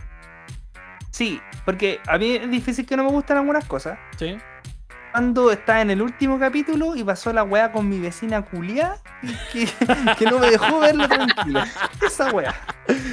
[1.18, 3.98] Sí, porque a mí es difícil que no me gustan algunas cosas.
[4.20, 4.38] Sí.
[5.12, 8.98] Cuando estaba en el último capítulo y pasó la weá con mi vecina culia
[9.52, 9.68] que,
[10.20, 11.62] que no me dejó verlo tranquilo.
[12.06, 12.54] Esa weá.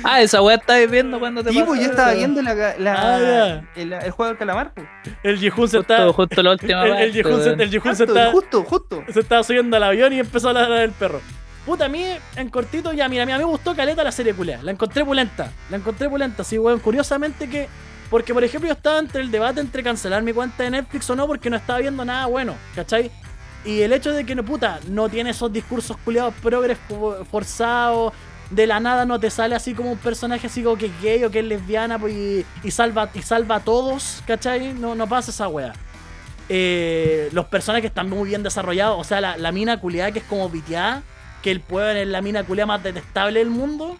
[0.02, 3.62] Ah, esa weá estabas viendo cuando te Sí, pues yo estaba viendo la, la- Ah,
[3.74, 4.74] el, el juego del calamar.
[4.74, 4.86] Pues.
[5.22, 6.12] El Yehun se Justo, está.
[6.12, 9.04] justo la última El, el Yehun se, el Yehun se Justo, está, justo, justo.
[9.10, 11.22] se estaba subiendo al avión y empezó a ladrar el perro.
[11.64, 12.04] Puta, a mí,
[12.36, 14.60] en cortito, ya, mira, a mí me gustó caleta la serie culea.
[14.62, 15.50] La encontré pulenta.
[15.70, 16.80] La encontré pulenta, sí, weón.
[16.80, 17.66] Curiosamente que.
[18.14, 21.16] Porque, por ejemplo, yo estaba entre el debate entre cancelar mi cuenta de Netflix o
[21.16, 23.10] no, porque no estaba viendo nada bueno, ¿cachai?
[23.64, 28.12] Y el hecho de que, no, puta, no tiene esos discursos culiados progres fo- forzados.
[28.50, 31.24] De la nada no te sale así como un personaje así como que es gay
[31.24, 34.74] o que es lesbiana pues, y, y salva, y salva a todos, ¿cachai?
[34.74, 35.72] No, no pasa esa wea.
[36.48, 38.96] Eh, los personajes están muy bien desarrollados.
[39.00, 41.02] O sea, la, la mina culiada que es como piteada,
[41.42, 43.98] que el pueblo es la mina culiada más detestable del mundo.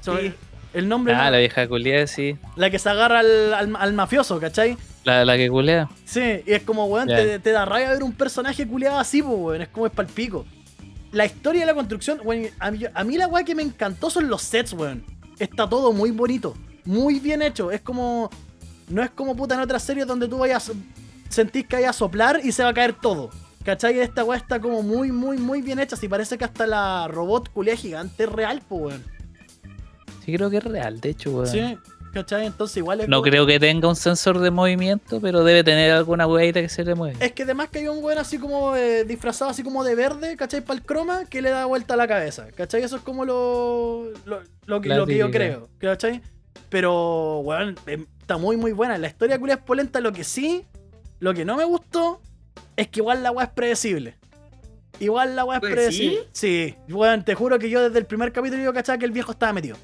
[0.00, 0.34] Sí.
[0.76, 2.36] El nombre, Ah, no- la vieja culea, sí.
[2.54, 4.76] la que se agarra al, al- al mafioso, ¿cachai?
[5.04, 5.88] La, la que culea.
[6.04, 9.34] Sí, y es como, weón, te, te da rabia ver un personaje culiado así, pues,
[9.38, 9.62] weón.
[9.62, 10.44] Es como es palpico.
[11.12, 14.10] La historia de la construcción, weón, a mí, a mí la weá que me encantó
[14.10, 15.04] son los sets, weón.
[15.38, 16.54] Está todo muy bonito,
[16.84, 17.70] muy bien hecho.
[17.70, 18.28] Es como.
[18.88, 20.70] No es como puta en otras series donde tú vayas.
[21.28, 23.30] Sentís que vaya a soplar y se va a caer todo.
[23.64, 23.98] ¿Cachai?
[23.98, 25.96] Esta weá está como muy, muy, muy bien hecha.
[25.96, 29.15] Si parece que hasta la robot culia gigante es real, pues, weón.
[30.26, 31.46] Sí, creo que es real, de hecho, weón.
[31.46, 31.78] Sí,
[32.12, 32.46] ¿cachai?
[32.46, 35.92] Entonces igual es No como- creo que tenga un sensor de movimiento, pero debe tener
[35.92, 37.16] alguna weadita que se le mueve.
[37.24, 40.36] Es que además que hay un weón así como eh, disfrazado así como de verde,
[40.36, 40.60] ¿cachai?
[40.62, 42.82] Para el croma, que le da vuelta a la cabeza, ¿cachai?
[42.82, 46.20] Eso es como lo, lo, lo que, La lo que yo creo, ¿cachai?
[46.68, 48.98] Pero, weón, eh, está muy muy buena.
[48.98, 50.64] La historia culia es polenta, lo que sí,
[51.20, 52.20] lo que no me gustó,
[52.76, 54.16] es que igual la weá es predecible.
[54.98, 56.20] Igual la weá es predecible.
[56.32, 59.30] Sí, weón, te juro que yo desde el primer capítulo yo cachaba que el viejo
[59.32, 59.76] estaba metido.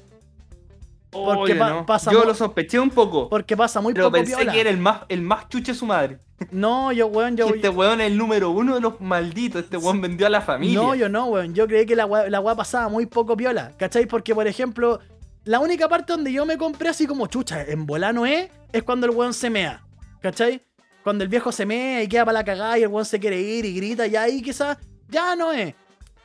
[1.13, 1.85] Porque Oye, pa- no.
[1.85, 3.29] pasa Yo lo sospeché un poco.
[3.29, 6.19] Porque pasa muy pero poco pensé que era el más, el más chuche su madre.
[6.51, 7.47] No, yo, weón, yo...
[7.47, 9.63] Este weón es el número uno de los malditos.
[9.63, 10.77] Este weón vendió a la familia.
[10.77, 11.53] No, yo no, weón.
[11.53, 13.71] Yo creí que la weá, la weá pasaba muy poco piola.
[13.77, 14.07] ¿Cachai?
[14.07, 14.99] Porque, por ejemplo,
[15.45, 19.05] la única parte donde yo me compré así como chucha, en volano es, es cuando
[19.05, 19.85] el weón se mea.
[20.21, 20.61] ¿Cachai?
[21.03, 23.39] Cuando el viejo se mea y queda para la cagada y el weón se quiere
[23.39, 24.77] ir y grita, ya ahí quizás,
[25.07, 25.75] ya no es.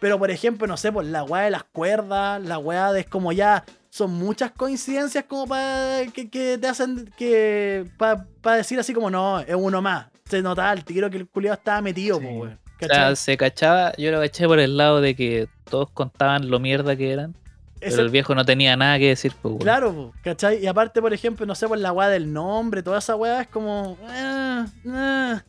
[0.00, 3.06] Pero, por ejemplo, no sé, pues la weá de las cuerdas, la weá de es
[3.06, 3.64] como ya.
[3.90, 7.86] Son muchas coincidencias como para que, que te hacen que.
[7.96, 10.06] para decir así como no, es uno más.
[10.28, 12.24] Se notaba al tiro que el culiado estaba metido, Sí.
[12.24, 12.58] pues, weón.
[12.80, 16.60] O sea, se cachaba, yo lo caché por el lado de que todos contaban lo
[16.60, 17.34] mierda que eran,
[17.80, 19.56] Ese- pero el viejo no tenía nada que decir, pues.
[19.58, 20.62] Claro, po, ¿cachai?
[20.62, 23.48] Y aparte, por ejemplo, no sé, por la weá del nombre, toda esa weá es
[23.48, 23.96] como.
[24.10, 25.40] eh, eh,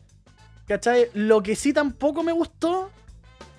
[0.66, 1.06] ¿cachai?
[1.14, 2.90] Lo que sí tampoco me gustó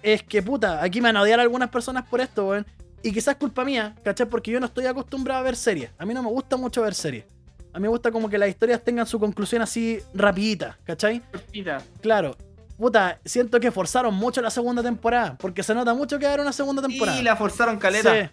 [0.03, 2.65] es que, puta, aquí me van a odiar algunas personas por esto, weón.
[3.03, 4.27] Y quizás culpa mía, ¿cachai?
[4.27, 5.89] Porque yo no estoy acostumbrado a ver series.
[5.97, 7.25] A mí no me gusta mucho ver series.
[7.73, 11.21] A mí me gusta como que las historias tengan su conclusión así rapidita, ¿cachai?
[11.53, 12.35] Mira, Claro.
[12.77, 15.37] Puta, siento que forzaron mucho la segunda temporada.
[15.39, 17.19] Porque se nota mucho que va a haber una segunda temporada.
[17.19, 18.11] Y la forzaron caleta.
[18.23, 18.29] Sí.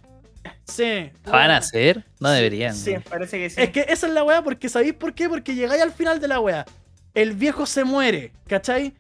[0.64, 1.10] Sí.
[1.30, 2.06] ¿Van a hacer?
[2.18, 2.74] No deberían.
[2.74, 3.02] Sí, weón.
[3.02, 3.60] parece que sí.
[3.60, 5.28] Es que esa es la weá, porque ¿sabéis por qué?
[5.28, 6.64] Porque llegáis al final de la weá.
[7.12, 8.94] El viejo se muere, ¿cachai?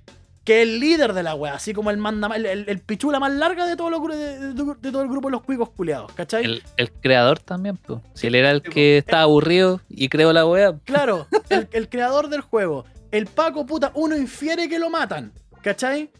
[0.48, 3.20] Que es el líder de la weá, así como el manda el, el- el pichula
[3.20, 5.68] más larga de, todos los, gru- de, de- de todo el grupo de los cuicos
[5.70, 6.42] culeados, ¿cachai?
[6.42, 8.00] El, el creador también, pues.
[8.14, 12.28] Si él era el que estaba aburrido y creó la wea, Claro, el, el creador
[12.30, 12.86] del juego.
[13.10, 16.10] El Paco, puta, uno infiere que lo matan, ¿cachai?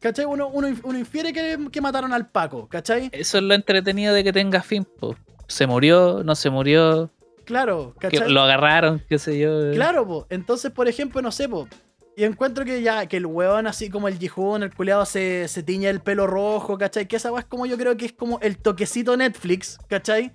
[0.00, 0.24] ¿Cachai?
[0.24, 3.08] Uno, uno, uno infiere que, que mataron al Paco, ¿cachai?
[3.12, 5.16] eso es lo entretenido de que tenga fin, pues.
[5.46, 7.10] Se murió, no se murió,
[7.44, 8.30] Claro, que ¿cachai?
[8.30, 9.70] lo agarraron, qué sé yo.
[9.72, 10.26] Claro, po.
[10.30, 11.68] Entonces, por ejemplo, no sé, po.
[12.16, 15.62] Y encuentro que ya, que el weón así como el Jihun, el culeado se, se
[15.62, 17.08] tiñe el pelo rojo, ¿cachai?
[17.08, 20.30] Que esa weá es como yo creo que es como el toquecito Netflix, ¿cachai?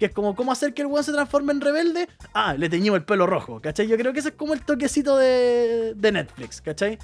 [0.00, 2.08] Que es como cómo hacer que el weón se transforme en rebelde.
[2.34, 3.86] Ah, le teñimos el pelo rojo, ¿cachai?
[3.86, 6.98] Yo creo que ese es como el toquecito de, de Netflix, ¿cachai?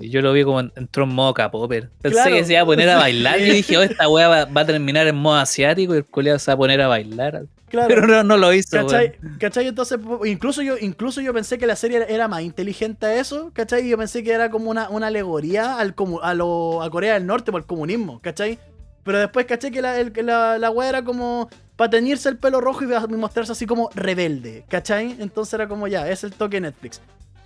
[0.00, 1.90] Yo lo vi como en- entró en modo capopper.
[2.00, 2.34] Pensé Claro.
[2.34, 4.64] que se iba a poner a bailar y dije, oh, esta wea va, va a
[4.66, 7.42] terminar en modo asiático y el culiado se va a poner a bailar.
[7.72, 7.88] Claro.
[7.88, 9.14] Pero no, no lo hizo, ¿Cachai?
[9.40, 9.66] ¿Cachai?
[9.66, 13.88] Entonces, incluso yo, incluso yo pensé que la serie era más inteligente a eso, ¿cachai?
[13.88, 17.50] Yo pensé que era como una, una alegoría al a, lo, a Corea del Norte
[17.50, 18.58] por el comunismo, ¿cachai?
[19.04, 22.60] Pero después caché que la, el- la, la wea era como para teñirse el pelo
[22.60, 25.16] rojo y mostrarse así como rebelde, ¿cachai?
[25.18, 27.00] Entonces era como ya, es el toque Netflix.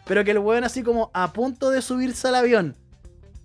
[0.07, 2.75] Pero que el weón así como a punto de subirse al avión,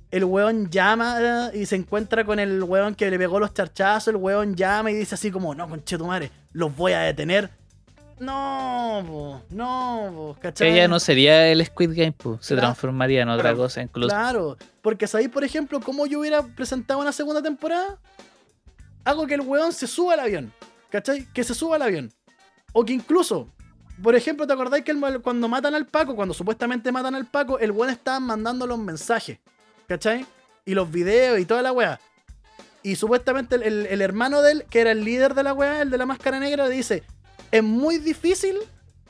[0.10, 4.08] el weón llama eh, y se encuentra con el weón que le pegó los charchazos,
[4.10, 7.50] el weón llama y dice así como, no, conchetumare, los voy a detener.
[8.20, 10.70] No, po, no, po, ¿cachai?
[10.74, 12.14] Ella no sería el Squid Game.
[12.40, 12.68] Se Claro.
[12.68, 13.58] transformaría en otra Claro.
[13.58, 14.10] cosa incluso.
[14.10, 17.98] Claro, porque sabéis, por ejemplo, cómo yo hubiera presentado una segunda temporada.
[19.04, 20.54] Hago que el weón se suba al avión.
[20.92, 21.26] ¿cachai?
[21.34, 22.12] Que se suba al avión.
[22.74, 23.48] O que incluso,
[24.04, 27.60] por ejemplo, ¿te acordáis que el- cuando matan al Paco, cuando supuestamente matan al Paco,
[27.60, 29.40] el weón estaba mandando los mensajes,
[29.88, 30.26] ¿cachai?
[30.66, 31.98] Y los videos y toda la weá.
[32.84, 35.82] Y supuestamente el, el- el hermano de él, que era el líder de la weá,
[35.82, 37.04] el de la máscara negra, le dice:
[37.52, 38.58] Es muy difícil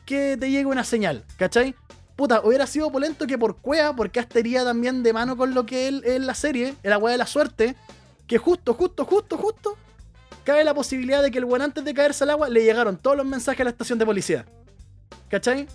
[0.06, 1.76] que te llegue una señal, ¿cachai?
[2.16, 5.66] Puta, hubiera sido opulento que por cuea, porque hasta iría también de mano con lo
[5.66, 7.76] que él es la serie, la weá de la suerte,
[8.28, 9.78] que justo, justo, justo, justo,
[10.44, 13.16] cabe la posibilidad de que el weón antes de caerse al agua le llegaron todos
[13.18, 14.46] los mensajes a la estación de policía.
[15.30, 15.68] ¿Cachai?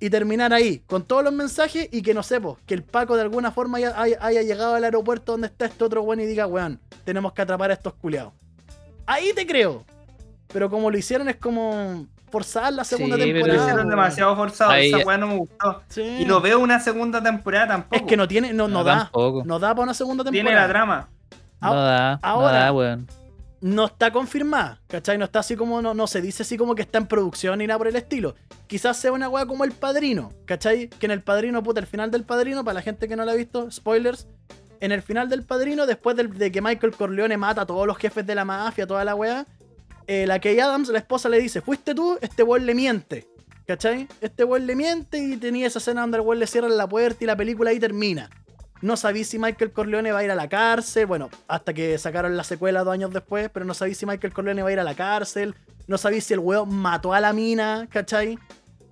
[0.00, 3.16] Y terminar ahí con todos los mensajes y que no sé, po, que el Paco
[3.16, 6.26] de alguna forma haya, haya- haya llegado al aeropuerto donde está este otro weón y
[6.26, 8.32] diga, weón, tenemos que atrapar a estos culiados.
[9.06, 9.84] Ahí te creo.
[10.52, 13.64] Pero como lo hicieron es como forzar la segunda Sí, pero Lo temporada.
[13.68, 15.82] hicieron demasiado forzado, Ahí- esa weá no me gustó.
[15.88, 16.02] Sí.
[16.20, 17.96] Y no veo una segunda temporada tampoco.
[17.96, 18.98] Es que no tiene, no, no, da.
[19.04, 19.42] tampoco.
[19.44, 20.48] No da para una segunda temporada.
[20.50, 21.08] tiene la trama.
[21.60, 23.06] No da, ahora- no da, weón.
[23.62, 25.16] No está confirmada, ¿cachai?
[25.16, 27.66] No está así como, no, no se dice así como que está en producción ni
[27.68, 28.34] nada por el estilo.
[28.66, 30.88] Quizás sea una weá como El Padrino, ¿cachai?
[30.88, 33.30] Que en El Padrino, puta, el final del Padrino, para la gente que no lo
[33.30, 34.26] ha visto, spoilers,
[34.80, 38.26] en el final del Padrino, después de que Michael Corleone mata a todos los jefes
[38.26, 39.46] de la mafia, toda la weá,
[40.08, 43.28] eh, la Kay Adams, la esposa, le dice, fuiste tú, este weón le miente,
[43.64, 44.08] ¿cachai?
[44.20, 47.22] Este weón le miente y tenía esa escena donde el weón le cierra la puerta
[47.22, 48.28] y la película ahí termina.
[48.82, 51.06] No sabí si Michael Corleone va a ir a la cárcel.
[51.06, 54.62] Bueno, hasta que sacaron la secuela dos años después, pero no sabí si Michael Corleone
[54.62, 55.54] va a ir a la cárcel.
[55.86, 58.38] No sabí si el weón mató a la mina, ¿cachai?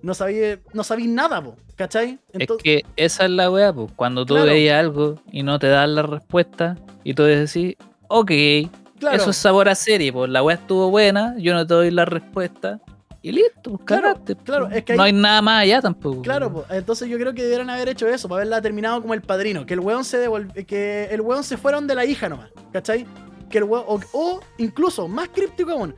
[0.01, 0.39] No sabí,
[0.73, 2.17] no sabí nada, po, ¿cachai?
[2.33, 3.91] Entonces, es que esa es la weá, pues.
[3.95, 4.49] Cuando tú Claro.
[4.49, 7.75] veías algo y no te dan la respuesta y tú decís,
[8.07, 8.31] ok,
[8.99, 11.91] claro, eso es sabor a serie, pues la weá estuvo buena, yo no te doy
[11.91, 12.79] la respuesta
[13.23, 14.45] y listo, pues Claro, cagaste, pues.
[14.45, 16.21] claro, es que no hay nada más allá tampoco.
[16.21, 16.65] Claro, po.
[16.69, 19.73] entonces yo creo que debieron haber hecho eso, para haberla terminado como el padrino, que
[19.75, 23.05] el weón se devolv- que el weón se fueron de la hija nomás, ¿cachai?
[23.49, 25.93] Que el weón, o, o incluso, más críptico aún,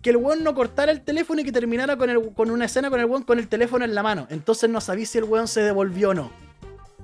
[0.00, 2.90] que el weón no cortara el teléfono y que terminara con, el, con una escena
[2.90, 4.26] con el weón con el teléfono en la mano.
[4.30, 6.30] Entonces no sabís si el weón se devolvió o no.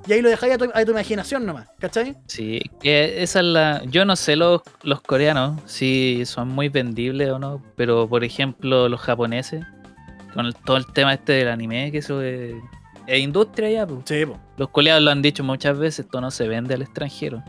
[0.07, 2.17] Y ahí lo dejáis a tu, a tu imaginación nomás, ¿cachai?
[2.27, 3.83] Sí, que esa es la.
[3.85, 8.89] Yo no sé los, los coreanos si son muy vendibles o no, pero por ejemplo,
[8.89, 9.65] los japoneses,
[10.35, 12.55] con el- todo el tema este del anime, que eso es,
[13.07, 14.01] es industria ya, pues.
[14.07, 14.39] Sí, po.
[14.57, 17.43] Los coleados lo han dicho muchas veces, esto no se vende al extranjero.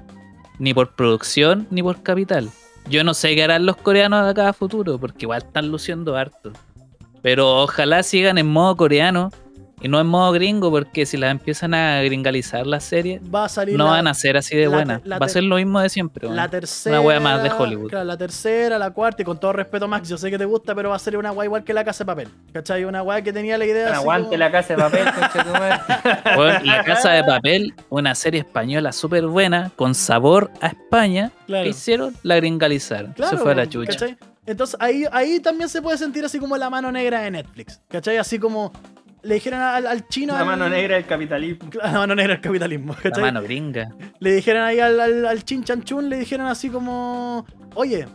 [0.59, 2.49] Ni por producción, ni por capital.
[2.89, 6.15] Yo no sé qué harán los coreanos de acá a futuro, porque igual están luciendo
[6.17, 6.51] harto.
[7.21, 9.31] Pero ojalá sigan en modo coreano
[9.81, 13.49] y no en modo gringo, porque si las empiezan a gringalizar las series, Va a
[13.49, 15.01] salir no la, van a ser así de buenas.
[15.01, 16.29] Va a ser lo mismo de siempre.
[16.29, 17.01] la tercera.
[17.01, 17.89] wea más de Hollywood.
[17.89, 20.75] Claro, la tercera, la cuarta, y con todo respeto, Max, yo sé que te gusta,
[20.75, 22.27] pero va a ser una weá igual que la casa de papel.
[22.53, 22.85] ¿Cachai?
[22.85, 25.07] Una weá que tenía la idea así Aguante como- la casa de papel.
[26.37, 31.31] Weón, La Casa de Papel, una serie española súper buena, con sabor a España.
[31.47, 31.63] Claro.
[31.63, 32.15] ¿Qué hicieron?
[32.23, 33.13] La gringalizaron.
[33.13, 33.91] Claro, se fue a la chucha.
[33.91, 34.17] ¿cachai?
[34.45, 37.79] Entonces ahí, ahí también se puede sentir así como la mano negra de Netflix.
[37.89, 38.17] ¿Cachai?
[38.17, 38.71] Así como
[39.23, 40.33] le dijeron al, al chino.
[40.33, 41.69] La al- mano negra del capitalismo.
[41.81, 42.93] La mano negra del capitalismo.
[42.95, 43.23] La ¿cachai?
[43.23, 43.89] mano gringa.
[44.19, 47.45] Le dijeron ahí al, al, al Chin Chan Chun, le dijeron así como.
[47.75, 48.07] Oye,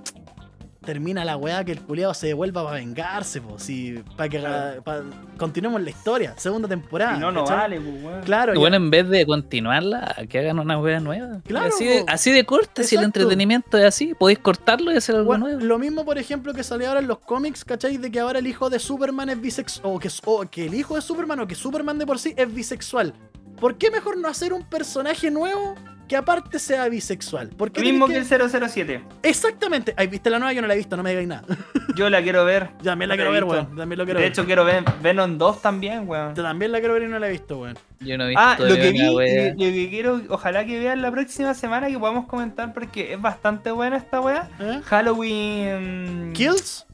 [0.87, 3.63] termina la weá que el culiado se devuelva para vengarse, pues.
[3.65, 4.83] Si, para que Claro.
[4.83, 5.03] pa-
[5.37, 7.17] continuemos la historia, segunda temporada.
[7.17, 7.57] Si no, no ¿cachai?
[7.59, 8.23] vale, pues, weón.
[8.23, 11.41] Claro, Y ya- bueno, en vez de continuarla, que hagan una wea nueva.
[11.45, 12.07] Claro, así, de, po.
[12.09, 15.61] así de corta, si el entretenimiento es así, podéis cortarlo y hacer algo Bueno, nuevo.
[15.63, 17.99] lo mismo, por ejemplo, que salió ahora en los cómics, ¿cachai?
[17.99, 19.93] De que ahora el hijo de Superman es bisexual.
[19.93, 22.55] O que, o que el hijo de Superman o que Superman de por sí es
[22.55, 23.13] bisexual.
[23.61, 25.75] ¿Por qué mejor no hacer un personaje nuevo
[26.07, 27.49] que aparte sea bisexual?
[27.49, 29.03] ¿Por qué Lo mismo que tenés el 007.
[29.23, 29.95] Exactamente.
[29.97, 30.53] Ay, ¿Viste la nueva?
[30.53, 31.43] Yo no la he visto, no me digáis nada.
[31.97, 32.70] Yo la quiero ver.
[32.78, 33.77] Yo también la No quiero ver, weón.
[33.77, 34.33] También lo quiero De ver.
[34.33, 36.35] hecho, quiero ver Venom 2 también, weón.
[36.35, 37.78] Yo también la quiero ver y no la he visto, weón.
[38.01, 39.16] Yo no he visto Ah, lo que vi, lo
[39.57, 43.97] que quiero, ojalá que vean la próxima semana que podamos comentar porque es bastante buena
[43.97, 44.49] esta wea.
[44.61, 44.81] ¿Eh?
[44.85, 46.33] Halloween.
[46.35, 46.87] ¿Kills?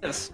[0.00, 0.32] Kills.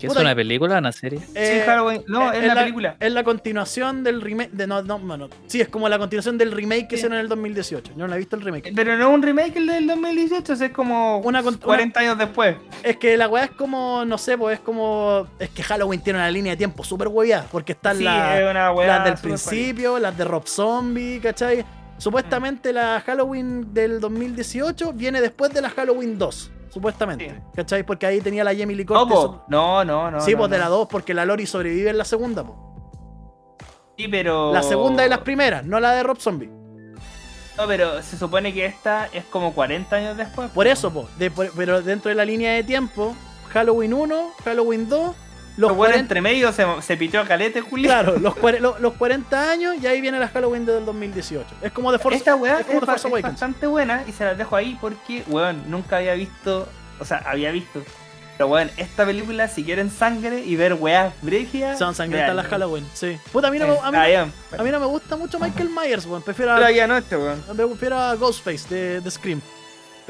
[0.00, 1.20] ¿Qué es una película o una serie?
[1.34, 2.02] Eh, sí, Halloween.
[2.08, 2.96] No, es, la, película.
[2.98, 4.50] Es la continuación del remake.
[4.52, 7.00] De, no, no, bueno, sí, es como la continuación del remake que Sí.
[7.00, 7.92] hicieron en el 2018.
[7.92, 8.72] Yo no la he visto el remake.
[8.74, 12.56] Pero no es un remake el del 2018, es como Una con- 40 años después.
[12.82, 15.26] Es que la weá es como, no sé, pues es como.
[15.38, 17.46] Es que Halloween tiene una línea de tiempo súper hueá.
[17.50, 21.64] Porque están Sí, la- es una wea las del principio, las de Rob Zombie, ¿cachai?
[21.98, 26.50] Supuestamente la Halloween del 2018 viene después de la Halloween 2.
[26.70, 27.36] Supuestamente, Sí.
[27.56, 27.82] ¿cachai?
[27.82, 29.40] Porque ahí tenía la Jamie Lee No, Curtis.
[29.48, 30.20] no, no, no.
[30.20, 32.58] sí, no, pues de la 2, porque la Lori sobrevive en la segunda, pues.
[33.98, 34.52] Sí, pero.
[34.52, 36.48] La segunda de las primeras, no la de Rob Zombie.
[37.58, 40.50] No, pero se supone que esta es como 40 años después.
[40.52, 43.14] Por eso, po, de- por- pero dentro de la línea de tiempo,
[43.52, 45.14] Halloween 1, Halloween 2,
[45.56, 47.86] los Los bueno, 40, entre medio se, se pitió a calete, Julio.
[47.88, 51.46] claro, los, cuare- lo- los 40 años y ahí viene la Halloween del 2018.
[51.62, 54.38] Es como de Force, Esta weá es es, ba- es bastante buena y se las
[54.38, 56.68] dejo ahí porque, weón, nunca había visto
[56.98, 57.82] o sea, había visto.
[58.36, 61.78] Pero bueno, esta película, si quieren sangre y ver weas brígidas.
[61.78, 62.46] Son sangrientas las.
[62.46, 63.18] Halloween, sí.
[63.32, 64.28] Puta, a mí no, me- a mí, Ah, ya.
[64.58, 66.22] a mí no me gusta mucho Michael Myers, weón.
[66.22, 67.42] Prefiero Pero a, había noche, weón.
[67.54, 69.40] me prefiero a Ghostface de, de Scream.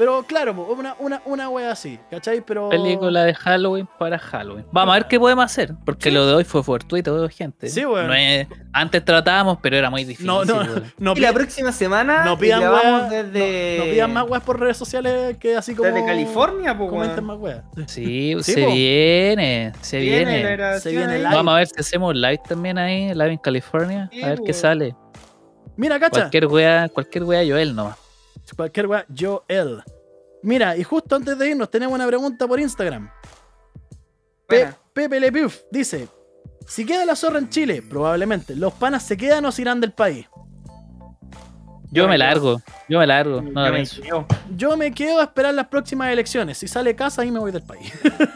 [0.01, 2.41] Pero claro, una, una, una wea así, ¿cachai?
[2.41, 2.69] Pero.
[2.69, 4.65] Película de Halloween para Halloween.
[4.71, 6.15] Vamos a ver qué podemos hacer, porque Sí.
[6.15, 7.69] lo de hoy fue fortuito, gente.
[7.69, 8.07] Sí, weón.
[8.07, 10.25] No es- antes tratábamos, pero era muy difícil.
[10.25, 12.61] No, no, Y la próxima semana no pidan
[13.11, 15.87] desde, no, no pidan más weas por redes sociales que así como.
[15.91, 17.61] desde California, pues, Comenten más weas.
[17.85, 18.71] Sí, Sí, se po.
[18.73, 20.79] viene, se viene.
[20.79, 21.29] Se viene live.
[21.31, 24.09] Vamos a ver si hacemos live también ahí, live en California.
[24.11, 24.95] Sí, a ver qué sale.
[25.77, 26.21] Mira, cacha.
[26.21, 27.97] Cualquier wea, cualquier wea Joel nomás.
[28.55, 29.83] Cualquier wea, Joel.
[30.43, 33.09] Mira, y justo antes de irnos, tenemos una pregunta por Instagram.
[34.47, 34.73] Pe-.
[34.93, 36.07] Pepe Le Puf dice:
[36.67, 39.93] Si queda la zorra en Chile, probablemente, ¿los panas se quedan o se irán del
[39.93, 40.27] país?
[41.93, 43.41] Yo me largo, yo me largo.
[43.41, 44.25] Yo No la me quedo.
[44.55, 46.57] Yo me quedo a esperar las próximas elecciones.
[46.57, 47.91] Si sale casa, ahí me voy del país.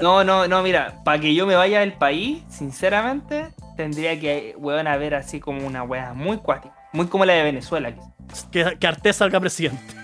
[0.00, 4.86] No, no, no, mira, para que yo me vaya del país, sinceramente, tendría que, weón,
[4.86, 6.74] haber así como una wea muy cuática.
[6.92, 7.92] Muy como la de Venezuela.
[8.50, 9.80] que, que Artés salga presidente.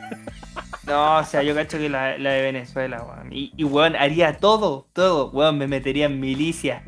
[0.86, 3.32] No, o sea, yo cacho que la, la de Venezuela, weón.
[3.32, 5.30] Y, y, weón, haría todo, todo.
[5.32, 6.84] Weón, me metería en milicia.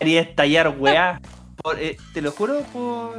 [0.00, 1.20] Haría estallar weá.
[1.62, 3.14] Por, eh, te lo juro, por.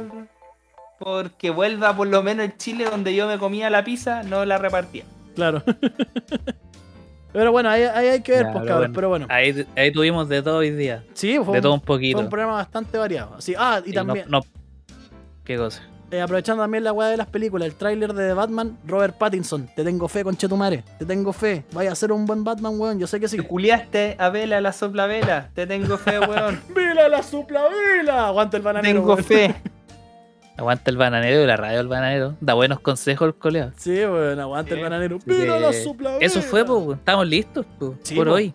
[0.98, 4.58] Porque vuelva por lo menos el Chile donde yo me comía la pizza, no la
[4.58, 5.04] repartía.
[5.34, 5.62] Claro.
[7.32, 8.92] Pero bueno, ahí, ahí hay que ver, pues, bueno.
[8.94, 9.26] Pero bueno.
[9.30, 11.04] Ahí, ahí tuvimos de todo hoy día.
[11.14, 12.18] Sí, fue, De un, todo un fue poquito.
[12.18, 13.40] un programa bastante variado.
[13.40, 14.40] Sí, ah, y Sí, no- también, no-
[15.48, 15.82] ¿Qué cosa?
[16.10, 19.68] eh, aprovechando también la weá de las películas, el tráiler de The Batman, Robert Pattinson.
[19.74, 20.82] Te tengo fe, conchetumare.
[20.98, 21.64] Te tengo fe.
[21.72, 22.98] Vaya a ser un buen Batman, weón.
[22.98, 23.36] Yo sé que sí.
[23.38, 25.50] Te culiaste a vela la sopla vela.
[25.54, 26.60] Te tengo fe, weón.
[26.74, 28.28] ¡Vila la supla vela!
[28.28, 29.00] Aguanta el bananero.
[29.00, 29.24] tengo weón.
[29.24, 29.54] fe.
[30.56, 32.34] Aguanta el bananero y la radio del bananero.
[32.40, 33.72] Da buenos consejos el coleado.
[33.76, 35.16] Sí, weón, aguanta el bananero.
[35.16, 36.24] Así ¡Vila que la supla vela!
[36.24, 38.32] Eso fue, pues, estamos listos po, Sí, por po.
[38.34, 38.54] hoy.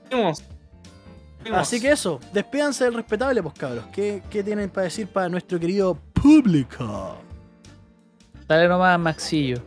[1.43, 1.59] Fuimos.
[1.61, 3.85] Así que eso, despídanse del respetable, pues cabros.
[3.93, 7.17] ¿Qué, qué tienen para decir para nuestro querido público?
[8.47, 9.61] Dale nomás, Maxillo.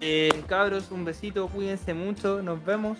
[0.00, 2.98] Eh, cabros, un besito, cuídense mucho, nos vemos.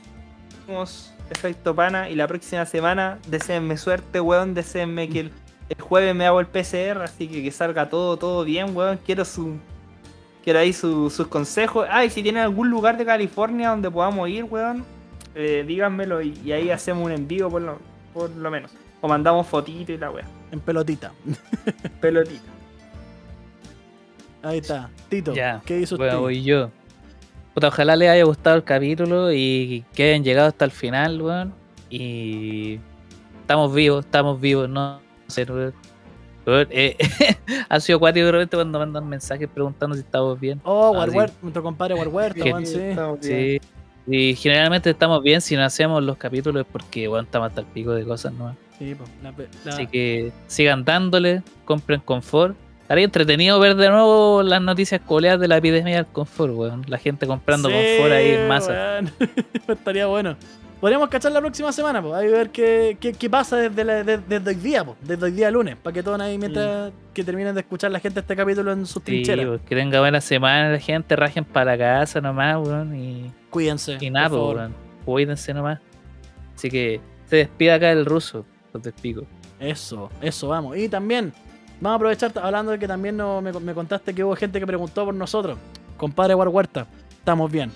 [0.66, 5.32] Somos Efecto Pana y la próxima semana deseenme suerte, weón, deseenme que el,
[5.68, 8.98] el jueves me hago el PCR, así que que salga todo, todo bien, weón.
[9.04, 9.56] Quiero su...
[10.44, 11.86] Quiero ahí su- sus consejos.
[11.90, 14.84] Ah, y si tienen algún lugar de California donde podamos ir, weón,
[15.34, 17.78] eh, díganmelo y, y ahí hacemos un envío por lo,
[18.12, 18.70] por lo menos.
[19.00, 20.26] O mandamos fotito y la weón.
[20.52, 21.12] En pelotita.
[22.00, 22.50] Pelotita.
[24.42, 24.90] Ahí está.
[25.08, 26.70] Tito, Ya, ¿qué hizo Bueno, voy yo.
[27.54, 31.54] Puta, ojalá les haya gustado el capítulo y que hayan llegado hasta el final, weón.
[31.88, 32.78] Y
[33.40, 35.74] estamos vivos, estamos vivos, no sé, weón.
[36.46, 36.96] Eh,
[37.68, 40.60] ha sido cuático de repente cuando mandan mensajes preguntando si estamos bien.
[40.64, 41.38] Oh, Warhuert, sí.
[41.42, 42.94] nuestro compadre Warhuert, Sí.
[43.20, 43.60] sí.
[44.06, 47.92] Y generalmente estamos bien si no hacemos los capítulos porque, weón, estamos hasta el pico
[47.92, 48.56] de cosas, la-
[49.72, 52.56] Así que sigan dándole, compren confort.
[52.82, 56.84] Estaría entretenido ver de nuevo las noticias coleadas de la epidemia del confort, weón.
[56.88, 59.00] La gente comprando Sí, confort ahí en masa.
[59.68, 60.36] Estaría bueno.
[60.80, 62.14] Podríamos cachar la próxima semana, pues.
[62.14, 64.96] Ahí ver qué, qué, qué pasa desde, la- desde hoy día, pues.
[65.02, 65.76] Desde hoy día lunes.
[65.76, 68.94] Para que todos ahí, mientras que terminen de escuchar la gente este capítulo en sus
[68.94, 69.46] Sí, trincheras.
[69.46, 72.94] pues, que tenga buena semana la gente, rajen para la casa nomás, weón.
[72.96, 73.98] Y, Cuídense.
[74.00, 74.74] y nada, pues, weón.
[75.04, 75.80] Cuídense nomás.
[76.54, 79.22] Así que se despida acá el ruso, los despico.
[79.58, 80.78] Eso, eso, vamos.
[80.78, 81.32] Y también,
[81.80, 84.66] vamos a aprovechar, hablando de que también no, me, me contaste que hubo gente que
[84.66, 85.58] preguntó por nosotros.
[85.98, 87.70] Compadre War Huerta, estamos bien.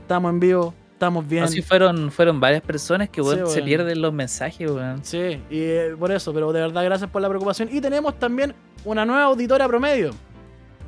[0.00, 1.44] Estamos en vivo, estamos bien.
[1.44, 5.04] Así fueron, fueron varias personas que Sí, weón, se pierden los mensajes, weón.
[5.04, 7.68] Sí, y eh, por eso, pero de verdad gracias por la preocupación.
[7.70, 8.52] Y tenemos también
[8.84, 10.10] una nueva auditora promedio.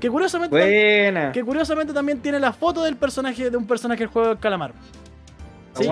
[0.01, 1.31] Que curiosamente, Buena.
[1.31, 4.73] que curiosamente también tiene la foto del personaje, de un personaje del juego del calamar.
[5.75, 5.89] Sí,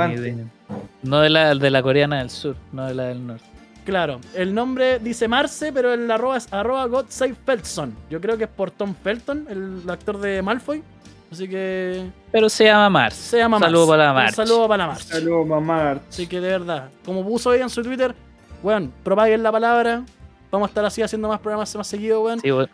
[1.03, 3.45] no de la, de la coreana del sur, no de la del norte.
[3.85, 4.19] claro.
[4.35, 7.95] El nombre dice Marce, pero el arroba es arroba GodSaveFeltson.
[8.11, 10.83] Yo creo que es por Tom Felton, el actor de Malfoy.
[11.31, 13.15] Así que Pero se llama Mars.
[13.17, 14.35] se llama Un saludo para la Un March.
[14.35, 15.03] saludo para la March.
[15.03, 16.01] Saludos, mamá.
[16.09, 18.15] Así que de verdad, como puso ella en su Twitter,
[18.63, 20.05] weón, propaguen la palabra.
[20.51, 22.41] Vamos a estar así haciendo más programas más seguido, weón.
[22.41, 22.71] Sí, weón.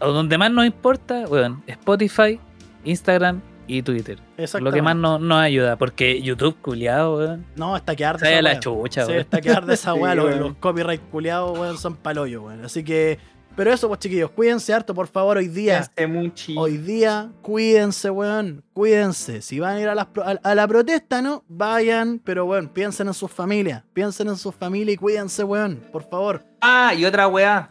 [0.00, 2.40] O donde más nos importa, weón, Spotify,
[2.84, 4.18] Instagram y Twitter.
[4.36, 4.76] Lo Exactamente.
[4.78, 7.44] que más no- nos ayuda, porque YouTube, culiado, weón.
[7.56, 9.20] No, hasta que arde Se esa la chucha, Sí, weón.
[9.20, 10.14] hasta que arde esa Sí, weá.
[10.14, 12.64] los copyright culiados, weón, son palollo, weón.
[12.64, 13.18] Así que,
[13.56, 15.88] pero eso, pues chiquillos, cuídense harto, por favor, hoy día.
[16.08, 16.54] Muchi.
[16.56, 18.62] Hoy día, cuídense, weón.
[18.72, 19.42] Cuídense.
[19.42, 21.44] Si van a ir a, las a- a la protesta, ¿no?
[21.48, 23.82] Vayan, pero weón, piensen en sus familias.
[23.92, 25.76] Piensen en sus familias y cuídense, weón.
[25.92, 26.42] Por favor.
[26.60, 27.70] Ah, y otra weá.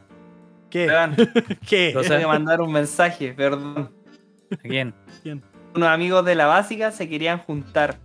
[0.70, 0.88] ¿Qué?
[0.88, 1.16] Weón,
[1.68, 1.92] ¿Qué?
[1.94, 3.92] Lo tengo que mandar un mensaje, perdón.
[4.52, 4.94] ¿A quién?
[5.74, 7.98] unos amigos de la básica se querían juntar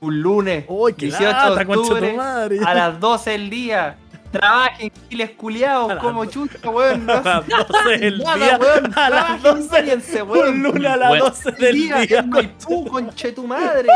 [0.00, 3.96] un lunes, Uy, qué 18 de octubre, a las 12 del día.
[4.30, 7.06] Trabajen, giles culiados, como chucha, weón.
[7.06, 8.58] No A las 12 del nada, día.
[8.60, 8.84] weón.
[8.98, 9.68] A las Trabajen, 12.
[9.70, 10.48] váyanse, weón.
[10.48, 11.24] Un lunes a las Bueno.
[11.26, 12.18] 12 del día, día.
[12.20, 13.88] en Maipú, conche tu madre.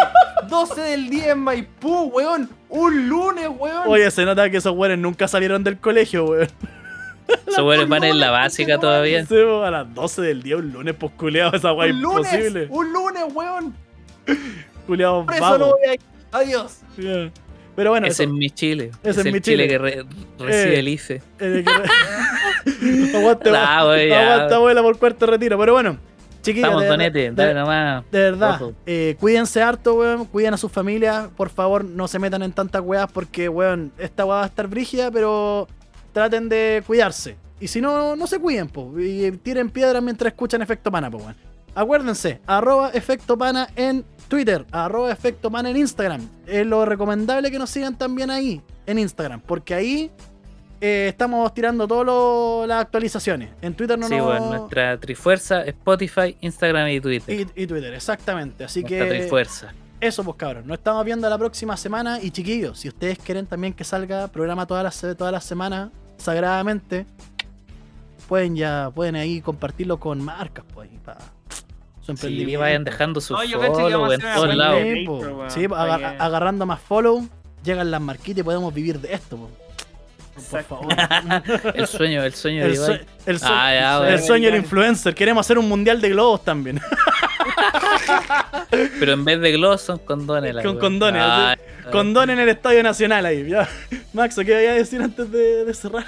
[0.48, 2.48] 12 del día en Maipú, weón.
[2.68, 3.82] Un lunes, weón.
[3.86, 6.48] Oye, se nota que esos weones nunca salieron del colegio, weón.
[7.46, 9.24] Esos weones van en la básica todavía.
[9.26, 11.12] Sí, weón, a las 12 del día, un lunes, pues
[11.54, 12.66] esa weá un lunes, imposible.
[12.70, 13.74] un lunes, weón.
[14.86, 16.00] Culeado Por eso no voy a ir.
[16.32, 16.78] Adiós.
[16.96, 17.30] Ya.
[17.74, 18.90] Pero bueno, Ese es mi Chile.
[19.02, 19.68] Ese es el mi Chile, Chile.
[19.68, 20.04] que re-
[20.38, 20.78] recibe Eh.
[20.78, 21.22] el IFE.
[21.40, 25.58] Eh, que- aguante, Ah, aguanta, abuela, por cuarto retiro.
[25.58, 25.96] Pero bueno,
[26.42, 26.66] chiquillos.
[26.68, 28.04] Estamos, de- Donete, de- dale nomás.
[28.10, 30.26] De verdad, eh, cuídense harto, weón.
[30.26, 31.28] Cuiden a sus familias.
[31.36, 34.66] Por favor, no se metan en tantas weas porque, weón, esta wea va a estar
[34.68, 35.66] brígida, pero
[36.12, 37.36] traten de cuidarse.
[37.60, 38.92] Y si no, no se cuiden, po.
[38.98, 41.36] Y tiren piedras mientras escuchan Efecto Pana, po, weón.
[41.74, 46.28] Acuérdense, arroba Efecto Pana en Twitter, arroba Efecto Pana en Instagram.
[46.46, 50.10] Es lo recomendable que nos sigan también ahí, en Instagram, porque ahí
[50.80, 53.50] eh, estamos tirando todas las actualizaciones.
[53.60, 54.26] En Twitter no sí, nos...
[54.26, 57.46] bueno, nuestra Trifuerza, Spotify, Instagram y Twitter.
[57.54, 58.64] y, y Twitter, exactamente.
[58.64, 59.18] Así nuestra que...
[59.18, 59.72] Trifuerza.
[60.00, 63.72] Eso pues cabros, nos estamos viendo la próxima semana y chiquillos, si ustedes quieren también
[63.72, 67.06] que salga programa todas las todas las semanas sagradamente,
[68.26, 71.20] pueden ya pueden ahí compartirlo con marcas pues para
[72.16, 75.52] su Sí, vayan dejando su No, follow en todos lados.
[75.52, 77.28] Sí, agar- agarrando más follow,
[77.64, 79.36] llegan las marquitas y podemos vivir de esto.
[79.36, 79.50] po.
[80.50, 80.86] Por favor.
[81.74, 83.00] El sueño, el sueño el, de Ibai.
[83.26, 84.26] el Ah, ya, el bueno.
[84.26, 85.14] sueño del influencer.
[85.14, 86.80] Queremos hacer un mundial de globos también.
[88.98, 90.56] Pero en vez de gloss son condones.
[90.64, 91.56] Con condones, Ah,
[91.90, 93.46] Condón en el Estadio Nacional ahí.
[93.48, 93.68] Ya.
[94.14, 96.06] Maxo, ¿qué vaya a decir antes de, de cerrar?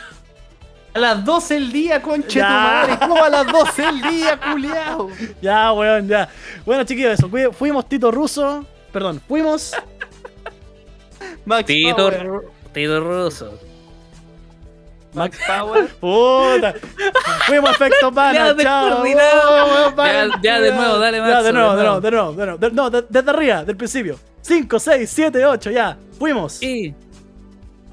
[0.94, 2.46] A las 12 del día, conche Ya.
[2.46, 2.98] tu madre.
[3.08, 5.10] ¿Cómo a las 12 del día, culiao?
[5.42, 6.28] Ya, weón, ya.
[6.64, 7.28] Bueno, chiquillos, eso.
[7.52, 8.64] Fuimos Tito Russo.
[8.92, 9.72] Perdón, fuimos.
[11.44, 12.30] Max Tito, Power.
[12.72, 13.58] Tito Russo.
[15.14, 15.88] Max Power.
[16.00, 16.74] Puta.
[17.46, 18.54] Fuimos Efecto Pana.
[18.56, 19.02] Ya, Chao.
[19.02, 19.96] Oh.
[19.96, 22.00] Ya, ya, de nuevo, dale, Ya, Maxo, de nuevo, de de nuevo, nuevo.
[22.00, 22.58] de nuevo, de nuevo.
[22.58, 24.18] De- No, de- desde arriba, del principio.
[24.42, 25.96] 5, 6, 7, 8, ya.
[26.18, 26.62] Fuimos.
[26.62, 26.94] Y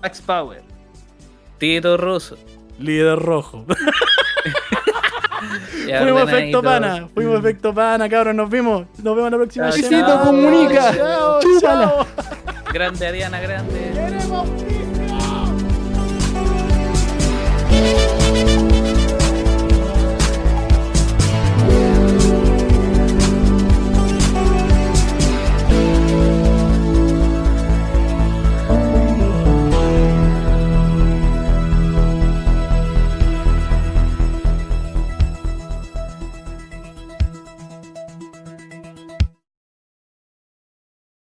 [0.01, 0.61] Max Power.
[1.57, 2.37] Tito Russo.
[2.81, 3.65] Líder rojo.
[5.99, 6.23] Fuimos.
[6.23, 7.07] Efecto Pana.
[7.13, 8.35] Fuimos Efecto Pana, cabros.
[8.35, 8.85] Nos vimos.
[9.03, 10.07] Nos vemos la próxima Chao, semana.
[10.07, 10.23] chao.
[10.25, 10.95] comunica.
[10.95, 12.07] Chao, chao.
[12.73, 13.91] Grande Ariana, grande.
[13.93, 14.70] Queremos